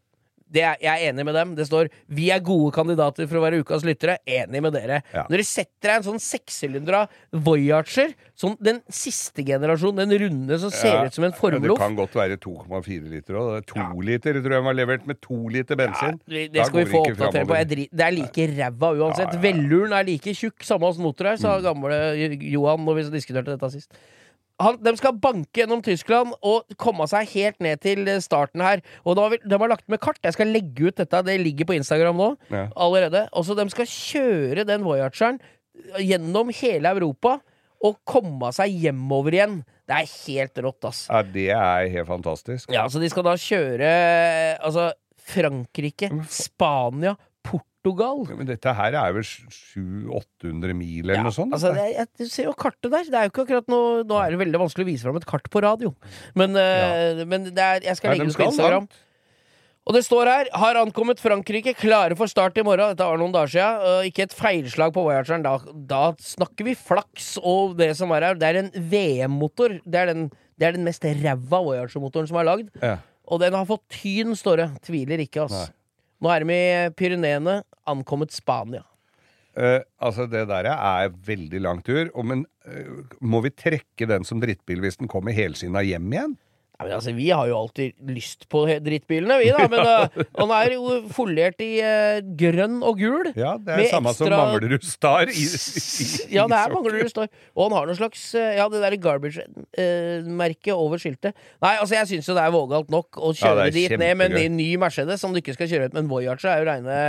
Det 0.55 0.63
er, 0.63 0.77
jeg 0.79 0.93
er 0.95 1.11
enig 1.11 1.25
med 1.27 1.35
dem. 1.35 1.53
Det 1.57 1.65
står 1.67 1.89
'Vi 2.07 2.29
er 2.31 2.39
gode 2.39 2.71
kandidater 2.75 3.27
for 3.27 3.37
å 3.41 3.43
være 3.43 3.59
ukas 3.63 3.83
lyttere'. 3.83 4.17
Enig 4.25 4.61
med 4.63 4.73
dere. 4.73 5.01
Ja. 5.13 5.25
Når 5.27 5.37
dere 5.37 5.47
setter 5.49 5.89
deg 5.91 5.97
en 5.99 6.07
sånn 6.07 6.21
sekssylindra 6.23 7.01
Voyager, 7.33 8.13
sånn 8.39 8.55
den 8.63 8.79
siste 8.89 9.43
generasjonen, 9.45 10.07
den 10.09 10.19
runde 10.23 10.59
som 10.61 10.71
ser 10.71 10.93
Ja, 10.95 11.03
ut 11.05 11.13
som 11.13 11.25
en 11.27 11.31
ja, 11.33 11.37
formloff 11.37 11.77
det 11.77 11.83
kan 11.83 11.95
godt 11.97 12.15
være 12.15 12.37
2,4 12.39 13.09
liter 13.11 13.33
òg. 13.39 13.65
To 13.67 14.01
liter 14.01 14.39
tror 14.41 14.55
jeg 14.57 14.63
var 14.63 14.73
levert 14.77 15.05
med 15.07 15.19
to 15.21 15.47
liter 15.51 15.75
bensin. 15.75 16.19
Det, 16.27 16.51
det 16.53 16.65
skal 16.65 16.85
vi 16.85 16.91
få 16.91 17.03
oppdatert 17.05 17.47
på. 17.47 17.59
Det 17.91 18.05
er 18.05 18.11
like 18.15 18.47
ræva 18.55 18.93
uansett. 18.95 19.33
Ja, 19.33 19.35
ja, 19.35 19.39
ja. 19.39 19.45
Velluren 19.45 19.93
er 19.99 20.03
like 20.07 20.33
tjukk. 20.35 20.63
Samme 20.63 20.87
åssen 20.87 21.03
motor 21.03 21.25
er, 21.27 21.35
Mm. 21.35 21.41
sa 21.41 21.59
gamle 21.61 21.97
Johan 22.39 22.85
når 22.85 22.95
vi 22.95 23.09
diskuterte 23.19 23.51
dette 23.57 23.71
sist. 23.71 23.91
Han, 24.63 24.77
de 24.79 24.93
skal 24.95 25.17
banke 25.19 25.59
gjennom 25.59 25.81
Tyskland 25.83 26.31
og 26.47 26.63
komme 26.79 27.03
seg 27.11 27.27
helt 27.33 27.57
ned 27.59 27.81
til 27.83 28.07
eh, 28.07 28.21
starten 28.23 28.61
her. 28.63 28.79
Og 29.03 29.19
har 29.19 29.33
vi, 29.33 29.39
De 29.43 29.57
har 29.59 29.67
lagt 29.71 29.87
med 29.91 29.99
kart. 29.99 30.19
Jeg 30.23 30.33
skal 30.37 30.47
legge 30.47 30.87
ut 30.87 30.95
dette. 31.01 31.23
Det 31.27 31.35
ligger 31.41 31.67
på 31.67 31.75
Instagram 31.75 32.15
nå 32.21 32.29
Ja. 32.53 32.69
allerede. 32.75 33.25
Og 33.33 33.43
så 33.45 33.55
De 33.57 33.67
skal 33.69 33.85
kjøre 33.85 34.65
den 34.65 34.83
Voyageren 34.87 35.41
gjennom 35.99 36.53
hele 36.55 36.87
Europa 36.95 37.39
og 37.83 37.97
komme 38.07 38.47
seg 38.55 38.71
hjemover 38.71 39.35
igjen. 39.35 39.57
Det 39.85 39.93
er 39.99 40.07
helt 40.25 40.57
rått, 40.63 40.85
ass. 40.87 41.03
Ja, 41.11 41.19
det 41.21 41.49
er 41.53 41.89
helt 41.91 42.07
fantastisk. 42.07 42.71
Ja, 42.73 42.87
så 42.89 42.97
de 43.03 43.09
skal 43.11 43.23
da 43.27 43.35
kjøre 43.37 43.89
Altså 44.63 44.93
Frankrike, 45.25 46.09
Spania, 46.31 47.15
Portugal. 47.85 48.25
Men 48.37 48.47
dette 48.49 48.73
her 48.73 48.97
er 48.97 49.13
vel 49.15 49.23
700-800 49.23 50.73
mil 50.77 51.03
eller 51.05 51.19
Ja, 51.19 51.23
noe 51.25 51.33
sånt? 51.35 51.53
altså, 51.53 51.71
det, 51.75 51.85
jeg, 51.95 52.07
du 52.17 52.25
ser 52.31 52.49
jo 52.49 52.53
kartet 52.57 52.91
der. 52.91 53.03
Det 53.05 53.13
er 53.19 53.27
jo 53.27 53.33
ikke 53.33 53.45
akkurat 53.45 53.67
noe 53.71 54.03
Nå 54.09 54.19
er 54.21 54.33
det 54.33 54.39
veldig 54.41 54.61
vanskelig 54.65 54.85
å 54.85 54.89
vise 54.89 55.05
fram 55.07 55.17
et 55.21 55.25
kart 55.29 55.49
på 55.53 55.61
radio, 55.63 55.93
men, 56.35 56.55
ja. 56.57 57.25
men 57.29 57.49
det 57.51 57.61
er, 57.65 57.83
jeg 57.91 57.97
skal 57.99 58.13
legge 58.15 58.25
de 58.25 58.31
det 58.31 58.35
ut 58.35 58.41
på 58.41 58.49
Instagram. 58.51 58.87
langt. 58.87 59.01
Og 59.85 59.93
det 59.93 60.01
står 60.01 60.25
her 60.25 60.47
'Har 60.51 60.75
ankommet 60.81 61.19
Frankrike, 61.21 61.75
klare 61.77 62.15
for 62.17 62.25
start 62.25 62.57
i 62.57 62.63
morgen'. 62.65 62.95
Dette 62.95 63.05
var 63.05 63.19
noen 63.21 63.31
dager 63.31 63.51
siden. 63.53 63.81
og 63.85 64.05
ikke 64.09 64.23
et 64.23 64.33
feilslag 64.33 64.91
på 64.91 65.03
Voyageren. 65.05 65.43
Da, 65.43 65.59
da 65.85 66.13
snakker 66.17 66.65
vi 66.65 66.73
flaks 66.73 67.37
og 67.37 67.77
det 67.77 67.95
som 67.95 68.09
er 68.11 68.21
her. 68.21 68.33
Det 68.33 68.49
er 68.49 68.57
en 68.63 68.71
VM-motor. 68.73 69.79
Det, 69.85 70.07
den- 70.09 70.31
det 70.57 70.67
er 70.67 70.71
den 70.71 70.85
mest 70.85 71.03
ræva 71.05 71.61
Voyager-motoren 71.61 72.27
som 72.27 72.37
er 72.37 72.43
lagd. 72.49 72.69
Ja. 72.81 72.97
Og 73.27 73.39
den 73.41 73.53
har 73.53 73.65
fått 73.65 73.85
tyn, 73.89 74.33
står 74.33 74.57
det. 74.57 74.81
Tviler 74.81 75.19
ikke, 75.21 75.43
ass. 75.45 75.69
Nå 76.23 76.31
er 76.31 76.43
de 76.45 76.55
i 76.55 76.91
Pyreneene, 76.97 77.59
ankommet 77.89 78.33
Spania. 78.35 78.85
Eh, 79.55 79.81
altså, 80.03 80.25
det 80.27 80.45
der 80.49 80.67
er 80.73 81.13
veldig 81.27 81.61
lang 81.63 81.81
tur. 81.85 82.09
Og, 82.13 82.25
men 82.27 82.45
eh, 82.67 83.03
må 83.21 83.41
vi 83.45 83.53
trekke 83.55 84.07
den 84.09 84.27
som 84.27 84.41
drittbil 84.43 84.83
hvis 84.83 84.99
den 85.01 85.11
kommer 85.11 85.35
helskinna 85.35 85.83
hjem 85.85 86.11
igjen? 86.11 86.35
Ja, 86.75 86.83
men 86.83 86.93
altså, 86.97 87.13
Vi 87.15 87.29
har 87.31 87.47
jo 87.47 87.55
alltid 87.55 87.93
lyst 88.11 88.49
på 88.51 88.65
drittbilene, 88.83 89.37
vi, 89.39 89.47
da. 89.55 89.63
Men 89.71 89.87
uh, 89.87 90.23
han 90.41 90.51
er 90.57 90.73
jo 90.75 90.97
foliert 91.15 91.61
i 91.63 91.69
uh, 91.79 92.17
grønn 92.35 92.81
og 92.83 92.99
gul. 92.99 93.29
Ja, 93.31 93.53
det 93.55 93.71
er 93.71 93.79
Med 93.79 93.91
samme 93.93 94.11
som 94.17 94.27
ekstra- 94.27 94.39
Manglerud 94.41 94.83
Star. 94.83 95.31
I, 95.31 95.45
i, 95.47 96.07
Ja, 96.35 96.43
det 96.51 96.59
er. 96.59 96.73
Manglerud 96.75 97.07
Star. 97.13 97.29
Og 97.55 97.69
han 97.69 97.77
har 97.77 97.87
noe 97.87 97.95
slags 97.95 98.25
eh, 98.35 98.57
Ja, 98.59 98.67
det 98.71 98.81
der 98.83 98.97
garbage-merket 99.05 100.73
over 100.75 100.99
skiltet. 101.01 101.37
Nei, 101.63 101.75
altså, 101.79 101.95
jeg 101.99 102.11
syns 102.11 102.27
jo 102.29 102.35
det 102.37 102.43
er 102.43 102.53
vågalt 102.55 102.91
nok 102.93 103.19
å 103.23 103.31
kjøre 103.35 103.69
ja, 103.69 103.75
dit 103.75 103.95
ned 103.99 104.19
med 104.19 104.35
en 104.39 104.57
ny 104.59 104.69
Mercedes 104.81 105.23
som 105.23 105.31
du 105.35 105.39
ikke 105.39 105.55
skal 105.55 105.71
kjøre 105.71 105.89
ut 105.89 105.95
med 105.95 106.03
en 106.05 106.11
Voyager. 106.11 106.51
er 106.51 106.61
jo 106.63 106.69
reine 106.71 106.99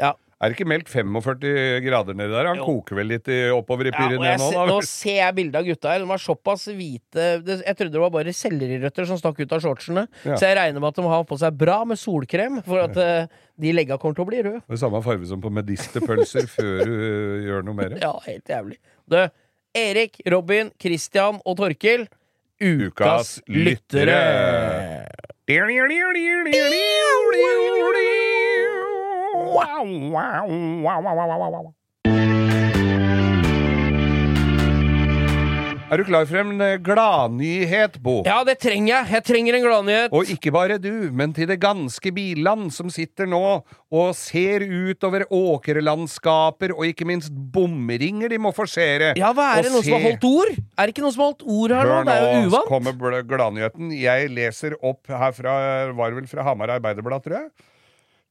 Ja. 0.00 0.12
Er 0.42 0.50
det 0.50 0.56
ikke 0.58 0.66
meldt 0.68 0.88
45 0.90 1.80
grader 1.84 2.16
nedi 2.18 2.32
der? 2.34 2.48
Han 2.50 2.58
Jo. 2.58 2.64
koker 2.66 2.96
vel 2.98 3.06
litt 3.12 3.28
oppover 3.54 3.86
i 3.86 3.92
Ja, 3.92 3.98
Pyreneene 4.00 4.38
se, 4.42 4.50
nå? 4.56 4.64
nå 4.68 4.78
ser 4.84 5.16
jeg 5.20 5.34
bildet 5.38 5.60
av 5.60 5.64
gutta 5.68 5.92
her. 5.94 6.02
De 6.02 6.08
var 6.10 6.18
såpass 6.20 6.66
hvite 6.74 7.26
Jeg 7.64 7.76
trodde 7.78 7.92
det 7.94 8.02
var 8.02 8.10
bare 8.10 8.34
sellerirøtter 8.34 9.06
som 9.08 9.16
stakk 9.20 9.38
ut 9.40 9.52
av 9.56 9.62
shortsene. 9.64 10.06
Ja. 10.26 10.34
Så 10.36 10.48
jeg 10.50 10.58
regner 10.58 10.80
med 10.82 10.88
at 10.90 10.98
de 11.00 11.06
har 11.08 11.24
på 11.24 11.38
seg 11.38 11.56
bra 11.56 11.78
med 11.88 11.96
solkrem, 12.02 12.58
for 12.66 12.82
at 12.84 12.96
eh, 12.96 13.26
de 13.60 13.72
legga 13.72 13.96
kommer 14.02 14.14
til 14.18 14.26
å 14.26 14.28
bli 14.28 14.42
røde. 14.42 14.60
Det 14.66 14.74
er 14.76 14.82
samme 14.82 15.00
farge 15.06 15.26
som 15.30 15.40
på 15.40 15.52
medisterpølser 15.54 16.50
før 16.50 16.84
du 16.84 16.92
øh, 16.92 17.46
gjør 17.46 17.64
noe 17.70 17.74
mer. 17.78 17.96
Ja, 18.02 18.12
helt 18.26 18.48
jævlig. 18.50 18.78
Du, 19.08 19.20
Erik, 19.74 20.20
Robin, 20.30 20.70
Christian 20.82 21.40
og 21.46 21.56
Torkil. 21.62 22.08
Ukas 22.62 23.40
lyttere. 23.50 24.18
Er 35.94 36.00
du 36.00 36.06
klar 36.08 36.24
for 36.26 36.40
en 36.40 36.62
eh, 36.64 36.78
gladnyhet, 36.82 37.98
Bo? 38.02 38.16
Ja, 38.26 38.38
det 38.42 38.56
trenger 38.62 38.88
jeg. 38.88 39.10
Jeg 39.14 39.24
trenger 39.28 39.58
en 39.58 39.62
gladnyhet. 39.66 40.14
Og 40.16 40.30
ikke 40.32 40.50
bare 40.54 40.78
du, 40.82 41.10
men 41.14 41.34
til 41.36 41.46
det 41.46 41.58
ganske 41.62 42.10
biland 42.16 42.72
som 42.74 42.88
sitter 42.90 43.28
nå 43.30 43.42
og 43.94 44.08
ser 44.18 44.64
utover 44.64 45.26
åkerlandskaper 45.28 46.72
og 46.74 46.88
ikke 46.88 47.06
minst 47.06 47.30
bomringer 47.30 48.32
de 48.32 48.40
må 48.42 48.50
forsere. 48.56 49.12
Ja, 49.20 49.30
hva 49.36 49.52
er 49.52 49.68
det? 49.68 49.74
noen 49.74 49.84
Noen 49.84 49.86
som 49.86 49.98
har 49.98 50.06
holdt 50.08 50.26
ord? 50.32 50.50
Er 50.56 50.82
det 50.88 50.96
ikke 50.96 51.04
noen 51.04 51.14
som 51.14 51.22
har 51.26 51.30
holdt 51.30 51.46
ord 51.60 51.76
her 51.76 51.92
nå? 51.92 52.00
Det 52.08 52.16
er 52.16 52.24
jo 52.24 52.32
uvant. 52.32 52.72
Hør 52.72 52.88
nå, 52.88 52.96
kommer 52.96 53.28
gladnyheten. 53.36 53.94
Jeg 54.00 54.34
leser 54.34 54.78
opp 54.80 55.14
her 55.14 55.36
fra 55.36 55.54
Var 55.94 56.10
det 56.10 56.22
vel 56.22 56.32
fra 56.32 56.48
Hamar 56.48 56.74
Arbeiderblad, 56.80 57.28
tror 57.28 57.38
jeg. 57.42 57.48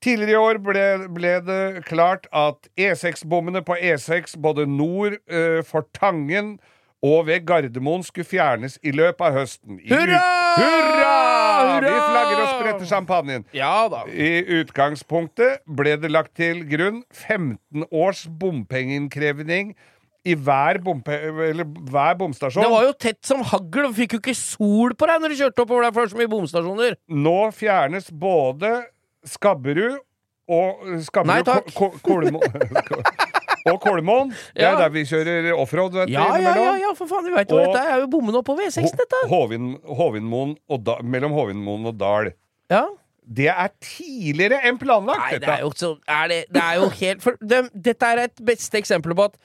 Tidligere 0.03 0.35
i 0.35 0.41
år 0.41 0.59
ble, 0.59 0.85
ble 1.15 1.33
det 1.47 1.63
klart 1.87 2.27
at 2.35 2.67
E6-bommene 2.75 3.63
på 3.63 3.77
E6 3.79 4.35
både 4.43 4.65
nord 4.67 5.15
uh, 5.31 5.61
for 5.63 5.87
Tangen 5.95 6.57
og 7.03 7.25
ved 7.27 7.45
Gardermoen 7.47 8.03
skulle 8.03 8.27
fjernes 8.27 8.77
i 8.83 8.93
løpet 8.95 9.23
av 9.27 9.35
høsten. 9.35 9.79
I 9.79 9.91
Hurra! 9.91 10.19
hurra! 10.59 11.15
Hurra! 11.67 11.87
Vi 11.87 11.95
flagger 11.95 12.37
og 12.37 12.51
spretter 12.53 12.87
champagnen. 12.87 13.47
Ja 13.55 13.87
da. 13.91 14.05
I 14.07 14.43
utgangspunktet 14.59 15.63
ble 15.67 15.97
det 15.99 16.11
lagt 16.11 16.35
til 16.39 16.63
grunn 16.69 17.03
15 17.11 17.87
års 17.91 18.23
bompengeinnkreving 18.39 19.73
i 20.23 20.37
hver, 20.39 20.79
bompe 20.79 21.11
eller 21.49 21.67
hver 21.91 22.15
bomstasjon. 22.19 22.63
Det 22.63 22.71
var 22.71 22.85
jo 22.87 22.93
tett 22.95 23.19
som 23.27 23.43
hagl, 23.43 23.89
og 23.89 23.95
fikk 23.97 24.15
jo 24.15 24.21
ikke 24.21 24.35
sol 24.39 24.95
på 24.95 25.09
deg 25.09 25.19
når 25.19 25.33
du 25.33 25.39
kjørte 25.41 25.65
oppover 25.65 25.83
der, 25.83 25.95
for 25.95 25.99
det 25.99 26.07
er 26.07 26.13
så 26.13 26.21
mye 26.21 26.31
bomstasjoner. 26.31 26.95
Nå 27.11 27.39
fjernes 27.57 28.07
både 28.23 28.71
Skabberud 29.25 29.99
og 30.49 30.83
Skabberud 31.05 31.31
Nei, 31.33 31.41
takk. 31.47 31.69
Ko- 31.73 31.91
Ko- 31.95 31.99
Kolmo 32.03 32.41
og 33.71 33.77
Kolmoen. 33.79 34.33
Det 34.55 34.63
er 34.65 34.71
Ja. 34.73 34.77
der 34.81 34.89
vi 34.91 35.03
kjører 35.07 35.53
offroad. 35.55 35.93
Ja, 36.11 36.25
ja, 36.37 36.51
ja, 36.55 36.73
ja, 36.81 36.89
for 36.97 37.07
faen, 37.07 37.23
vi 37.25 37.31
veit 37.31 37.49
jo 37.49 37.61
dette 37.61 37.79
er 37.93 38.01
jo 38.03 38.07
bommene 38.11 38.41
oppover 38.41 38.65
E6, 38.67 38.91
dette. 38.99 39.21
Hovin- 39.31 39.77
Hovinmoen 39.87 40.57
mellom 41.03 41.31
Hovinmoen 41.31 41.85
og 41.87 41.97
Dal. 41.97 42.33
Ja. 42.69 42.85
Det 43.23 43.47
er 43.47 43.69
tidligere 43.79 44.59
enn 44.67 44.77
planlagt, 44.77 45.17
Nei, 45.21 45.29
det 45.37 45.41
dette. 45.45 45.53
er 45.53 45.61
jo 45.63 45.69
så 45.79 45.93
er 46.11 46.27
det, 46.27 46.39
det 46.51 46.61
er 46.61 46.75
jo 46.81 46.89
helt 46.89 47.21
for 47.23 47.37
det, 47.39 47.61
Dette 47.73 48.03
er 48.05 48.17
et 48.25 48.35
beste 48.43 48.75
eksempel 48.81 49.15
på 49.15 49.29
at 49.29 49.37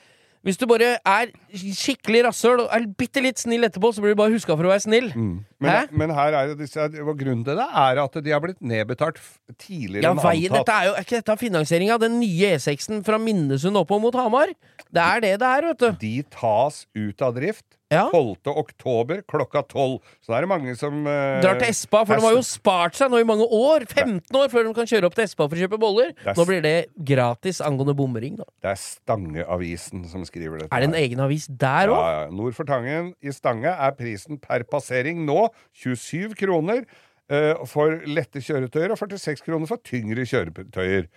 hvis 0.43 0.57
du 0.59 0.65
bare 0.67 0.97
er 1.05 1.31
skikkelig 1.53 2.23
rasshøl 2.27 2.63
og 2.65 2.73
er 2.75 2.85
bitte 2.99 3.21
litt 3.23 3.41
snill 3.41 3.63
etterpå, 3.67 3.91
så 3.95 4.03
blir 4.03 4.13
du 4.15 4.19
bare 4.21 4.33
huska 4.35 4.55
for 4.55 4.67
å 4.67 4.73
være 4.73 4.83
snill. 4.85 5.09
Men, 5.15 5.89
men 5.91 6.13
her 6.15 6.33
er 6.39 6.51
det 6.53 6.59
disse, 6.61 6.85
grunnen 6.93 7.43
til 7.47 7.57
det 7.59 7.65
er 7.83 7.99
at 8.03 8.19
de 8.23 8.31
har 8.35 8.43
blitt 8.43 8.61
nedbetalt 8.63 9.17
tidligere 9.59 10.05
Ja, 10.07 10.13
enn 10.15 10.21
veien, 10.23 10.53
antatt. 10.53 10.61
dette 10.67 10.77
er 10.77 10.87
jo 10.89 10.93
er 10.95 11.07
ikke 11.07 11.17
dette 11.19 11.37
finansieringa 11.41 11.97
av 11.97 12.03
den 12.05 12.19
nye 12.21 12.53
E6-en 12.57 13.03
fra 13.07 13.19
Minnesund 13.19 13.79
oppover 13.79 14.05
mot 14.07 14.15
Hamar? 14.21 14.53
Det 14.89 15.03
er 15.03 15.25
det 15.25 15.33
det 15.43 15.49
er, 15.49 15.67
vet 15.73 15.83
du. 15.83 15.89
De 16.05 16.15
tas 16.31 16.85
ut 16.95 17.21
av 17.27 17.35
drift 17.35 17.65
Ja. 17.89 18.03
12. 18.13 18.45
oktober 18.53 19.23
klokka 19.25 19.63
12. 19.65 19.95
Så 20.21 20.29
da 20.29 20.37
er 20.37 20.45
det 20.45 20.49
mange 20.51 20.75
som 20.77 20.99
eh, 21.09 21.39
Drar 21.41 21.57
til 21.57 21.71
Espa, 21.73 22.03
for 22.05 22.19
de 22.19 22.25
har 22.27 22.35
jo 22.37 22.43
spart 22.45 22.93
seg 22.99 23.09
nå 23.09 23.17
i 23.17 23.25
mange 23.25 23.47
år. 23.49 23.87
15 23.89 24.37
år 24.37 24.51
før 24.53 24.67
de 24.67 24.73
kan 24.77 24.85
kjøre 24.91 25.09
opp 25.09 25.15
til 25.17 25.25
Espa 25.25 25.47
for 25.49 25.57
å 25.57 25.63
kjøpe 25.63 25.79
boller. 25.81 26.11
Er 26.21 26.37
Nå 26.37 26.45
blir 26.45 26.61
det 26.61 26.75
gratis 27.01 27.59
angående 27.65 27.95
bomring. 27.97 28.35
Da. 28.37 28.45
Det 28.61 28.75
er 28.75 28.77
Stangeavisen 28.83 30.03
som 30.11 30.21
skriver 30.27 30.61
dette. 30.63 30.69
Er 30.75 30.83
det 30.85 30.89
en 30.91 30.97
egen 30.99 31.19
avis 31.23 31.38
der 31.47 31.87
Ja, 31.87 31.95
òg? 31.95 32.09
ja. 32.09 32.25
Nord 32.35 32.53
for 32.57 32.65
Tangen 32.65 33.13
i 33.21 33.31
Stange 33.31 33.69
er 33.71 33.91
prisen 33.95 34.37
per 34.41 34.63
passering 34.63 35.23
nå 35.25 35.47
27 35.73 36.35
kroner 36.35 36.83
uh, 37.31 37.65
for 37.65 38.01
lette 38.05 38.41
kjøretøyer 38.43 38.91
og 38.91 38.97
46 38.99 39.41
kroner 39.45 39.67
for 39.69 39.77
tyngre 39.77 40.25
kjøretøyer. 40.25 41.07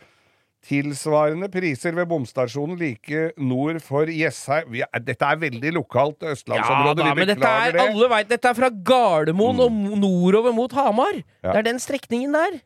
Tilsvarende 0.62 1.48
priser 1.50 1.90
ved 1.96 2.06
bomstasjonen 2.06 2.76
like 2.78 3.32
nord 3.36 3.80
for 3.82 4.06
Jessheim 4.06 4.76
Dette 5.02 5.26
er 5.26 5.40
veldig 5.40 5.72
lokalt 5.74 6.22
Ja 6.22 6.36
østlandsområde. 6.36 7.02
da, 7.02 7.08
vi 7.16 7.18
men 7.24 7.30
dette 7.32 7.48
er, 7.50 7.72
det. 7.74 7.80
alle 7.82 8.08
vet, 8.12 8.28
dette 8.30 8.48
er 8.52 8.54
fra 8.54 8.68
Gardermoen 8.70 9.58
og 9.64 9.72
nordover 9.98 10.54
mot 10.54 10.70
Hamar. 10.78 11.18
Ja. 11.42 11.50
Det 11.50 11.56
er 11.64 11.66
den 11.72 11.80
strekningen 11.82 12.30
der. 12.38 12.60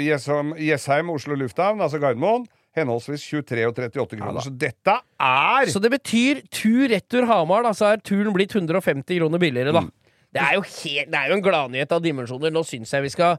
Jessheim, 0.00 0.54
Jessheim 0.56 1.10
Oslo 1.12 1.36
lufthavn, 1.36 1.80
altså 1.84 2.00
Gardermoen, 2.00 2.46
henholdsvis 2.76 3.24
23 3.30 3.66
og 3.68 3.74
38 3.76 4.16
kroner. 4.20 4.40
så 4.46 4.50
dette 4.56 4.98
er 5.20 5.66
Så 5.72 5.80
det 5.82 5.90
betyr 5.92 6.42
tur-retur 6.50 7.26
Hamar, 7.28 7.62
da, 7.66 7.72
så 7.76 7.92
er 7.92 7.96
turen 8.04 8.32
blitt 8.34 8.54
150 8.54 9.18
kroner 9.20 9.38
billigere, 9.42 9.72
da. 9.72 9.84
Det 10.32 10.40
er 10.40 10.54
jo, 10.56 10.62
helt, 10.64 11.10
det 11.12 11.18
er 11.18 11.26
jo 11.28 11.34
en 11.36 11.42
gladnyhet 11.44 11.90
av 11.92 12.00
dimensjoner. 12.00 12.48
Nå 12.54 12.62
syns 12.64 12.88
jeg 12.94 13.02
vi 13.04 13.10
skal 13.12 13.34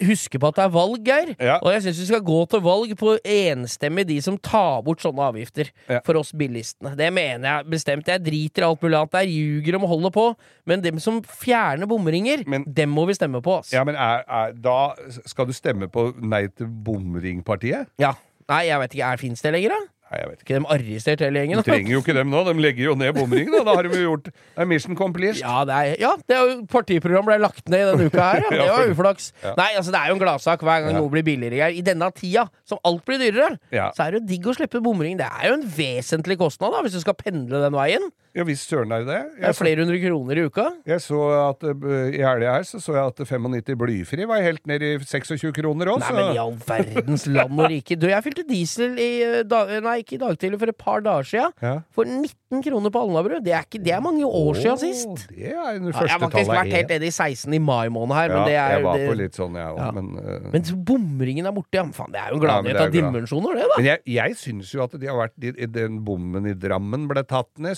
huske 0.00 0.38
på 0.40 0.48
at 0.48 0.56
det 0.56 0.62
er 0.64 0.70
valg, 0.72 1.02
Geir. 1.04 1.34
Ja. 1.44 1.58
Og 1.60 1.74
jeg 1.74 1.82
syns 1.84 1.98
vi 2.00 2.06
skal 2.08 2.22
gå 2.24 2.38
til 2.48 2.62
valg 2.64 2.94
på 2.96 3.18
enstemmig 3.20 4.06
de 4.08 4.16
som 4.24 4.38
tar 4.40 4.80
bort 4.86 5.04
sånne 5.04 5.26
avgifter 5.28 5.68
Ja. 5.92 6.00
for 6.06 6.16
oss 6.16 6.32
bilistene. 6.32 6.94
Det 6.96 7.10
mener 7.12 7.44
jeg 7.58 7.68
bestemt. 7.68 8.08
Jeg 8.08 8.24
driter 8.24 8.64
i 8.64 8.68
alt 8.70 8.80
mulig 8.80 8.96
annet 8.96 9.18
Jeg 9.20 9.34
ljuger 9.36 9.76
om 9.76 9.84
å 9.84 9.92
holde 9.92 10.10
på. 10.16 10.24
Men 10.64 10.80
dem 10.80 10.98
som 11.04 11.20
fjerner 11.20 11.84
bomringer, 11.86 12.46
Men- 12.48 12.64
dem 12.64 12.88
må 12.96 13.04
vi 13.06 13.12
stemme 13.12 13.42
på. 13.44 13.58
Altså. 13.60 13.74
Ja, 13.76 13.84
men 13.84 13.94
er, 13.96 14.24
er, 14.26 14.52
da 14.56 14.94
skal 15.26 15.44
du 15.44 15.52
stemme 15.52 15.90
på 15.92 16.14
Nei 16.16 16.46
til 16.48 16.66
bomringpartiet? 16.66 17.88
Ja. 18.00 18.14
Nei, 18.48 18.64
jeg 18.70 18.80
vet 18.80 18.98
ikke. 18.98 19.14
Fins 19.20 19.44
det 19.44 19.52
lenger, 19.54 19.76
da? 19.76 19.80
Nei, 20.08 20.18
jeg 20.22 20.28
vet 20.30 20.40
ikke. 20.40 20.54
De 20.56 20.60
arresterte 20.72 20.78
arrestert 20.78 21.22
hele 21.26 21.40
gjengen? 21.42 21.58
Du 21.60 21.66
trenger 21.68 21.92
jo 21.92 21.98
ikke 22.00 22.14
dem 22.16 22.30
nå. 22.32 22.40
De 22.46 22.52
legger 22.64 22.86
jo 22.86 22.94
ned 22.96 23.10
bomringen. 23.12 23.56
Da, 23.66 23.74
har 23.76 23.84
de 23.84 23.90
jo 23.92 24.04
gjort 24.06 24.30
mission 24.70 24.96
complete. 24.96 25.42
Ja, 25.42 25.58
det 25.68 25.74
er, 25.76 25.90
ja, 26.00 26.12
det 26.24 26.36
er 26.38 26.46
jo 26.48 26.54
partiprogram 26.72 27.26
ble 27.28 27.36
lagt 27.42 27.68
ned 27.68 27.90
denne 27.90 28.06
uka 28.08 28.28
her. 28.30 28.46
Ja. 28.48 28.54
Det 28.62 28.68
var 28.72 28.92
uflaks. 28.94 29.26
Ja. 29.44 29.52
Nei, 29.58 29.68
altså 29.76 29.92
det 29.92 30.00
er 30.00 30.08
jo 30.08 30.16
en 30.16 30.22
gladsak 30.22 30.64
hver 30.64 30.86
gang 30.86 30.96
Ja. 30.96 31.02
noe 31.02 31.12
blir 31.12 31.26
billigere. 31.26 31.68
I 31.76 31.84
denne 31.84 32.08
tida, 32.16 32.46
som 32.68 32.80
alt 32.88 33.04
blir 33.04 33.20
dyrere, 33.20 33.58
så 33.68 34.06
er 34.06 34.16
det 34.16 34.22
jo 34.22 34.30
digg 34.32 34.48
å 34.48 34.56
slippe 34.56 34.80
bomring. 34.84 35.18
Det 35.20 35.28
er 35.28 35.50
jo 35.50 35.58
en 35.58 35.66
vesentlig 35.76 36.38
kostnad 36.40 36.72
da, 36.72 36.80
hvis 36.86 36.96
du 36.96 37.02
skal 37.04 37.18
pendle 37.18 37.60
den 37.66 37.76
veien. 37.76 38.08
Ja 38.38 38.44
visst 38.46 38.70
søren 38.70 38.92
er 38.94 39.02
det 39.02 39.08
det. 39.10 39.22
Det 39.40 39.48
er 39.50 39.56
flere 39.56 39.82
hundre 39.82 39.98
kroner 39.98 40.38
i 40.38 40.44
uka. 40.46 40.66
jeg 40.86 41.02
så 41.02 41.18
at 41.40 41.64
uh, 41.66 41.86
I 42.14 42.20
helga 42.22 42.52
her 42.54 42.66
så, 42.68 42.78
så 42.82 42.94
jeg 42.94 43.10
at 43.10 43.22
95 43.26 43.78
blyfri 43.80 44.26
var 44.30 44.44
helt 44.44 44.62
ned 44.70 44.84
i 44.86 44.92
26 45.02 45.50
kroner 45.56 45.90
òg, 45.90 46.02
Nei, 46.04 46.12
men 46.14 46.36
i 46.36 46.38
all 46.38 46.54
verdens 46.68 47.26
land 47.26 47.58
og 47.58 47.66
rike. 47.72 47.96
Du, 47.98 48.06
jeg 48.10 48.22
fylte 48.28 48.44
diesel 48.46 48.94
i 49.02 49.08
eh, 49.26 49.40
dag, 49.48 49.72
Nei, 49.82 49.96
ikke 50.04 50.14
i 50.16 50.20
dag 50.22 50.38
tidlig, 50.38 50.60
for 50.62 50.70
et 50.70 50.78
par 50.78 51.02
dager 51.02 51.26
sia. 51.26 51.48
Ja. 51.64 51.74
For 51.96 52.06
19 52.06 52.62
kroner 52.68 52.94
på 52.94 53.02
Alnabru. 53.02 53.40
Det, 53.42 53.52
er 53.56 53.66
ikke- 53.66 53.82
det 53.84 53.94
er 53.96 54.04
mange 54.04 54.22
år 54.28 54.60
sia 54.60 54.76
sist. 54.78 55.26
Det 55.32 55.50
er 55.50 55.80
den 55.80 55.90
Ja, 55.90 56.04
jeg 56.06 56.12
har 56.14 56.22
faktisk 56.22 56.52
vært 56.52 56.72
helt 56.76 56.94
nede 56.94 57.08
i 57.10 57.12
16 57.14 57.58
i 57.58 57.60
mai 57.62 57.88
måned 57.90 58.14
her, 58.14 58.28
Ja, 58.30 58.36
men 58.38 58.46
det 58.48 58.54
er 58.54 58.76
jeg 58.76 58.86
var 58.86 59.02
på 59.02 59.18
litt 59.18 59.40
sånn, 59.40 59.58
jeg 59.58 59.74
òg, 59.74 59.82
Ja. 59.82 59.90
men 59.98 60.12
uh, 60.14 60.48
Men 60.54 60.68
bomringen 60.92 61.50
er 61.50 61.56
borte, 61.58 61.74
ja. 61.80 61.84
Faen, 61.98 62.14
det 62.14 62.22
er 62.22 62.30
jo 62.30 62.38
en 62.38 62.42
Ja, 62.42 62.46
gladnyhet 62.46 62.78
er 62.78 62.86
av 62.86 62.94
dimensjoner, 62.94 63.58
det, 63.58 63.66
da. 63.72 63.80
Men 63.82 63.90
jeg, 63.90 64.02
jeg 64.14 64.38
syns 64.44 64.72
jo 64.74 64.84
at 64.86 64.94
de 65.00 65.10
har 65.10 65.18
vært 65.18 65.72
Den 65.74 66.00
bommen 66.06 66.46
i 66.46 66.54
Drammen 66.54 67.08
ble 67.10 67.24
tatt 67.26 67.50
ned. 67.58 67.74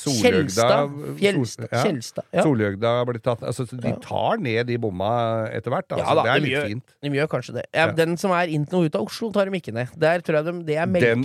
Kjelstad. 1.20 1.68
Kjelstad. 1.70 2.24
Ja. 2.34 2.44
Solhjøgda 2.46 2.92
ble 3.08 3.20
tatt 3.22 3.44
altså, 3.46 3.66
så 3.68 3.78
De 3.80 3.92
tar 4.04 4.42
ned 4.42 4.66
de 4.70 4.78
bomma 4.80 5.12
etter 5.50 5.72
hvert. 5.74 5.88
Altså. 5.90 6.04
Ja 6.06 6.16
da, 6.18 6.22
det 6.26 6.32
er 6.32 6.40
de 6.40 6.46
litt 6.46 6.56
gjør- 6.56 6.68
fint. 6.74 6.96
De 7.02 7.14
gjør 7.18 7.30
kanskje 7.36 7.54
det. 7.58 7.66
Ja. 7.74 7.86
Den 7.92 8.16
som 8.20 8.34
er 8.36 8.52
inn 8.52 8.66
og 8.70 8.88
ut 8.88 8.98
av 8.98 9.06
Oslo, 9.06 9.30
tar 9.34 9.50
de 9.50 9.60
ikke 9.60 9.74
ned. 9.76 9.94
Der 9.98 10.20
tror 10.20 10.40
jeg 10.40 10.44
de, 10.44 10.56
Det 10.70 10.76
er 10.76 10.86
Den- 10.86 11.24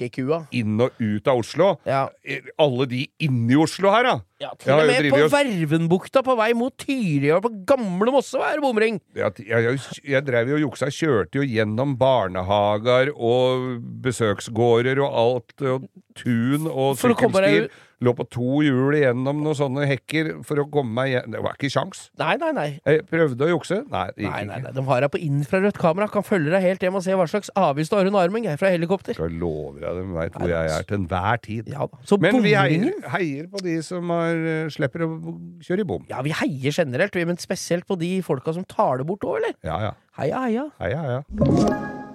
Inn 0.52 0.80
og 0.82 0.92
ut 1.00 1.28
av 1.28 1.38
Oslo. 1.38 1.80
Ja. 1.86 2.10
Eh, 2.24 2.42
Alle 2.60 2.86
de 2.86 3.08
inni 3.20 3.56
Oslo 3.56 3.92
her, 3.92 4.04
da! 4.04 4.22
Ja, 4.42 4.50
til 4.60 4.74
og 4.74 4.86
med 4.90 5.06
på 5.14 5.28
Vervenbukta 5.32 6.22
på 6.26 6.36
vei 6.36 6.50
mot 6.58 6.74
Tyri 6.78 7.30
og 7.32 7.46
på 7.46 7.52
Gamle 7.70 8.12
Mosse 8.12 8.36
er 8.36 8.58
det 8.58 8.64
bomring! 8.66 9.00
Jeg, 9.16 9.46
jeg, 9.48 9.80
jeg, 10.04 10.22
drev 10.28 10.52
jo 10.52 10.58
og 10.60 10.64
juksa. 10.66 10.90
Kjørte 10.92 11.40
jo 11.40 11.46
gjennom 11.48 11.96
barnehager 11.98 13.14
og 13.16 13.80
besøksgårder 14.04 15.00
og 15.06 15.20
alt. 15.24 15.56
Og 15.64 15.88
tun 16.20 16.68
og 16.68 17.00
sykkelstier. 17.00 17.70
Lå 18.04 18.12
på 18.18 18.26
to 18.28 18.60
hjul 18.66 18.98
igjennom 18.98 19.38
noen 19.40 19.56
sånne 19.56 19.86
hekker 19.88 20.32
for 20.44 20.60
å 20.60 20.66
komme 20.72 20.92
meg 20.98 21.14
igjen. 21.14 21.30
Det 21.32 21.40
var 21.46 21.56
ikke 21.56 21.70
kjangs. 21.72 22.02
Nei, 22.20 22.34
nei, 22.42 22.50
nei. 22.58 22.66
Jeg 22.84 23.06
prøvde 23.08 23.48
å 23.48 23.52
jukse. 23.54 23.78
Nei, 23.92 24.06
det 24.12 24.26
gikk 24.26 24.34
Nei, 24.34 24.42
nei, 24.50 24.58
ikke. 24.60 24.66
nei. 24.66 24.74
De 24.76 24.84
har 24.90 25.06
deg 25.06 25.12
på 25.14 25.22
infrarødt 25.24 25.80
kamera. 25.80 26.08
Kan 26.12 26.26
følge 26.28 26.52
deg 26.52 26.66
helt 26.66 26.84
hjem 26.84 27.00
og 27.00 27.06
se 27.06 27.16
hva 27.16 27.28
slags 27.32 27.52
avgift 27.56 27.94
du 27.94 27.98
har 27.98 28.10
under 28.12 28.26
armen. 28.28 28.44
Jeg 28.44 28.60
fra 28.60 28.72
helikopter. 28.74 29.16
Jeg 29.16 29.38
love 29.40 29.80
deg, 29.80 30.02
de 30.02 30.18
veit 30.18 30.36
hvor 30.36 30.52
jeg 30.52 30.74
er 30.76 30.88
til 30.90 31.00
enhver 31.00 31.42
tid. 31.46 31.72
Ja. 31.72 31.88
Så 32.04 32.20
Men 32.20 32.42
vi 32.44 32.56
heier, 32.60 33.00
heier 33.16 33.48
på 33.52 33.64
de 33.64 33.78
som 33.86 34.12
har, 34.12 34.36
eh, 34.36 34.68
slipper 34.76 35.08
å 35.08 35.12
kjøre 35.64 35.86
i 35.86 35.90
bom. 35.94 36.04
Ja, 36.12 36.20
vi 36.26 36.36
heier 36.36 36.76
generelt, 36.76 37.16
men 37.26 37.38
spesielt 37.40 37.88
på 37.88 37.98
de 38.00 38.18
folka 38.22 38.54
som 38.54 38.66
tar 38.68 38.98
det 39.00 39.08
bort 39.08 39.24
òg, 39.24 39.40
eller? 39.40 39.56
Ja, 39.64 39.80
ja. 39.90 39.94
Heia, 40.20 40.44
heia. 40.48 40.68
Heia, 40.80 41.02
heia. 41.08 42.15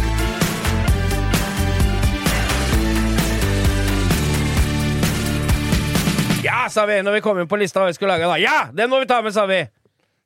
Ja, 6.41 6.65
sa 6.73 6.87
vi 6.89 6.97
når 7.05 7.19
vi 7.19 7.21
kom 7.25 7.37
inn 7.41 7.49
på 7.49 7.57
lista 7.61 7.81
hva 7.83 7.91
vi 7.91 7.97
skulle 7.97 8.15
lage. 8.15 8.29
da 8.29 8.39
Ja, 8.41 8.57
den 8.73 8.89
må 8.89 8.99
vi 9.03 9.07
ta 9.09 9.21
med, 9.21 9.33
sa 9.35 9.45
vi! 9.49 9.61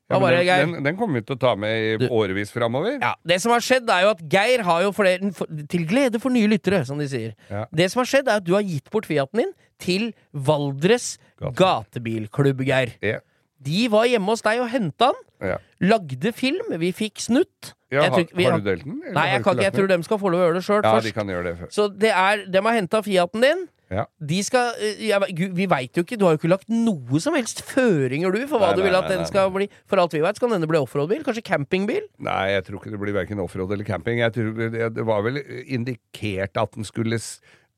Ja, 0.06 0.20
men 0.22 0.36
den, 0.38 0.48
den, 0.76 0.84
den 0.86 0.98
kommer 1.00 1.18
vi 1.18 1.26
til 1.26 1.34
å 1.34 1.40
ta 1.42 1.56
med 1.58 2.04
i 2.06 2.08
årevis 2.14 2.52
framover. 2.54 3.00
Ja, 3.02 3.16
Det 3.26 3.40
som 3.42 3.52
har 3.56 3.64
skjedd, 3.66 3.90
er 3.90 4.04
jo 4.06 4.12
at 4.14 4.20
Geir 4.30 4.62
har 4.68 4.84
jo 4.86 4.92
flere 4.94 5.32
Til 5.72 5.88
glede 5.90 6.22
for 6.22 6.30
nye 6.30 6.46
lyttere, 6.52 6.84
som 6.86 7.02
de 7.02 7.08
sier. 7.10 7.32
Ja. 7.50 7.64
Det 7.74 7.88
som 7.92 8.04
har 8.04 8.10
skjedd, 8.12 8.30
er 8.30 8.38
at 8.44 8.46
du 8.46 8.54
har 8.54 8.62
gitt 8.62 8.92
bort 8.94 9.10
Fiaten 9.10 9.42
din 9.42 9.56
til 9.82 10.12
Valdres 10.32 11.16
Gate. 11.42 11.56
Gatebilklubb, 11.58 12.62
Geir. 12.70 12.94
Ja. 13.04 13.18
De 13.66 13.88
var 13.90 14.06
hjemme 14.06 14.30
hos 14.30 14.46
deg 14.46 14.62
og 14.62 14.70
henta 14.70 15.10
den. 15.42 15.58
Lagde 15.90 16.32
film. 16.38 16.70
Vi 16.80 16.92
fikk 16.96 17.20
snutt. 17.26 17.74
Ja, 17.92 18.06
tror 18.14 18.30
vi 18.36 18.46
har 18.46 18.62
du 18.62 18.70
delt 18.70 18.86
den? 18.86 19.00
Nei, 19.16 19.26
jeg, 19.34 19.42
kan 19.46 19.60
jeg 19.62 19.74
tror 19.74 19.90
de 19.90 19.98
skal 20.06 20.20
få 20.22 20.30
lov 20.32 20.44
å 20.44 20.48
gjøre 20.48 20.60
det 20.60 20.66
sjøl 20.68 20.82
Ja, 20.84 20.92
først. 20.94 21.08
de 21.10 21.16
kan 21.16 21.30
gjøre 21.34 21.48
det 21.50 21.56
først. 21.64 21.74
Så 21.76 21.88
det 21.90 22.12
er, 22.14 22.46
de 22.52 22.62
har 22.68 22.78
henta 22.78 23.02
Fiaten 23.06 23.42
din. 23.46 23.66
Ja. 23.94 24.06
De 24.18 24.40
skal 24.46 24.80
eh, 24.82 25.02
jeg, 25.12 25.50
Vi 25.54 25.68
veit 25.70 25.98
jo 25.98 26.02
ikke, 26.06 26.18
du 26.18 26.26
har 26.26 26.36
jo 26.36 26.40
ikke 26.40 26.52
lagt 26.52 26.72
noe 26.72 27.22
som 27.22 27.36
helst 27.38 27.62
føringer, 27.68 28.34
du, 28.34 28.48
for 28.50 28.62
hva 28.62 28.72
Nei, 28.72 28.80
du 28.80 28.86
vil 28.88 28.98
at 28.98 29.10
den 29.12 29.26
skal 29.30 29.52
bli. 29.54 29.68
For 29.90 30.02
alt 30.02 30.16
vi 30.16 30.24
veit, 30.24 30.40
skal 30.40 30.56
denne 30.56 30.70
bli 30.70 30.82
offroad-bil. 30.82 31.26
Kanskje 31.28 31.46
campingbil? 31.46 32.08
Nei, 32.26 32.56
jeg 32.56 32.66
tror 32.70 32.82
ikke 32.82 32.96
det 32.96 33.02
blir 33.02 33.18
verken 33.18 33.44
offroad 33.44 33.76
eller 33.76 33.88
camping. 33.88 34.24
Jeg 34.24 34.34
tror 34.38 34.66
det, 34.74 35.06
var 35.06 35.22
vel 35.26 35.42
indikert 35.66 36.58
at 36.58 36.74
den 36.78 36.88
skulle 36.88 37.20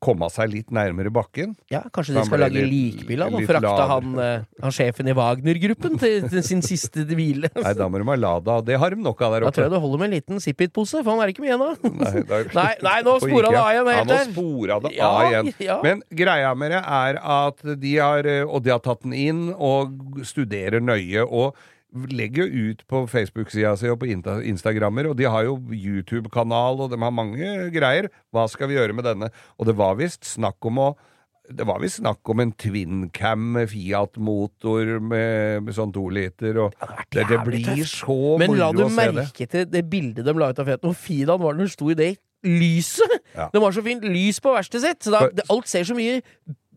komme 0.03 0.27
seg 0.29 0.51
litt 0.53 0.67
nærmere 0.73 1.09
bakken. 1.09 1.55
Ja, 1.73 1.79
kanskje 1.93 2.13
de 2.13 2.23
skal 2.27 2.41
lage 2.43 2.61
likbil 2.69 3.23
og 3.25 3.37
frakte 3.49 3.85
han, 3.89 4.11
eh, 4.21 4.43
han 4.61 4.73
sjefen 4.75 5.09
i 5.09 5.15
Wagner-gruppen 5.17 5.97
til, 6.01 6.27
til 6.29 6.43
sin 6.45 6.61
siste 6.61 7.01
hvile. 7.09 7.49
Nei, 7.55 7.73
da 7.73 7.87
må 7.89 7.97
de 7.97 8.05
ha 8.05 8.17
Lada. 8.21 8.59
Det 8.67 8.77
har 8.77 8.93
de 8.93 9.01
nok 9.01 9.23
av 9.25 9.33
der 9.37 9.45
Da 9.47 9.51
tror 9.55 9.65
jeg 9.65 9.71
oppe. 9.71 9.75
det 9.77 9.81
holder 9.85 10.03
med 10.03 10.09
en 10.11 10.15
liten 10.19 10.43
Zip-It-pose, 10.43 11.01
for 11.01 11.15
han 11.15 11.23
er 11.25 11.33
ikke 11.33 11.45
mye 11.45 11.55
ennå. 11.57 11.69
Nei, 12.03 12.43
Nei, 12.59 12.67
nei, 12.85 12.97
nå 13.07 13.15
spora 13.23 13.53
det 13.55 13.63
av 13.63 13.71
igjen, 13.73 13.89
Ja, 13.97 14.03
nå 14.11 14.19
spora 14.29 14.79
det 14.85 14.93
av 15.07 15.31
igjen. 15.31 15.49
ja. 15.65 15.79
Men 15.85 16.03
greia 16.21 16.53
med 16.57 16.75
det 16.75 16.83
er 16.83 17.19
at 17.39 17.65
de 17.81 17.95
har, 17.97 18.29
eh, 18.29 18.43
og 18.45 18.61
de 18.67 18.75
har 18.75 18.83
tatt 18.85 19.01
den 19.07 19.17
inn 19.17 19.47
og 19.57 20.21
studerer 20.27 20.79
nøye. 20.83 21.25
og 21.25 21.57
legger 21.95 22.47
jo 22.47 22.71
ut 22.71 22.81
på 22.89 23.03
Facebook-sida 23.07 23.75
si 23.79 23.89
og 23.89 24.01
på 24.01 24.09
Instagrammer, 24.11 25.09
og 25.09 25.17
de 25.19 25.27
har 25.29 25.47
jo 25.47 25.57
YouTube-kanal, 25.71 26.81
og 26.83 26.91
de 26.91 26.99
har 27.01 27.13
mange 27.15 27.69
greier. 27.73 28.09
Hva 28.35 28.47
skal 28.51 28.71
vi 28.71 28.77
gjøre 28.77 28.95
med 28.97 29.07
denne? 29.07 29.31
Og 29.57 29.69
det 29.69 29.77
var 29.79 29.95
visst 29.99 30.27
snakk 30.35 30.67
om 30.67 30.83
å 30.83 30.89
det 31.47 31.63
var 31.63 31.79
visst 31.79 32.01
snakk 32.01 32.27
om 32.27 32.41
en 32.43 32.51
twincam 32.59 33.43
med 33.55 33.69
Fiat-motor 33.71 34.97
med, 34.99 35.63
med 35.63 35.75
sånn 35.77 35.93
to 35.95 36.03
liter, 36.11 36.59
og 36.59 36.73
det, 36.75 37.21
det 37.21 37.27
det 37.29 37.37
blir 37.45 37.67
tøft. 37.69 38.01
så 38.01 38.35
Men 38.41 38.57
la 38.59 38.67
du 38.75 38.81
moro 38.81 38.89
å 38.89 38.95
se 38.97 39.05
det. 39.05 39.15
merke 39.21 39.47
til 39.53 39.69
det 39.71 39.83
bildet 39.87 40.27
de 40.27 40.33
la 40.35 40.49
ut 40.51 40.59
av 40.59 40.67
Fiat? 40.67 40.83
Hvor 40.83 40.97
fin 40.99 41.23
han 41.31 41.39
var 41.39 41.55
når 41.55 41.69
han 41.69 41.71
sto 41.71 41.87
i 41.93 41.95
det 41.95 42.09
lyset! 42.43 43.15
Ja. 43.37 43.47
Det 43.53 43.61
var 43.63 43.71
så 43.71 43.83
fint 43.85 44.03
lys 44.03 44.41
på 44.43 44.51
verkstedet 44.57 44.89
sitt. 44.89 45.07
Så 45.07 45.15
da, 45.15 45.23
det, 45.31 45.47
alt 45.53 45.71
ser 45.71 45.87
så 45.87 45.95
mye 45.95 46.19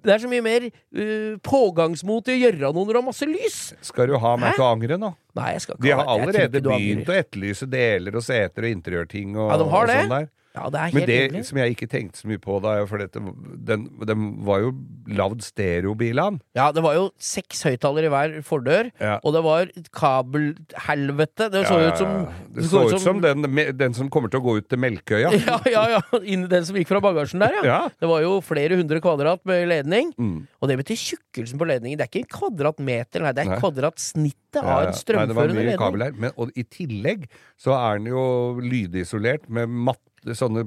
Det 0.02 0.14
er 0.14 0.22
så 0.22 0.28
mye 0.30 0.44
mer 0.44 0.66
uh, 0.70 1.34
pågangsmot 1.44 2.30
i 2.30 2.36
å 2.36 2.40
gjøre 2.44 2.72
noe 2.72 2.86
når 2.86 2.92
du 2.96 2.98
har 3.00 3.06
masse 3.10 3.28
lys. 3.28 3.58
Skal 3.84 4.10
du 4.12 4.16
ha 4.22 4.34
meg 4.40 4.56
til 4.56 4.64
å 4.64 4.70
angre 4.72 4.96
nå? 5.00 5.12
Nei, 5.38 5.52
jeg 5.54 5.64
skal 5.66 5.76
ikke 5.76 5.84
De 5.86 5.94
har 5.94 6.08
allerede 6.10 6.62
begynt 6.64 7.10
å 7.10 7.16
etterlyse 7.20 7.68
deler 7.70 8.16
og 8.18 8.24
seter 8.26 8.66
og 8.66 8.74
interiørting 8.74 9.36
og, 9.36 9.50
Ja, 9.52 9.58
de 9.60 9.68
har 9.74 9.84
og 9.84 9.92
det? 9.92 9.98
sånn 10.02 10.14
der. 10.16 10.28
Ja, 10.54 10.64
det 10.68 10.80
er 10.80 10.94
Men 10.96 11.06
det 11.06 11.16
hyggelig. 11.30 11.44
som 11.46 11.58
jeg 11.60 11.76
ikke 11.76 11.86
tenkte 11.92 12.18
så 12.18 12.26
mye 12.26 12.40
på 12.42 12.56
da, 12.62 12.72
for 12.90 12.98
dette, 12.98 13.20
den, 13.68 13.84
den 14.04 14.24
var 14.44 14.58
jo 14.64 14.72
lagd 15.06 15.44
stereobilene. 15.46 16.40
Ja, 16.58 16.72
det 16.74 16.82
var 16.82 16.96
jo 16.96 17.04
seks 17.22 17.62
høyttalere 17.68 18.08
i 18.08 18.10
hver 18.10 18.34
fordør, 18.42 18.90
Ja. 18.98 19.20
og 19.22 19.32
det 19.36 19.42
var 19.46 19.70
kabelhelvete. 19.94 21.48
Det 21.52 21.62
så 21.66 21.78
Ja, 21.78 21.84
ja, 21.84 21.92
ut 21.92 21.98
som. 21.98 22.26
Det 22.54 22.64
så 22.66 22.82
ut 22.90 23.00
som 23.00 23.20
den, 23.22 23.42
me- 23.46 23.70
den 23.72 23.94
som 23.94 24.10
kommer 24.10 24.28
til 24.30 24.40
å 24.40 24.44
gå 24.44 24.56
ut 24.58 24.68
til 24.68 24.78
Melkøya. 24.82 25.30
Ja, 25.50 25.58
ja, 25.70 25.84
ja. 25.96 26.00
Inn 26.24 26.44
i 26.44 26.50
den 26.50 26.64
som 26.66 26.76
gikk 26.76 26.88
fra 26.90 27.00
bagasjen 27.04 27.40
der, 27.42 27.54
ja. 27.60 27.64
Ja. 27.70 27.80
Det 28.00 28.08
var 28.10 28.20
jo 28.24 28.40
flere 28.44 28.76
hundre 28.78 29.00
kvadrat 29.00 29.44
med 29.48 29.68
ledning. 29.70 30.12
Mm. 30.18 30.46
Og 30.60 30.68
det 30.70 30.76
betyr 30.82 30.98
tjukkelsen 30.98 31.58
på 31.60 31.66
ledningen. 31.70 31.98
Det 32.00 32.06
er 32.06 32.10
ikke 32.12 32.24
en 32.26 32.32
kvadratmeter, 32.40 33.22
nei, 33.24 33.32
det 33.36 33.44
er 33.46 33.50
Nei. 33.54 33.60
kvadratsnittet 33.62 34.38
Ja, 34.58 34.62
av 34.66 34.66
ja. 34.66 34.90
en 34.90 34.90
Nei, 34.90 34.90
det 34.90 34.90
var 34.90 34.98
strømførende 34.98 35.54
mye 35.54 35.62
ledning. 35.62 35.78
kabel 35.78 36.02
her. 36.02 36.12
Men, 36.18 36.32
og 36.36 36.50
i 36.58 36.64
tillegg 36.66 37.28
så 37.60 37.74
er 37.76 37.98
den 38.00 38.08
jo 38.10 38.24
lydisolert 38.64 39.46
med 39.48 39.68
matte, 39.70 40.09
sånne 40.36 40.62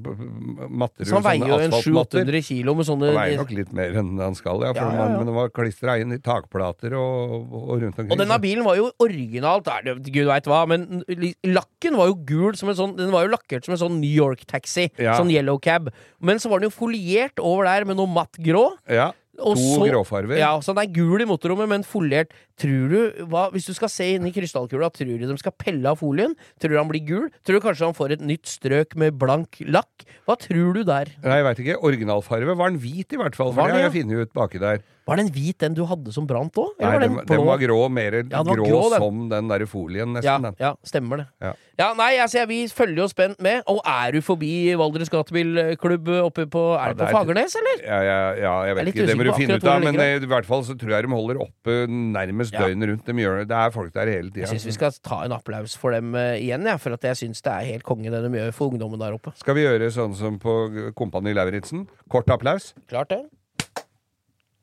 matter 0.70 1.06
Så 1.08 1.18
han 1.20 1.26
veier 1.26 1.47
jo 1.51 1.60
en 1.62 1.72
700-800 1.76 2.41
kilo 2.47 2.76
med 2.78 2.88
sånne 2.88 3.12
Han 3.12 3.18
veier 3.20 3.41
nok 3.41 3.54
litt 3.56 3.74
mer 3.76 3.97
enn 4.01 4.12
han 4.22 4.36
skal, 4.38 4.64
ja, 4.66 4.74
for 4.74 4.82
Ja, 4.84 4.89
ja, 4.89 4.97
ja. 4.97 5.08
Man, 5.14 5.18
men 5.22 5.30
det 5.32 5.36
var 5.38 5.54
klistra 5.56 5.97
inn 6.01 6.14
i 6.16 6.20
takplater 6.24 6.95
og, 6.99 7.47
og 7.54 7.74
rundt 7.84 7.97
omkring. 7.97 8.12
Og 8.12 8.22
denne 8.24 8.39
bilen 8.43 8.66
var 8.68 8.80
jo 8.80 8.89
originalt, 9.04 9.70
det, 9.86 9.97
gud 10.14 10.30
veit 10.30 10.49
hva, 10.49 10.64
men 10.70 11.04
lakken 11.45 11.97
var 11.99 12.12
jo 12.12 12.20
gul 12.34 12.58
som 12.60 12.72
en 12.74 12.80
sånn 12.80 12.95
Den 12.99 13.12
var 13.14 13.28
jo 13.28 13.34
lakkert 13.36 13.66
som 13.68 13.76
en 13.76 13.82
sånn 13.86 13.99
New 14.01 14.14
York-taxi. 14.14 14.89
Sånn 14.99 15.32
yellow 15.34 15.60
cab. 15.64 15.89
Men 16.24 16.39
så 16.41 16.49
var 16.51 16.62
den 16.62 16.70
jo 16.72 16.76
foliert 16.78 17.39
over 17.43 17.68
der 17.70 17.86
med 17.89 17.99
noe 17.99 18.10
matt 18.10 18.39
grå. 18.41 18.72
ja, 18.89 19.12
Og 19.39 19.56
To 19.58 19.62
så- 19.80 19.88
gråfarver. 19.89 20.38
Ja, 20.38 20.51
så 20.62 20.76
den 20.76 20.84
er 20.84 20.93
gul 20.93 21.22
i 21.22 21.26
motorrommet, 21.26 21.68
men 21.68 21.84
foliert. 21.84 22.30
Tror 22.62 22.89
du, 22.91 23.26
hva, 23.32 23.47
Hvis 23.54 23.66
du 23.66 23.74
skal 23.74 23.89
se 23.89 24.06
inn 24.16 24.28
i 24.30 24.32
krystallkula, 24.36 24.91
tror 24.93 25.18
du 25.18 25.26
de 25.26 25.38
skal 25.41 25.56
pelle 25.58 25.89
av 25.89 25.97
folien? 26.04 26.36
Tror 26.62 26.70
du 26.76 26.78
han 26.78 26.91
blir 26.91 27.01
gul? 27.08 27.30
Tror 27.43 27.58
du 27.60 27.66
kanskje 27.66 27.88
han 27.89 27.97
får 27.97 28.14
et 28.18 28.22
nytt 28.30 28.45
strøk 28.45 28.95
med 28.99 29.18
blank 29.18 29.58
lakk? 29.66 30.06
Hva 30.28 30.38
tror 30.39 30.74
du 30.78 30.84
der? 30.86 31.10
Nei, 31.24 31.39
jeg 31.41 31.47
veit 31.49 31.64
ikke. 31.66 31.80
Originalfarve 31.89 32.56
var 32.60 32.70
den 32.70 32.80
hvit, 32.84 33.10
i 33.14 33.18
hvert 33.20 33.36
fall. 33.36 33.51
For 33.54 33.64
Var 33.64 33.74
det 33.74 33.80
har 33.82 33.88
jeg 33.89 33.95
funnet 34.04 34.28
ut 34.28 34.34
baki 34.38 34.62
der. 34.62 34.84
Var 35.04 35.20
den 35.20 35.28
hvit, 35.36 35.58
den 35.60 35.74
du 35.76 35.82
hadde 35.84 36.14
som 36.16 36.24
brant 36.30 36.56
òg? 36.56 36.78
Nei, 36.80 36.93
den, 37.01 37.18
den 37.28 37.41
var 37.43 37.58
grå. 37.60 37.80
Mer 37.91 38.22
ja, 38.22 38.39
var 38.39 38.56
grå, 38.56 38.64
grå, 38.70 38.84
den. 38.93 39.01
som 39.04 39.18
den 39.34 39.49
derre 39.51 39.66
folien, 39.68 40.14
Ja, 40.24 40.38
nesten. 40.38 40.45
den. 40.47 40.56
ja, 40.62 40.70
stemmer 40.88 41.18
det. 41.20 41.26
Ja. 41.43 41.51
Ja, 41.82 41.88
nei, 41.97 42.12
altså, 42.24 42.45
vi 42.47 42.62
følger 42.72 43.01
jo 43.01 43.08
spent 43.12 43.41
med. 43.43 43.66
Og 43.68 43.82
er 43.84 44.14
du 44.16 44.22
forbi 44.24 44.72
Valdres 44.80 45.10
Gatebilklubb 45.12 46.08
oppe 46.24 46.45
på 46.47 46.64
Er 46.78 46.93
det 46.93 47.01
Ja, 47.01 47.04
på 47.04 47.10
er- 47.10 47.18
Fagernes, 47.18 47.56
eller? 47.60 47.84
Ja, 47.84 47.99
ja, 48.08 48.20
ja, 48.45 48.54
jeg 48.70 48.76
vet 48.78 48.88
ikke. 48.93 49.08
Det 49.08 49.18
må 49.18 49.24
du 49.28 49.34
finne 49.34 49.56
ut 49.60 49.64
av. 49.68 49.82
Men 49.84 49.99
eh, 49.99 50.16
i 50.22 50.26
hvert 50.30 50.45
fall 50.45 50.64
så 50.64 50.78
tror 50.80 50.91
jeg 50.95 51.04
de 51.04 51.10
holder 51.12 51.41
oppe 51.41 51.88
nærmest 51.89 52.42
Ja. 52.51 52.59
døgnet 52.65 52.89
rundt. 52.89 53.05
De 53.05 53.13
gjør 53.13 53.45
det. 53.47 53.51
Er 53.55 53.71
folk 53.71 53.93
der 53.93 54.07
hele 54.11 54.27
Jeg 54.27 54.33
tida. 54.33 54.47
syns 54.51 54.65
vi 54.65 54.71
skal 54.75 54.91
ta 55.03 55.21
en 55.23 55.31
applaus 55.31 55.77
for 55.77 55.91
dem 55.95 56.13
uh, 56.15 56.33
igjen, 56.35 56.65
ja, 56.65 56.75
for 56.77 56.91
at 56.97 57.01
jeg 57.03 57.15
syns 57.21 57.41
det 57.41 57.51
er 57.53 57.69
helt 57.71 57.83
konge 57.87 58.09
det 58.11 58.23
de 58.25 58.33
gjør 58.39 58.51
for 58.53 58.69
ungdommen 58.73 58.99
der 58.99 59.13
oppe. 59.13 59.31
Skal 59.39 59.55
vi 59.55 59.63
gjøre 59.63 59.87
sånn 59.93 60.15
som 60.17 60.39
på 60.39 60.91
Kompani 60.97 61.33
Lauritzen? 61.33 61.87
Kort 62.09 62.27
applaus? 62.29 62.73
Klart 62.89 63.09
det. 63.13 63.21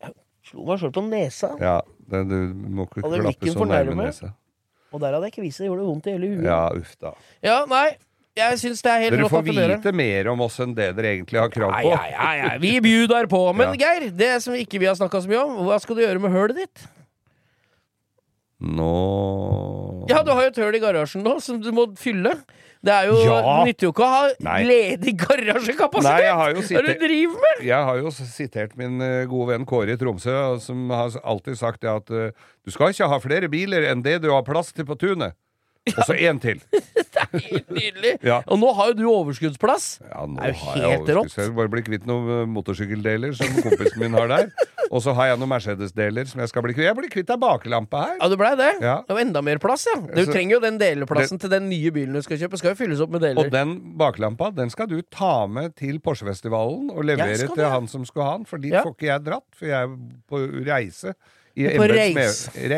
Jeg 0.03 0.13
slo 0.51 0.67
meg 0.67 0.79
sjøl 0.83 0.93
på 0.97 1.03
nesa, 1.09 1.55
Ja. 1.61 1.81
Det, 2.11 2.25
du 2.27 2.37
må 2.75 2.89
ikke 2.89 3.07
klappe 3.07 3.53
så 3.55 3.65
nærme 3.71 3.95
nesa. 4.03 4.33
og 4.91 4.99
der 5.01 5.13
hadde 5.15 5.29
jeg 5.29 5.35
kvise. 5.39 5.63
Det 5.63 5.69
gjorde 5.69 5.85
vondt 5.87 6.07
i 6.11 6.15
hele 6.17 6.31
huet. 6.33 6.47
Ja, 6.49 6.63
uff 6.75 6.97
da. 6.99 7.13
Ja, 7.47 7.61
nei, 7.71 7.93
jeg 8.35 8.59
syns 8.59 8.83
det 8.83 8.91
er 8.91 9.05
helt 9.05 9.15
Dere 9.15 9.23
rått 9.23 9.31
får 9.31 9.39
at 9.39 9.45
de 9.47 9.53
gjør 9.55 9.69
det. 9.71 9.77
vite 9.85 9.93
mer 10.01 10.29
om 10.33 10.41
oss 10.43 10.57
enn 10.65 10.75
det 10.75 10.89
dere 10.97 11.13
egentlig 11.15 11.39
har 11.39 11.53
krav 11.55 11.71
på. 11.77 11.93
ja, 11.93 12.01
ja, 12.11 12.31
ja. 12.41 12.49
Vi 12.59 12.73
bjuder 12.83 13.29
på. 13.31 13.45
Men 13.61 13.77
Ja. 13.79 13.95
Geir, 13.95 14.09
det 14.11 14.33
som 14.43 14.55
ikke 14.59 14.81
vi 14.83 14.87
har 14.91 14.99
snakka 14.99 15.23
så 15.23 15.31
mye 15.31 15.45
om, 15.45 15.55
hva 15.69 15.79
skal 15.79 15.95
du 15.95 16.03
gjøre 16.03 16.19
med 16.27 16.35
hølet 16.35 16.57
ditt? 16.65 16.83
Nå 18.61 20.07
Ja, 20.11 20.23
du 20.23 20.33
har 20.35 20.43
jo 20.45 20.51
et 20.53 20.59
høl 20.61 20.77
i 20.77 20.81
garasjen 20.83 21.23
nå 21.25 21.39
som 21.41 21.61
du 21.63 21.71
må 21.73 21.87
fylle. 21.99 22.35
Det 22.85 22.93
er 22.93 23.09
jo, 23.11 23.17
Ja. 23.25 23.65
nytter 23.65 23.87
jo 23.89 23.93
ikke 23.93 24.05
å 24.07 24.09
ha 24.09 24.29
Nei. 24.41 24.63
ledig 24.65 25.13
garasjekapasitet! 25.21 26.03
Nei, 26.03 26.31
Hva 26.33 26.49
er 26.49 26.87
det 26.87 26.95
du 26.99 27.07
driver 27.07 27.43
med? 27.45 27.65
Jeg 27.67 27.85
har 27.85 27.97
jo 28.01 28.11
sitert 28.11 28.77
min 28.77 29.01
eh, 29.05 29.27
gode 29.29 29.53
venn 29.53 29.67
Kåre 29.69 29.93
i 29.93 29.97
Tromsø, 30.01 30.59
som 30.61 30.89
har 30.91 31.11
alltid 31.23 31.59
sagt 31.61 31.83
det 31.83 31.91
at 31.93 32.11
eh, 32.11 32.31
du 32.65 32.71
skal 32.73 32.89
ikke 32.95 33.09
ha 33.09 33.19
flere 33.21 33.51
biler 33.53 33.85
enn 33.91 34.03
det 34.03 34.23
du 34.23 34.31
har 34.33 34.43
plass 34.43 34.73
til 34.73 34.85
på 34.89 34.97
tunet. 34.97 35.37
Og 35.89 36.03
så 36.07 36.15
én 36.15 36.39
til. 36.43 36.59
det 36.71 37.23
er 37.23 37.41
Helt 37.41 37.71
nydelig. 37.73 38.11
Ja. 38.27 38.41
Og 38.53 38.59
nå 38.61 38.69
har 38.77 38.91
jo 38.91 38.97
du 38.99 39.05
overskuddsplass. 39.11 39.87
Ja, 40.05 40.27
nå 40.29 40.37
Det 40.37 40.51
er 40.51 40.53
jo 40.53 40.59
har 40.67 40.77
jeg 40.77 40.91
helt 40.99 41.13
rått. 41.17 41.37
jeg 41.41 41.55
Bare 41.57 41.71
bli 41.73 41.83
kvitt 41.87 42.05
noen 42.09 42.29
eh, 42.35 42.43
motorsykkeldeler 42.53 43.33
som 43.39 43.55
kompisen 43.65 44.03
min 44.03 44.13
har 44.19 44.29
der. 44.31 44.51
Og 44.91 44.99
så 45.05 45.15
har 45.15 45.31
jeg 45.31 45.39
noen 45.39 45.53
Mercedes-deler 45.53 46.27
som 46.27 46.41
jeg 46.43 46.51
skal 46.51 46.65
bli 46.67 46.75
kvitt. 46.75 46.89
Jeg 46.89 46.97
blir 46.99 47.11
kvitt 47.13 47.31
ei 47.31 47.39
baklampe 47.41 48.01
her. 48.03 48.17
Ja, 48.19 48.29
du 48.29 48.37
blei 48.41 48.51
det? 48.59 48.71
Ja. 48.83 48.97
Det 49.07 49.15
var 49.17 49.23
enda 49.23 49.43
mer 49.47 49.61
plass, 49.63 49.87
ja. 49.87 49.97
Du 50.03 50.21
Så- 50.25 50.33
trenger 50.35 50.57
jo 50.59 50.61
den 50.67 50.79
deleplassen 50.83 51.39
til 51.41 51.53
den 51.53 51.69
nye 51.71 51.93
bilen 51.95 52.17
du 52.19 52.23
skal 52.27 52.41
kjøpe. 52.43 52.59
Skal 52.61 52.75
jo 52.75 52.81
fylles 52.83 53.01
opp 53.05 53.15
med 53.15 53.23
deler. 53.25 53.39
Og 53.45 53.53
den 53.55 53.77
baklampa 54.01 54.51
den 54.55 54.71
skal 54.75 54.91
du 54.91 54.99
ta 55.15 55.47
med 55.47 55.77
til 55.79 56.01
Porsche-festivalen 56.03 56.91
og 56.93 57.07
levere 57.07 57.39
til 57.55 57.65
han 57.71 57.87
som 57.89 58.05
skal 58.09 58.27
ha 58.27 58.37
den, 58.41 58.49
for 58.51 58.59
dit 58.59 58.75
Ja. 58.75 58.83
får 58.85 58.97
ikke 58.99 59.11
jeg 59.13 59.25
dratt, 59.31 59.47
for 59.55 59.71
jeg 59.71 59.79
er 59.79 59.95
på 60.29 60.43
reise. 60.67 61.15
I 61.69 61.79
reis. 61.79 62.15
med, 62.15 62.69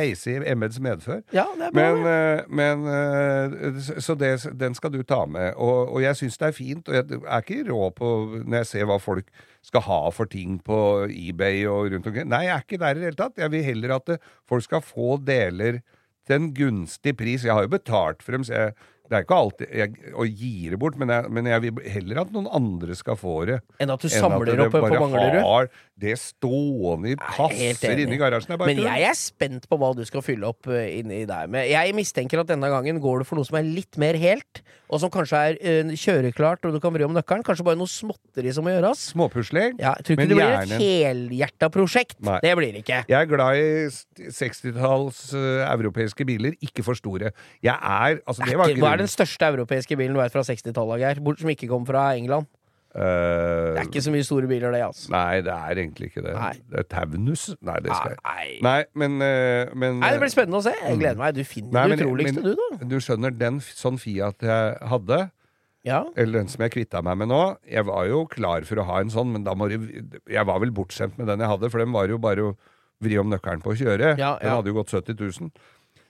medfør. 0.80 1.22
Ja, 1.32 1.44
det 1.58 1.68
er 1.68 1.70
bra. 1.70 1.94
Men, 1.94 2.06
eh, 2.06 2.42
men 2.48 2.86
eh, 2.86 3.80
så- 3.80 4.00
Så 4.00 4.14
det, 4.18 4.32
den 4.58 4.74
skal 4.74 4.90
du 4.90 5.02
ta 5.02 5.24
med. 5.26 5.54
Og, 5.56 5.92
og 5.94 6.02
jeg 6.02 6.16
syns 6.16 6.38
det 6.38 6.48
er 6.48 6.52
fint. 6.52 6.88
Og 6.88 6.94
jeg 6.94 7.04
er 7.26 7.40
ikke 7.42 7.64
rå 7.70 7.90
på 7.94 8.10
når 8.44 8.56
jeg 8.62 8.66
ser 8.66 8.84
hva 8.90 8.98
folk 9.00 9.26
skal 9.62 9.80
ha 9.86 10.00
for 10.10 10.26
ting 10.26 10.58
på 10.64 10.78
eBay 11.10 11.64
og 11.66 11.92
rundt 11.92 12.06
omkring. 12.06 12.28
Nei, 12.28 12.44
jeg 12.48 12.56
er 12.56 12.64
ikke 12.66 12.78
der 12.82 12.90
i 12.90 12.94
det 12.94 13.02
hele 13.10 13.20
tatt. 13.20 13.36
Jeg 13.38 13.50
vil 13.50 13.64
heller 13.64 13.94
at 13.96 14.08
eh, 14.08 14.18
folk 14.48 14.62
skal 14.64 14.80
få 14.82 15.16
deler 15.24 15.80
til 16.26 16.36
en 16.38 16.52
gunstig 16.54 17.16
pris. 17.16 17.44
Jeg 17.44 17.52
har 17.54 17.62
jo 17.62 17.68
betalt 17.68 18.22
for 18.22 18.32
dem, 18.32 18.44
så 18.44 18.52
jeg, 18.54 18.74
det 19.10 19.18
er 19.18 19.24
ikke 19.26 19.36
alltid 19.36 19.72
jeg, 19.76 20.12
å 20.16 20.24
det 20.24 20.78
bort, 20.80 20.94
men 21.00 21.10
jeg, 21.12 21.30
men 21.36 21.48
jeg 21.50 21.62
vil 21.66 21.80
heller 21.92 22.22
at 22.22 22.30
noen 22.32 22.46
andre 22.54 22.94
skal 22.96 23.18
få 23.18 23.42
det. 23.50 23.58
Enn 23.82 23.92
at 23.92 24.00
du 24.00 24.08
enn 24.08 24.14
samler 24.14 24.54
det 24.54 24.66
opp 24.68 24.76
på 24.78 24.88
Manglerud. 24.88 25.40
har 25.42 25.68
det 26.02 26.14
stående 26.18 27.12
i 27.12 27.16
kasser 27.20 28.00
inni 28.02 28.16
garasjen. 28.20 28.56
Men 28.62 28.80
jeg 28.80 29.04
er 29.10 29.18
spent 29.18 29.68
på 29.68 29.78
hva 29.78 29.92
du 29.96 30.00
skal 30.08 30.24
fylle 30.24 30.48
opp 30.48 30.70
eh, 30.72 31.00
inni 31.00 31.22
der 31.28 31.50
med. 31.50 31.68
Jeg 31.70 31.92
mistenker 31.98 32.40
at 32.42 32.48
denne 32.50 32.70
gangen 32.72 33.02
går 33.02 33.22
det 33.22 33.28
for 33.28 33.38
noe 33.38 33.48
som 33.48 33.58
er 33.60 33.68
litt 33.68 33.98
mer 34.00 34.16
helt, 34.22 34.62
og 34.92 35.02
som 35.02 35.12
kanskje 35.12 35.42
er 35.50 35.58
uh, 35.60 35.92
kjøreklart, 35.96 36.64
og 36.68 36.74
du 36.76 36.80
kan 36.82 36.92
vri 36.94 37.04
om 37.06 37.14
nøkkelen. 37.16 37.44
Kanskje 37.46 37.64
bare 37.68 37.80
noe 37.80 37.90
småtteri 37.90 38.52
som 38.54 38.66
må 38.66 38.74
gjøres. 38.74 39.04
Småpusling. 39.12 39.76
Ja, 39.80 39.94
jeg 39.98 40.08
tror 40.08 40.16
ikke 40.18 40.28
det 40.28 40.38
blir 40.38 40.44
gjerne- 40.46 40.80
et 40.80 40.86
helhjerta 40.86 41.70
prosjekt. 41.72 42.18
Nei. 42.24 42.38
Det 42.44 42.56
blir 42.58 42.74
det 42.76 42.82
ikke. 42.84 43.02
Jeg 43.12 43.18
er 43.20 43.30
glad 43.30 43.60
i 43.60 44.32
60-talls 44.40 45.22
uh, 45.36 45.64
europeiske 45.68 46.26
biler, 46.28 46.56
ikke 46.64 46.84
for 46.86 46.98
store. 46.98 47.32
Jeg 47.64 47.76
er 47.76 48.20
Altså, 48.22 48.44
det 48.46 48.56
var 48.56 48.68
Ikke- 48.70 48.80
er 49.02 49.06
den 49.08 49.12
største 49.12 49.48
europeiske 49.52 49.98
bilen 49.98 50.14
du 50.16 50.20
vet 50.22 50.32
fra 50.34 50.44
60-tallet, 50.46 51.02
Geir? 51.02 51.20
Bort 51.26 51.42
som 51.42 51.50
ikke 51.52 51.68
kom 51.70 51.84
fra 51.88 52.12
England. 52.16 52.48
Uh, 52.92 53.72
Det 53.72 53.80
er 53.80 53.86
ikke 53.88 54.02
så 54.04 54.12
mye 54.12 54.24
store 54.26 54.48
biler, 54.50 54.72
det, 54.74 54.82
altså. 54.84 55.06
Nei, 55.14 55.40
det 55.40 55.52
er 55.54 55.78
egentlig 55.80 56.10
ikke 56.10 56.24
det. 56.26 56.34
Nei. 56.36 56.50
Det 56.68 56.80
er 56.82 56.88
Taunus? 56.92 57.44
Nei, 57.64 57.76
det 57.80 57.94
skal 57.94 58.12
jeg 58.12 58.18
Nei. 58.26 58.48
Nei, 58.66 58.80
men, 59.00 59.14
uh, 59.24 59.70
men 59.80 60.02
Nei, 60.02 60.10
det 60.12 60.20
blir 60.20 60.32
spennende 60.34 60.60
å 60.60 60.64
se. 60.66 60.74
Jeg 60.76 60.98
gleder 61.00 61.20
meg. 61.22 61.38
Du 61.38 61.40
finner 61.48 61.72
Nei, 61.78 61.84
det 61.94 62.04
utroligste, 62.04 62.42
du, 62.44 62.50
da. 62.58 62.88
Du 62.90 62.98
skjønner, 63.00 63.32
den 63.40 63.62
sånn 63.64 63.96
Fiat 64.02 64.44
jeg 64.44 64.76
hadde, 64.92 65.20
Ja. 65.88 66.02
eller 66.14 66.42
den 66.42 66.52
som 66.52 66.62
jeg 66.62 66.70
kvitta 66.76 67.00
meg 67.02 67.16
med 67.18 67.26
nå 67.32 67.40
Jeg 67.66 67.82
var 67.88 68.04
jo 68.06 68.20
klar 68.30 68.62
for 68.68 68.78
å 68.78 68.84
ha 68.86 69.00
en 69.02 69.10
sånn, 69.10 69.32
men 69.34 69.42
da 69.42 69.56
må 69.58 69.66
du 69.72 69.88
jeg 70.30 70.46
var 70.46 70.60
vel 70.62 70.70
bortskjemt 70.70 71.16
med 71.18 71.26
den 71.32 71.40
jeg 71.42 71.48
hadde, 71.50 71.70
for 71.72 71.82
den 71.82 71.90
var 71.96 72.06
jo 72.12 72.20
bare 72.22 72.44
å 72.52 72.56
vri 73.02 73.16
om 73.18 73.32
nøkkelen 73.32 73.64
på 73.64 73.72
å 73.72 73.78
kjøre. 73.80 74.12
Ja, 74.20 74.36
Den 74.38 74.52
hadde 74.52 74.68
jo 74.70 74.76
gått 74.76 74.92
70 74.92 75.16
000. 75.18 75.50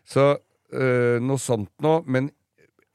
Så 0.05 0.27
øh, 0.75 1.17
noe 1.23 1.41
sånt 1.41 1.71
nå. 1.81 2.03
Men 2.05 2.29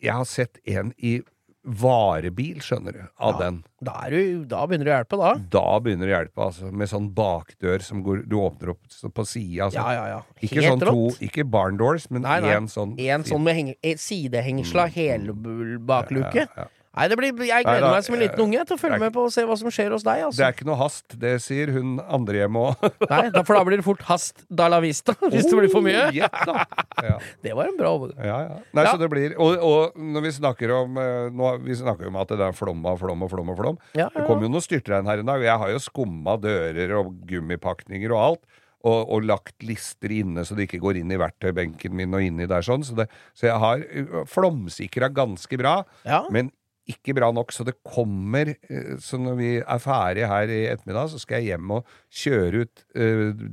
jeg 0.01 0.13
har 0.13 0.25
sett 0.29 0.59
en 0.67 0.93
i 0.97 1.19
varebil, 1.67 2.61
skjønner 2.63 2.93
du, 2.95 2.99
av 3.19 3.41
den. 3.41 3.57
Da, 3.83 3.97
er 4.07 4.13
du, 4.15 4.45
da 4.47 4.61
begynner 4.69 4.87
det 4.87 4.93
å 4.93 4.99
hjelpe, 5.01 5.17
da. 5.19 5.31
Da 5.51 5.63
begynner 5.83 6.07
det 6.07 6.13
å 6.13 6.19
hjelpe, 6.21 6.45
altså. 6.45 6.69
Med 6.71 6.87
sånn 6.87 7.09
bakdør 7.17 7.83
som 7.83 8.03
går, 8.05 8.21
du 8.29 8.37
åpner 8.39 8.71
opp 8.71 8.87
så- 8.87 9.11
på 9.11 9.25
sida. 9.27 9.65
Altså. 9.65 9.81
Ja, 9.81 9.91
ja, 9.97 10.05
ja. 10.13 10.21
Ikke 10.47 10.63
sånn 10.63 10.79
to, 10.85 11.25
ikke 11.27 11.43
barn 11.49 11.75
doors, 11.77 12.09
men 12.09 12.23
én 12.23 12.69
sånn. 12.71 12.95
En 12.99 13.23
sånn 13.27 13.43
med 13.43 13.75
eh, 13.83 13.95
sidehengsla 13.99 14.87
helbakluke. 14.95 16.45
Ja, 16.47 16.53
ja, 16.55 16.63
ja. 16.63 16.67
Nei, 16.97 17.05
det 17.11 17.17
blir, 17.19 17.31
jeg 17.47 17.63
gleder 17.67 17.83
Neida, 17.83 17.91
meg 17.93 18.05
som 18.07 18.15
en 18.17 18.21
liten 18.23 18.41
unge 18.43 18.63
til 18.67 18.75
å 18.75 18.79
følge 18.81 18.99
med 19.03 19.13
på 19.15 19.23
og 19.27 19.33
se 19.35 19.45
hva 19.47 19.57
som 19.61 19.69
skjer 19.73 19.93
hos 19.95 20.05
deg. 20.07 20.23
Altså. 20.27 20.39
Det 20.41 20.47
er 20.47 20.55
ikke 20.57 20.67
noe 20.69 20.77
hast, 20.81 21.15
det 21.21 21.33
sier 21.45 21.71
hun 21.75 21.95
andre 22.03 22.41
hjemme 22.41 22.63
òg. 22.71 22.87
Nei, 23.13 23.21
da, 23.35 23.43
for 23.47 23.59
da 23.59 23.63
blir 23.69 23.79
det 23.81 23.85
fort 23.87 24.01
hast 24.09 24.43
da 24.49 24.67
la 24.73 24.81
vista, 24.83 25.15
hvis 25.33 25.45
det 25.47 25.59
blir 25.61 25.71
for 25.73 25.85
mye. 25.85 26.07
Ja, 26.17 26.29
Det 27.45 27.53
var 27.53 27.69
en 27.69 27.77
bra 27.77 27.93
overgang. 27.93 28.19
ja, 28.25 28.37
ja. 28.49 28.59
Nei, 28.75 28.85
så 28.89 28.97
det 28.99 29.07
blir 29.11 29.35
Og, 29.37 29.57
og 29.61 29.97
når 30.01 30.23
vi 30.27 30.31
snakker 30.39 30.71
om 30.73 30.97
eh, 31.01 31.27
nå, 31.33 31.51
Vi 31.65 31.75
snakker 31.77 32.07
jo 32.07 32.11
om 32.11 32.17
at 32.21 32.31
det 32.33 32.41
er 32.47 32.55
flom 32.57 32.81
og 32.89 32.97
flom 33.01 33.21
og 33.25 33.29
flom 33.31 33.51
og 33.53 33.59
flom. 33.59 33.77
Det 33.93 34.25
kom 34.27 34.41
jo 34.43 34.49
noen 34.49 34.63
styrtregn 34.65 35.07
her 35.09 35.21
en 35.21 35.29
dag, 35.29 35.41
og 35.43 35.47
jeg 35.47 35.61
har 35.63 35.73
jo 35.75 35.81
skumma 35.83 36.37
dører 36.41 36.95
og 36.99 37.11
gummipakninger 37.29 38.13
og 38.15 38.23
alt. 38.23 38.63
Og, 38.87 39.09
og 39.17 39.25
lagt 39.25 39.63
lister 39.65 40.11
inne 40.13 40.43
så 40.47 40.55
det 40.55 40.67
ikke 40.67 40.79
går 40.83 40.99
inn 41.01 41.09
i 41.11 41.17
verktøybenken 41.19 41.95
min 41.97 42.13
og 42.15 42.23
inni 42.23 42.45
der 42.47 42.63
sånn. 42.63 42.85
Så, 42.87 42.93
det, 42.95 43.07
så 43.35 43.49
jeg 43.49 43.57
har 43.63 43.81
uh, 43.83 44.21
flomsikra 44.29 45.09
ganske 45.11 45.57
bra, 45.59 45.79
Ja. 46.07 46.21
men 46.31 46.51
ikke 46.91 47.15
bra 47.17 47.31
nok. 47.35 47.53
Så 47.55 47.65
det 47.67 47.77
kommer 47.85 48.53
uh, 48.55 48.95
Så 49.03 49.19
når 49.21 49.37
vi 49.39 49.51
er 49.59 49.83
ferdige 49.83 50.31
her 50.31 50.53
i 50.53 50.63
ettermiddag, 50.71 51.11
så 51.13 51.21
skal 51.21 51.41
jeg 51.41 51.53
hjem 51.53 51.77
og 51.77 51.93
kjøre 52.23 52.65
ut 52.65 52.83
uh, 52.97 53.45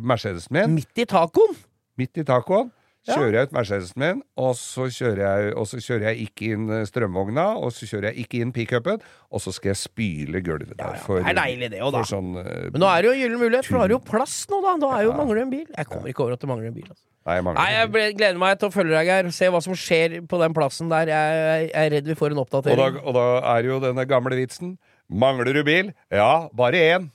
Mercedesen 0.00 0.56
min. 0.56 0.80
Midt 0.80 1.04
i 1.04 1.08
tacoen! 1.08 1.56
Midt 1.96 2.20
i 2.20 2.26
tacoen. 2.26 2.72
Ja. 3.06 3.14
Kjører 3.14 3.36
jeg 3.36 3.46
ut 3.46 3.52
Mercedesen 3.54 4.02
min, 4.02 4.20
og 4.42 4.56
så 4.58 4.88
jeg, 4.90 5.50
og 5.54 5.68
så 5.70 5.78
kjører 5.78 6.08
jeg 6.08 6.26
ikke 6.26 6.48
inn 6.56 6.64
eh, 6.74 6.82
strømvogna, 6.88 7.44
og 7.62 7.70
så 7.70 7.86
kjører 7.86 8.08
jeg 8.10 8.24
ikke 8.24 8.40
inn 8.42 8.50
pickupen, 8.54 9.04
og 9.30 9.42
så 9.44 9.52
skal 9.54 9.70
jeg 9.70 9.78
spyle 9.78 10.40
gulvet 10.42 10.74
der. 10.74 10.96
ja. 10.98 11.04
ja. 11.06 11.20
Det 11.22 11.30
er 11.30 11.38
deilig 11.38 11.68
det 11.76 11.84
òg, 11.86 11.92
da. 11.94 12.02
Sånn, 12.10 12.32
uh, 12.34 12.66
Men 12.74 12.82
nå 12.82 12.88
er 12.90 13.04
det 13.04 13.12
jo 13.12 13.14
en 13.14 13.22
gyllen 13.22 13.42
mulighet, 13.44 13.68
for 13.68 13.78
nå 13.78 13.84
har 13.84 13.94
jo 13.94 14.00
plass 14.10 14.40
nå, 14.50 14.58
da. 14.64 14.74
Nå 14.82 14.90
er 14.96 15.06
jo 15.06 15.14
mangler 15.20 15.38
du 15.38 15.44
en 15.44 15.54
bil. 15.54 15.68
Jeg 15.70 15.90
kommer 15.92 16.10
ikke 16.10 16.26
over 16.26 16.34
at 16.34 16.42
det 16.42 16.50
mangler 16.50 16.72
en 16.72 16.74
bil. 16.80 16.88
Altså. 16.90 17.06
Nei, 17.26 17.40
jeg 17.40 17.44
Nei, 17.56 17.70
jeg 17.74 18.14
gleder 18.20 18.36
meg 18.38 18.58
til 18.60 18.68
å 18.68 18.74
følge 18.74 18.94
deg, 18.94 19.08
Geir. 19.10 19.28
Se 19.34 19.48
hva 19.50 19.58
som 19.64 19.74
skjer 19.74 20.20
på 20.30 20.38
den 20.38 20.52
plassen 20.54 20.92
der. 20.92 21.10
Jeg, 21.10 21.40
jeg 21.64 21.70
er 21.80 21.90
redd 21.96 22.06
vi 22.06 22.14
får 22.18 22.30
en 22.30 22.38
og, 22.38 22.46
oppdatering. 22.46 22.78
da, 22.78 23.02
og 23.02 23.16
da 23.16 23.24
er 23.56 23.66
jo 23.66 23.80
denne 23.82 24.04
gamle 24.06 24.38
vitsen 24.38 24.76
Mangler 25.06 25.54
du 25.54 25.62
bil? 25.66 25.92
Ja, 26.10 26.46
bare 26.54 26.80
én. 26.82 27.10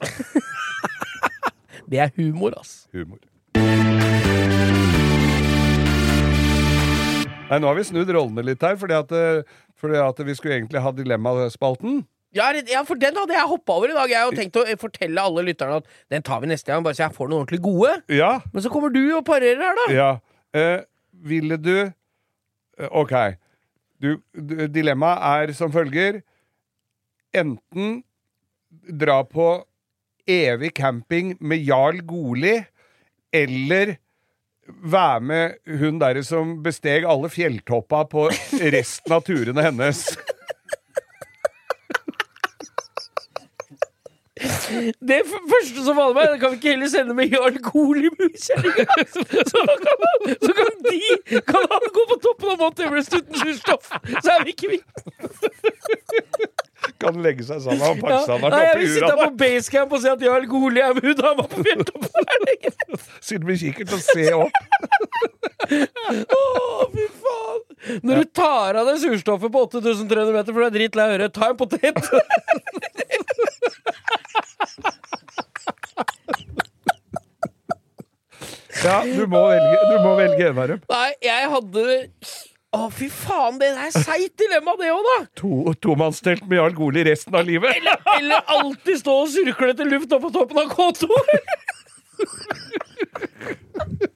Det 1.91 1.99
er 1.99 2.12
humor, 2.16 2.53
ass. 2.59 2.86
Humor. 2.95 3.20
Nei, 7.51 7.57
nå 7.59 7.68
har 7.68 7.76
vi 7.76 7.84
snudd 7.84 8.12
rollene 8.16 8.45
litt 8.47 8.64
her, 8.64 8.78
fordi 8.80 8.95
at, 8.95 9.12
eh, 9.12 9.43
fordi 9.80 9.99
at 9.99 10.22
vi 10.24 10.36
skulle 10.38 10.55
egentlig 10.55 10.84
ha 10.86 10.93
dilemmaspalten. 10.95 12.05
Ja, 12.32 12.47
for 12.88 12.95
den 12.95 13.17
hadde 13.19 13.36
jeg 13.36 13.49
hoppa 13.51 13.75
over 13.75 13.91
i 13.91 13.95
dag. 13.95 14.09
Jeg 14.11 14.21
har 14.21 14.29
jo 14.29 14.38
tenkt 14.39 14.59
å 14.59 14.63
fortelle 14.79 15.23
alle 15.23 15.43
lytterne 15.49 15.82
at 15.82 15.89
den 16.13 16.23
tar 16.23 16.39
vi 16.43 16.51
neste 16.51 16.71
gang, 16.71 16.84
bare 16.86 16.95
så 16.95 17.05
jeg 17.05 17.15
får 17.17 17.27
noen 17.27 17.41
ordentlig 17.43 17.61
gode. 17.65 17.95
Ja, 18.11 18.38
Men 18.53 18.63
så 18.63 18.71
kommer 18.71 18.93
du 18.93 19.03
og 19.17 19.25
parerer 19.27 19.59
her, 19.59 19.79
da. 19.82 19.88
ja. 19.95 20.11
Eh, 20.55 20.84
ville 21.27 21.55
du 21.59 21.75
eh, 21.86 22.88
Ok. 22.91 23.13
Du, 24.01 24.15
du, 24.34 24.65
dilemmaet 24.71 25.49
er 25.49 25.53
som 25.53 25.71
følger. 25.71 26.21
Enten 27.38 27.99
dra 28.71 29.21
på 29.27 29.49
evig 30.32 30.73
camping 30.79 31.36
med 31.39 31.61
Jarl 31.67 31.99
Goli, 32.07 32.55
eller 33.36 33.95
være 34.71 35.21
med 35.21 35.77
hun 35.82 35.99
derre 36.01 36.23
som 36.23 36.57
besteg 36.63 37.05
alle 37.07 37.29
fjelltoppa 37.32 38.05
på 38.11 38.27
resten 38.73 39.15
av 39.15 39.25
turene 39.27 39.67
hennes. 39.67 40.05
Det 45.11 45.19
første 45.28 45.84
som 45.86 45.97
faller 45.97 46.15
meg, 46.17 46.39
kan 46.41 46.53
vi 46.53 46.59
ikke 46.59 46.74
heller 46.74 46.91
sende 46.91 47.15
med 47.17 47.36
alkohol 47.39 47.97
i 48.05 48.11
musekjerringa? 48.15 48.86
Så, 49.11 49.24
så, 50.45 50.53
kan 50.57 50.76
de 50.88 51.41
Kan 51.47 51.67
han 51.72 51.88
gå 51.95 52.05
på 52.09 52.17
toppen 52.24 52.53
av 52.53 52.57
Mount 52.61 52.80
Everest 52.86 53.15
uten 53.15 53.36
surstoff? 53.41 53.91
Så 54.22 54.38
er 54.38 54.45
vi 54.45 54.55
ikke 54.55 54.72
vi. 54.76 54.82
Kan 57.01 57.17
legge 57.22 57.45
seg 57.45 57.61
sammen 57.63 57.82
Ja. 57.82 57.93
pakke 58.01 58.19
seg 58.26 58.45
Nei, 58.45 58.61
jeg 58.65 58.80
vil 58.80 58.89
sitte 58.93 59.11
her 59.11 59.22
på 59.22 59.38
basecamp 59.41 59.95
og 59.95 60.01
si 60.03 60.09
at 60.11 60.22
de 60.22 60.30
har 60.30 60.41
alkohol 60.41 60.78
i 60.78 60.86
med 60.97 61.24
han 61.26 61.38
var 61.38 61.49
på 61.51 61.63
fjelltoppen. 61.67 62.22
Sitte 63.22 63.45
med 63.45 63.61
kikkert 63.61 63.95
og 63.97 64.03
se 64.05 64.28
opp. 64.38 64.61
Å, 65.62 66.41
fy 66.91 67.05
faen! 67.22 67.62
Når 68.05 68.22
du 68.22 68.30
tar 68.36 68.78
av 68.82 68.88
deg 68.89 68.99
surstoffet 69.03 69.53
på 69.53 69.64
8300 69.68 70.34
meter 70.34 70.53
for 70.53 70.62
du 70.62 70.68
er 70.68 70.76
dritlei 70.76 71.05
av 71.07 71.16
høre, 71.16 71.30
ta 71.34 71.51
en 71.51 71.59
potet! 71.59 71.97
Ja, 78.82 79.01
du 79.05 79.28
må 79.30 79.43
velge, 79.45 79.82
du 79.91 79.97
må 80.01 80.16
velge 80.18 80.47
en 80.49 80.57
av 80.57 80.72
dem. 80.72 80.80
Nei, 80.89 81.09
jeg 81.22 81.49
hadde 81.51 81.84
Å, 82.72 82.88
fy 82.95 83.09
faen, 83.12 83.59
det 83.62 83.68
er 83.76 83.91
seigt 83.93 84.39
dilemma, 84.39 84.74
det 84.80 84.89
òg, 84.93 85.03
da! 85.05 85.18
To, 85.41 85.74
tomannstelt 85.84 86.45
med 86.47 86.57
Jarl 86.57 86.74
Goli 86.78 87.03
resten 87.05 87.36
av 87.36 87.43
livet. 87.45 87.76
Eller, 87.76 87.99
eller 88.16 88.39
alltid 88.55 89.01
stå 89.03 89.18
og 89.26 89.30
surkle 89.34 89.74
etter 89.76 89.86
luft 89.91 90.16
oppå 90.16 90.32
toppen 90.34 90.64
av 90.64 90.72
K2! 90.72 91.03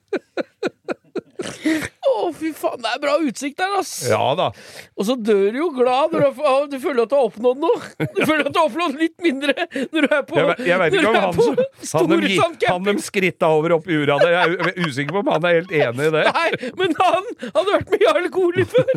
Å, 2.06 2.30
fy 2.36 2.50
faen, 2.56 2.80
det 2.82 2.90
er 2.94 3.00
bra 3.02 3.14
utsikt 3.22 3.58
der, 3.60 3.74
ass! 3.80 3.90
Ja 4.08 4.30
da. 4.38 4.48
Og 4.96 5.06
så 5.08 5.16
dør 5.20 5.50
du 5.52 5.58
jo 5.60 5.68
glad 5.76 6.14
når 6.14 6.26
du, 6.30 6.40
du 6.72 6.76
føler 6.82 7.04
at 7.04 7.12
du 7.12 7.16
har 7.18 7.26
oppnådd 7.28 7.60
noe. 7.62 7.80
Du 8.16 8.22
føler 8.22 8.46
at 8.46 8.54
du 8.54 8.60
har 8.60 8.70
oppnådd 8.70 8.96
litt 9.00 9.16
mindre 9.24 9.54
når 9.92 10.06
du 10.06 10.14
er 10.16 10.24
på 10.28 10.38
Jeg, 10.40 10.56
jeg 10.70 10.80
vet 10.82 10.96
ikke 10.96 11.10
om 11.10 11.18
han 11.20 11.36
som 11.36 12.00
han 12.06 12.12
dem, 12.14 12.56
han 12.66 12.88
dem 12.88 13.02
skritta 13.04 13.50
over 13.58 13.76
opp 13.78 13.90
i 13.90 13.98
ura 14.00 14.18
der. 14.22 14.36
Jeg 14.36 14.56
er 14.70 14.80
usikker 14.86 15.16
på 15.18 15.24
om 15.24 15.32
han 15.34 15.48
er 15.50 15.58
helt 15.60 15.74
enig 15.82 16.08
i 16.08 16.14
det. 16.16 16.24
Nei, 16.38 16.72
men 16.80 16.96
han 17.02 17.30
hadde 17.42 17.66
vært 17.70 17.92
med 17.94 18.06
Jarl 18.06 18.30
Goli 18.38 18.66
før! 18.72 18.94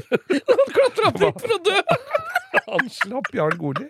Han 0.49 0.65
klatra 0.77 1.11
opp 1.11 1.19
dit 1.25 1.43
for 1.43 1.57
å 1.57 1.61
dø! 1.69 1.77
Han 2.69 2.89
slapp 2.93 3.33
Jarl 3.35 3.57
Goli. 3.59 3.89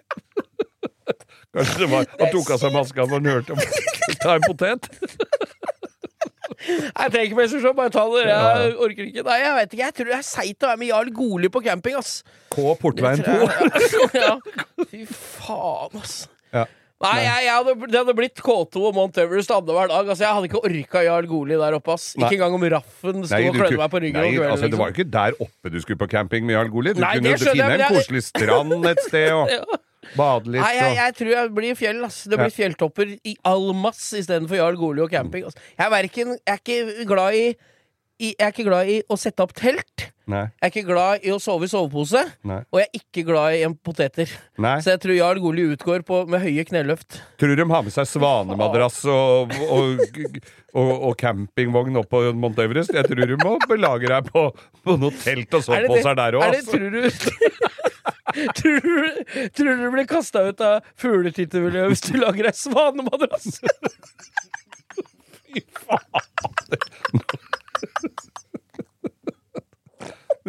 Kanskje 1.56 1.80
det 1.82 1.88
var 1.90 2.06
Han 2.20 2.30
tok 2.34 2.52
av 2.54 2.60
seg 2.62 2.74
maska 2.76 3.06
når 3.08 3.16
han 3.16 3.30
hørte 3.34 3.56
om 3.56 3.62
Ta 4.24 4.36
en 4.36 4.44
potet. 4.46 4.90
Jeg 6.70 7.14
trenger 7.14 7.30
ikke 7.30 7.48
surstoff, 7.54 7.76
bare 7.78 7.94
ta 7.94 8.06
det. 8.14 8.26
Jeg 8.30 8.74
orker 8.88 9.06
ikke. 9.10 9.24
Nei, 9.28 9.38
jeg 9.44 9.54
vet 9.60 9.76
ikke. 9.76 9.84
Jeg 9.86 9.96
tror 10.00 10.12
det 10.12 10.18
er 10.20 10.26
seigt 10.28 10.66
å 10.66 10.72
være 10.72 10.82
med 10.84 10.92
Jarl 10.94 11.14
Goli 11.20 11.52
på 11.54 11.62
camping, 11.66 11.96
ass. 12.00 12.20
K 12.54 12.66
Portveien 12.82 13.24
2. 13.26 13.38
ja. 14.24 14.36
Fy 14.90 15.06
faen, 15.10 15.98
ass. 16.02 16.20
Ja. 16.56 16.66
Nei, 17.00 17.14
jeg, 17.24 17.44
jeg 17.46 17.54
hadde, 17.56 17.74
det 17.88 17.96
hadde 17.96 18.14
blitt 18.18 18.42
K2 18.44 18.82
og 18.90 18.96
Mount 18.98 19.18
Everest 19.24 19.52
annenhver 19.56 19.88
dag. 19.88 20.10
Altså, 20.12 20.26
jeg 20.26 20.36
hadde 20.36 20.50
ikke 20.50 20.64
orka 20.68 21.04
Jarl 21.06 21.28
Goli 21.32 21.56
der 21.62 21.78
oppe. 21.78 21.96
ass. 21.96 22.10
Ikke 22.20 22.36
engang 22.36 22.58
om 22.58 22.66
Raffen 22.74 23.22
sto 23.24 23.40
og 23.40 23.56
klødde 23.56 23.78
meg 23.80 23.94
på 23.94 24.02
ryggen. 24.04 24.20
nei 24.20 24.34
kvelden, 24.34 24.52
altså, 24.52 24.68
det 24.68 24.80
var 24.82 24.90
jo 24.90 24.96
liksom. 24.98 25.06
ikke 25.08 25.14
der 25.16 25.46
oppe 25.46 25.72
du 25.72 25.78
skulle 25.86 26.02
på 26.02 26.10
camping 26.12 26.50
med 26.50 26.58
Jarl 26.58 26.74
Goli. 26.74 26.96
Du 26.98 27.00
Nei, 27.06 27.14
kunne 27.22 27.38
finne 27.40 27.70
en 27.78 27.86
koselig 27.96 28.26
strand 28.28 28.90
et 28.92 29.06
sted 29.08 29.32
og 29.32 29.54
Ja. 29.60 29.80
Bade 30.16 30.48
litt. 30.54 30.62
Nei, 30.64 30.74
jeg, 30.78 30.96
jeg 31.00 31.16
tror 31.20 31.32
jeg 31.36 31.54
blir 31.58 31.76
fjell. 31.80 32.04
ass 32.06 32.22
Det 32.30 32.38
blir 32.40 32.50
Ja. 32.52 32.58
fjelltopper 32.60 33.18
i 33.26 33.36
all 33.44 33.74
mass 33.74 34.14
istedenfor 34.14 34.56
Jarl 34.62 34.78
Goli 34.80 35.02
og 35.04 35.12
camping. 35.12 35.46
ass. 35.46 35.56
Jeg 35.78 35.86
er, 35.86 35.92
verken, 35.92 36.38
jeg 36.40 36.56
er 36.56 36.62
ikke 36.64 37.06
glad 37.10 37.34
i, 37.36 37.50
i 38.20 38.34
Jeg 38.38 38.48
er 38.48 38.52
ikke 38.52 38.66
glad 38.68 38.88
i 38.92 39.02
å 39.10 39.16
sette 39.20 39.40
opp 39.44 39.54
telt. 39.56 40.10
Nei. 40.30 40.44
Jeg 40.62 40.68
er 40.68 40.70
ikke 40.74 40.86
glad 40.92 41.24
i 41.26 41.32
å 41.34 41.40
sove 41.42 41.66
i 41.66 41.70
sovepose. 41.72 42.20
Nei. 42.46 42.60
Og 42.72 42.78
jeg 42.82 42.88
er 42.94 43.00
ikke 43.00 43.24
glad 43.26 43.56
i 43.58 43.64
en 43.66 43.74
poteter. 43.74 44.30
Nei. 44.62 44.76
Så 44.84 44.92
jeg 44.94 45.00
tror 45.02 45.16
Jarl 45.18 45.40
Goli 45.42 45.64
utgår 45.74 46.04
på, 46.06 46.20
med 46.30 46.44
høye 46.44 46.66
kneløft. 46.70 47.18
Tror 47.42 47.56
de 47.58 47.66
har 47.72 47.82
med 47.88 47.96
seg 47.96 48.06
svanemadrass 48.12 49.00
og, 49.10 49.56
og, 49.74 50.04
og, 50.76 50.92
og 51.10 51.16
campingvogn 51.18 51.98
opp 52.04 52.12
på 52.14 52.22
Mount 52.38 52.60
Everest? 52.62 52.94
Jeg 52.94 53.08
tror 53.10 53.26
du 53.26 53.36
må 53.42 53.56
belage 53.72 54.12
deg 54.12 54.30
på, 54.30 54.46
på 54.86 54.98
noe 55.02 55.16
telt 55.24 55.50
og 55.58 55.64
Er 55.64 55.66
soveposer 55.66 56.20
der 56.22 56.38
er 56.38 56.54
det, 56.54 56.62
òg. 56.62 56.70
tror 56.70 56.90
du 56.94 57.69
Tror 58.60 58.78
du, 58.84 58.90
tror 59.58 59.74
du 59.80 59.86
blir 59.94 60.08
kasta 60.10 60.40
ut 60.50 60.60
av 60.62 60.84
fugletittermiljøet 61.02 61.90
hvis 61.94 62.04
du 62.08 62.14
lager 62.22 62.44
ei 62.50 62.56
svanemadrass? 62.58 63.48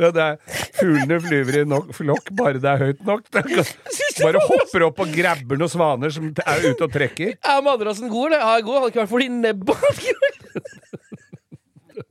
Ja, 0.00 0.08
det 0.14 0.22
er, 0.22 0.36
fuglene 0.78 1.16
flyver 1.20 1.56
i 1.60 1.62
nok 1.68 1.90
flokk 1.96 2.30
bare 2.38 2.60
det 2.62 2.70
er 2.70 2.78
høyt 2.86 3.00
nok. 3.04 3.22
Bare 3.34 4.40
hopper 4.46 4.82
opp 4.86 4.98
og 5.04 5.08
grabber 5.12 5.56
noen 5.60 5.72
svaner 5.72 6.10
som 6.14 6.24
er 6.30 6.58
ute 6.64 6.84
og 6.86 6.92
trekker. 6.94 7.30
Er 7.36 7.60
madrassen 7.66 8.08
god, 8.12 8.26
eller? 8.30 8.40
Ja, 8.40 8.60
god. 8.64 8.76
Hadde 8.78 8.90
ikke 8.94 9.02
vært 9.02 9.12
for 9.12 9.20
de 9.20 9.28
nebba. 9.34 9.74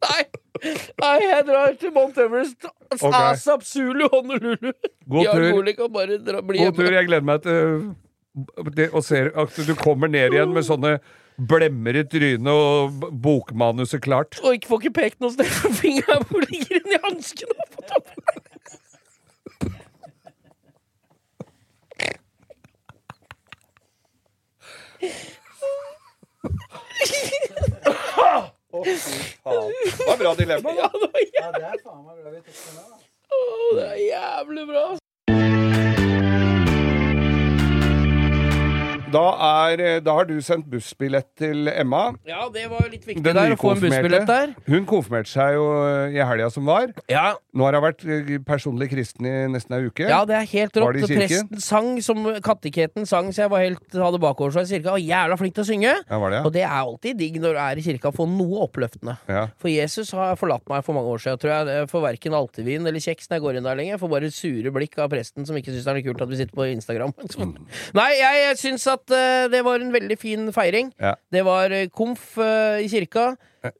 Nei. 0.05 0.23
Nei, 0.63 1.15
jeg 1.23 1.45
drar 1.47 1.75
til 1.79 1.93
Mount 1.95 2.17
Everest. 2.21 2.67
Okay. 2.89 3.13
Asap 3.13 3.63
Zulu 3.67 4.07
Honolulu. 4.11 4.73
God 5.09 5.31
tur. 5.31 5.71
Kan 5.77 5.93
bare 5.93 6.19
dra, 6.23 6.41
bli 6.45 6.57
God 6.63 6.73
tur. 6.77 6.91
Jeg 6.93 7.05
gleder 7.09 7.27
meg 7.29 7.37
til 7.45 7.55
det, 8.75 8.89
å 8.95 9.01
se 9.03 9.17
at 9.29 9.51
du 9.67 9.73
kommer 9.79 10.07
ned 10.11 10.35
igjen 10.35 10.53
med 10.55 10.63
sånne 10.67 10.97
blemmer 11.39 12.01
i 12.01 12.03
trynet 12.07 12.51
og 12.51 13.07
bokmanuset 13.23 14.01
klart. 14.03 14.39
Og 14.43 14.57
ikke 14.57 14.73
får 14.73 14.79
ikke 14.83 14.95
pekt 14.99 15.17
noe 15.23 15.31
sted, 15.33 15.47
Hvor 15.61 15.71
fingeren 15.79 16.23
ligger 16.49 16.73
inni 16.81 16.97
hansken. 17.05 17.51
opp 28.71 28.87
fy 28.87 29.19
faen. 29.43 29.73
Det 29.97 30.07
var 30.07 30.17
bra 30.23 30.33
dilemma. 30.39 30.73
Ja, 30.79 30.89
det 30.93 31.09
var 31.13 31.21
jævlig. 31.25 31.65
Å, 33.29 33.39
det 33.75 33.85
er 33.87 33.99
jævlig 34.03 34.65
bra. 34.69 34.83
Da, 39.13 39.23
er, 39.71 39.81
eh, 39.81 39.99
da 40.05 40.13
har 40.19 40.27
du 40.29 40.35
sendt 40.45 40.67
bussbillett 40.69 41.27
til 41.39 41.69
Emma. 41.71 42.11
Ja, 42.27 42.45
det 42.53 42.67
var 42.69 42.83
jo 42.85 42.91
litt 42.91 43.05
viktig 43.07 43.23
Den 43.25 43.37
der, 43.37 43.53
å 43.55 43.57
få 43.59 43.71
en 43.75 43.81
bussbillett 43.83 44.27
der. 44.29 44.53
Hun 44.69 44.85
konfirmerte 44.89 45.31
seg 45.31 45.55
jo 45.57 45.65
eh, 45.85 46.17
i 46.17 46.21
helga 46.21 46.49
som 46.53 46.67
var. 46.69 46.91
Ja, 47.11 47.33
Nå 47.57 47.65
har 47.65 47.77
hun 47.79 47.83
vært 47.87 48.03
eh, 48.05 48.35
personlig 48.45 48.89
kristen 48.91 49.25
i 49.25 49.33
nesten 49.51 49.75
ei 49.77 49.87
uke. 49.89 50.05
ja, 50.09 50.21
det 50.29 50.35
er 50.37 50.45
helt 50.51 50.77
rått. 50.79 50.99
Presten 51.09 51.61
sang 51.63 51.91
som 52.05 52.21
katteketen 52.45 53.07
sang, 53.09 53.31
så 53.33 53.45
jeg 53.45 53.53
var 53.53 53.63
helt, 53.65 53.81
hadde 53.97 54.21
bakoversveis 54.21 54.69
i 54.71 54.77
kirka. 54.77 54.93
Og 54.97 55.03
jævla 55.09 55.39
flink 55.39 55.57
til 55.57 55.65
å 55.65 55.69
synge! 55.71 55.95
Ja, 56.05 56.19
var 56.21 56.35
det, 56.35 56.43
Og 56.45 56.53
det 56.55 56.63
er 56.67 56.75
alltid 56.77 57.17
digg 57.19 57.39
når 57.41 57.57
du 57.57 57.61
er 57.65 57.81
i 57.81 57.85
kirka, 57.85 58.11
å 58.13 58.15
få 58.15 58.27
noe 58.29 58.63
oppløftende. 58.67 59.17
ja. 59.31 59.47
For 59.59 59.71
Jesus 59.73 60.11
har 60.15 60.35
forlatt 60.39 60.67
meg 60.69 60.83
for 60.85 60.95
mange 60.95 61.09
år 61.11 61.21
siden. 61.23 61.39
Tror 61.41 61.51
jeg 61.55 61.67
Jeg 61.79 61.89
får 61.91 62.03
verken 62.05 62.35
altevin 62.37 62.87
eller 62.87 63.03
kjeks 63.03 63.29
når 63.29 63.37
jeg 63.39 63.43
går 63.47 63.57
inn 63.59 63.67
der 63.67 63.79
lenger. 63.79 63.95
Jeg 63.95 64.01
får 64.03 64.11
bare 64.13 64.31
sure 64.35 64.71
blikk 64.75 64.97
av 65.01 65.09
presten 65.11 65.47
som 65.49 65.57
ikke 65.57 65.73
syns 65.73 65.87
det 65.87 65.91
er 65.91 65.99
noe 65.99 66.05
kult 66.07 66.21
at 66.23 66.31
vi 66.31 66.39
sitter 66.39 66.55
på 66.55 66.67
Instagram. 66.75 67.13
Mm. 67.39 67.55
Nei, 67.97 68.09
jeg, 68.19 68.39
jeg 68.45 68.57
syns 68.61 68.85
at 68.91 68.98
eh, 69.15 69.45
det 69.51 69.61
var 69.65 69.83
en 69.83 69.93
veldig 69.93 70.17
fin 70.19 70.49
feiring. 70.55 70.91
Ja. 71.01 71.15
Det 71.31 71.43
var 71.47 71.73
eh, 71.75 71.87
komf 71.93 72.35
eh, 72.41 72.83
i 72.85 72.89
kirka. 72.91 73.31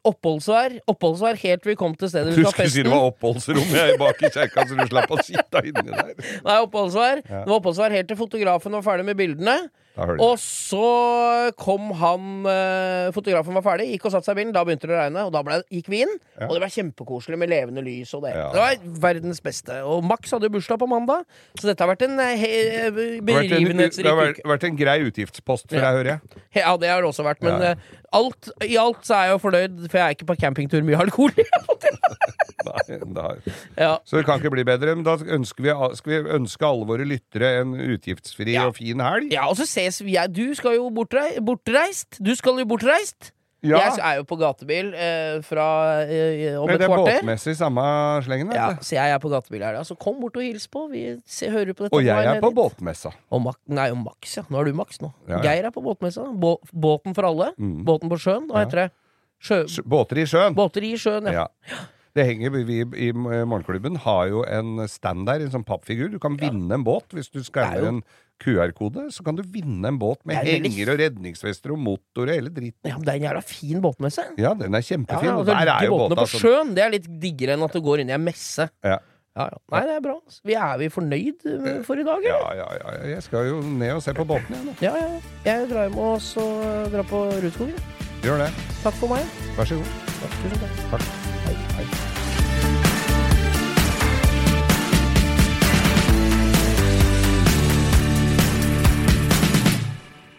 Oppholdsvær. 0.04 0.76
Oppholdsvær 0.92 1.38
helt 1.40 1.64
til 1.64 1.72
vi 1.72 1.76
kom 1.80 1.94
til 1.96 2.10
stedet 2.12 2.34
Du 2.36 2.42
skulle 2.44 2.68
si 2.68 2.84
det 2.84 2.92
var 2.92 3.06
oppholdsrom 3.14 3.70
jeg 3.78 4.00
bak 4.02 4.24
i 4.28 4.32
kjerka, 4.34 4.66
så 4.68 4.76
du 4.76 4.84
slapp 4.90 5.14
å 5.16 5.20
sitte 5.24 5.62
inni 5.64 5.86
der. 5.88 6.16
Nei, 6.48 6.58
oppholdsvær. 6.66 7.22
Ja. 7.24 7.44
Det 7.46 7.48
var 7.48 7.60
oppholdsvær 7.62 7.96
helt 7.96 8.12
til 8.12 8.20
fotografen 8.20 8.76
var 8.76 8.84
ferdig 8.88 9.08
med 9.08 9.20
bildene. 9.20 9.56
Og 10.00 10.36
så 10.42 11.52
kom 11.60 11.92
han 12.00 12.48
eh, 12.50 13.10
Fotografen 13.16 13.56
var 13.58 13.66
ferdig, 13.66 13.90
gikk 13.94 14.08
og 14.08 14.14
satte 14.14 14.30
seg 14.30 14.38
i 14.38 14.42
bilen. 14.42 14.54
Da 14.56 14.64
begynte 14.68 14.90
det 14.90 14.96
å 14.96 15.00
regne, 15.00 15.26
og 15.28 15.34
da 15.36 15.44
ble, 15.46 15.60
gikk 15.74 15.90
vi 15.92 16.02
inn. 16.06 16.16
Ja. 16.38 16.48
Og 16.48 16.56
det 16.56 16.64
ble 16.64 16.72
kjempekoselig 16.74 17.40
med 17.42 17.52
levende 17.52 17.84
lys. 17.86 18.14
Og 18.18 18.26
det. 18.26 18.34
Ja. 18.38 18.50
det 18.56 18.64
var 18.64 19.00
verdens 19.10 19.42
beste. 19.46 19.82
Og 19.88 20.06
Max 20.08 20.34
hadde 20.36 20.50
jo 20.50 20.56
bursdag 20.58 20.82
på 20.82 20.90
mandag, 20.90 21.26
så 21.60 21.70
dette 21.70 21.86
har 21.86 21.92
vært 21.92 22.06
en 22.08 22.20
eh, 22.24 22.36
he 22.40 22.52
Det 22.60 22.84
har 22.84 22.96
vært 22.98 23.20
en, 23.20 23.26
begivenhetsrik 23.30 24.44
vært, 24.54 24.68
grei 24.80 25.00
utgiftspost 25.08 25.70
for 25.70 25.80
deg, 25.80 25.90
hører 26.00 26.14
jeg. 26.16 26.44
Ja, 26.62 26.76
det 26.80 26.92
har 26.92 27.04
det 27.04 27.12
også 27.12 27.26
vært. 27.28 27.44
Men 27.46 27.62
eh, 27.72 27.88
alt, 28.16 28.52
i 28.66 28.78
alt 28.80 29.04
så 29.08 29.18
er 29.20 29.30
jeg 29.30 29.36
jo 29.38 29.44
fornøyd, 29.46 29.82
for 29.88 30.00
jeg 30.02 30.06
er 30.06 30.18
ikke 30.18 30.30
på 30.32 30.40
campingtur 30.42 30.86
mye 30.88 31.00
alkohol. 31.02 31.34
Nei, 32.70 33.34
ja. 33.80 33.94
Så 34.06 34.20
det 34.20 34.26
kan 34.28 34.40
ikke 34.40 34.52
bli 34.54 34.66
bedre. 34.68 34.94
Men 34.98 35.06
da 35.08 35.16
ønsker 35.18 35.64
vi, 35.66 35.74
skal 35.98 36.12
vi 36.12 36.20
ønske 36.38 36.68
alle 36.68 36.88
våre 36.90 37.06
lyttere 37.08 37.52
en 37.62 37.74
utgiftsfri 37.96 38.54
Ja. 38.58 38.68
og 38.68 38.76
fin 38.78 39.00
helg. 39.04 39.32
ja, 39.34 39.48
og 39.50 39.56
så 39.60 39.66
ses 39.70 39.89
vi. 39.98 40.14
Jeg- 40.14 40.32
Du 40.34 40.54
skal 40.56 40.76
jo 40.76 40.90
bortrei, 40.92 41.40
bortreist. 41.42 42.20
Du 42.22 42.36
skal 42.36 42.60
jo 42.60 42.66
bortreist. 42.66 43.32
Ja. 43.62 43.76
Jeg 43.76 44.00
er 44.00 44.16
jo 44.16 44.24
på 44.24 44.38
gatebil 44.40 44.94
eh, 44.96 45.42
fra 45.44 46.04
eh, 46.08 46.56
om 46.56 46.70
et 46.70 46.76
et 46.76 46.80
det 46.80 46.86
er 46.88 46.94
kvarter. 46.94 47.18
båtmessig 47.20 47.56
samme 47.60 47.82
slengen, 48.24 48.54
Ja, 48.56 48.70
så 48.80 48.96
jeg 48.96 49.12
er 49.12 49.20
på 49.20 49.28
gatebil 49.30 49.62
her, 49.66 49.74
da. 49.74 49.82
Så 49.84 49.98
kom 50.00 50.22
bort 50.22 50.38
og 50.38 50.44
hils 50.44 50.66
på. 50.72 50.86
Vi 50.90 51.02
se, 51.28 51.50
hører 51.52 51.74
på 51.76 51.84
dette. 51.84 51.92
Og 51.94 52.02
jeg 52.06 52.24
er 52.26 52.40
på 52.40 52.54
båtmessa. 52.56 53.12
Og 53.30 53.42
Max, 53.44 53.58
nei, 53.68 53.90
og 53.92 53.98
Max, 53.98 54.38
ja. 54.38 54.44
Nå 54.50 54.62
er 54.62 54.64
du 54.72 54.74
Max 54.80 55.02
nå. 55.02 55.12
Ja, 55.28 55.42
ja. 55.42 55.42
Geir 55.56 55.66
er 55.68 55.72
på 55.76 55.84
båtmessa. 55.84 56.24
Bå, 56.40 56.56
båten 56.72 57.14
for 57.14 57.24
alle. 57.28 57.52
Mm. 57.60 57.84
Båten 57.84 58.08
på 58.10 58.16
sjøen. 58.18 58.48
Hva 58.48 58.64
heter 58.64 58.86
det? 58.86 58.92
Sjø, 59.44 59.84
Båter 59.88 60.18
i 60.20 60.26
sjøen. 60.26 60.56
båter 60.56 60.84
i 60.84 60.96
sjøen, 60.96 61.28
ja. 61.28 61.48
Ja. 61.68 61.78
Det 62.16 62.26
henger, 62.26 62.50
vi 62.66 62.80
i 62.82 63.12
Morgenklubben 63.14 63.98
har 63.98 64.28
jo 64.28 64.42
en 64.44 64.88
stand 64.88 65.28
der, 65.28 65.42
en 65.44 65.52
sånn 65.52 65.64
pappfigur. 65.68 66.10
Du 66.12 66.18
kan 66.20 66.36
vinne 66.40 66.72
en 66.74 66.84
båt 66.84 67.12
hvis 67.14 67.30
du 67.30 67.44
skal 67.44 67.64
er 67.64 67.76
skanner 67.76 67.88
en 67.92 68.04
QR-kode. 68.40 69.08
Så 69.14 69.24
kan 69.26 69.36
du 69.38 69.44
vinne 69.44 69.88
en 69.92 70.00
båt 70.00 70.24
med 70.26 70.38
veldig- 70.40 70.72
henger 70.72 70.94
og 70.94 71.00
redningsvester 71.04 71.72
og 71.76 71.80
motor 71.80 72.28
og 72.30 72.34
hele 72.34 72.50
dritten. 72.50 72.90
ja. 72.90 72.96
men 72.98 73.06
Det 73.06 73.14
er 73.14 73.20
en 73.20 73.28
jævla 73.30 73.44
fin 73.44 73.82
båtmesse. 73.84 74.26
Ja, 74.38 74.54
den 74.54 74.74
er 74.76 74.82
kjempefin. 74.82 75.30
ja, 75.30 75.36
og 75.36 75.40
og 75.42 75.46
så 75.46 75.60
der 75.60 75.74
er 75.76 75.86
jo 75.86 75.98
båtene 75.98 76.16
på 76.24 76.28
sjøen. 76.40 76.74
Det 76.76 76.84
er 76.84 76.90
litt 76.98 77.08
diggere 77.20 77.54
enn 77.58 77.64
at 77.64 77.74
du 77.74 77.82
går 77.82 78.00
inn 78.06 78.10
i 78.10 78.14
en 78.18 78.24
messe. 78.24 78.70
Ja. 78.84 79.00
Ja, 79.38 79.46
ja. 79.46 79.58
Nei, 79.72 79.82
det 79.86 79.94
er 79.96 80.02
bra. 80.04 80.16
Vi 80.44 80.54
er 80.58 80.78
vi 80.82 80.88
fornøyd 80.90 81.46
eh, 81.46 81.84
for 81.86 81.96
i 81.96 82.04
dag, 82.04 82.18
eller? 82.18 82.56
Ja, 82.58 82.66
ja, 82.66 82.92
ja. 82.98 83.08
Jeg 83.14 83.24
skal 83.24 83.48
jo 83.48 83.62
ned 83.62 83.94
og 83.94 84.02
se 84.04 84.12
på 84.18 84.26
båten 84.28 84.52
igjen. 84.52 84.76
Ja, 84.84 84.96
ja. 84.98 85.22
Jeg 85.46 85.70
drar 85.70 85.88
hjem 85.88 85.98
og 86.02 86.20
så 86.20 86.44
drar 86.92 87.08
på 87.08 87.24
Rudskogen. 87.40 87.78
Gjør 88.26 88.42
det. 88.44 88.52
Takk 88.84 89.00
for 89.00 89.08
meg. 89.16 89.24
Vær 89.56 89.70
så 89.70 89.80
god. 89.80 89.98
Takk. 90.20 90.40
tusen 90.44 90.60
takk. 90.66 90.86
Takk. 90.92 91.12
Hei, 91.46 91.56
hei. 91.80 92.09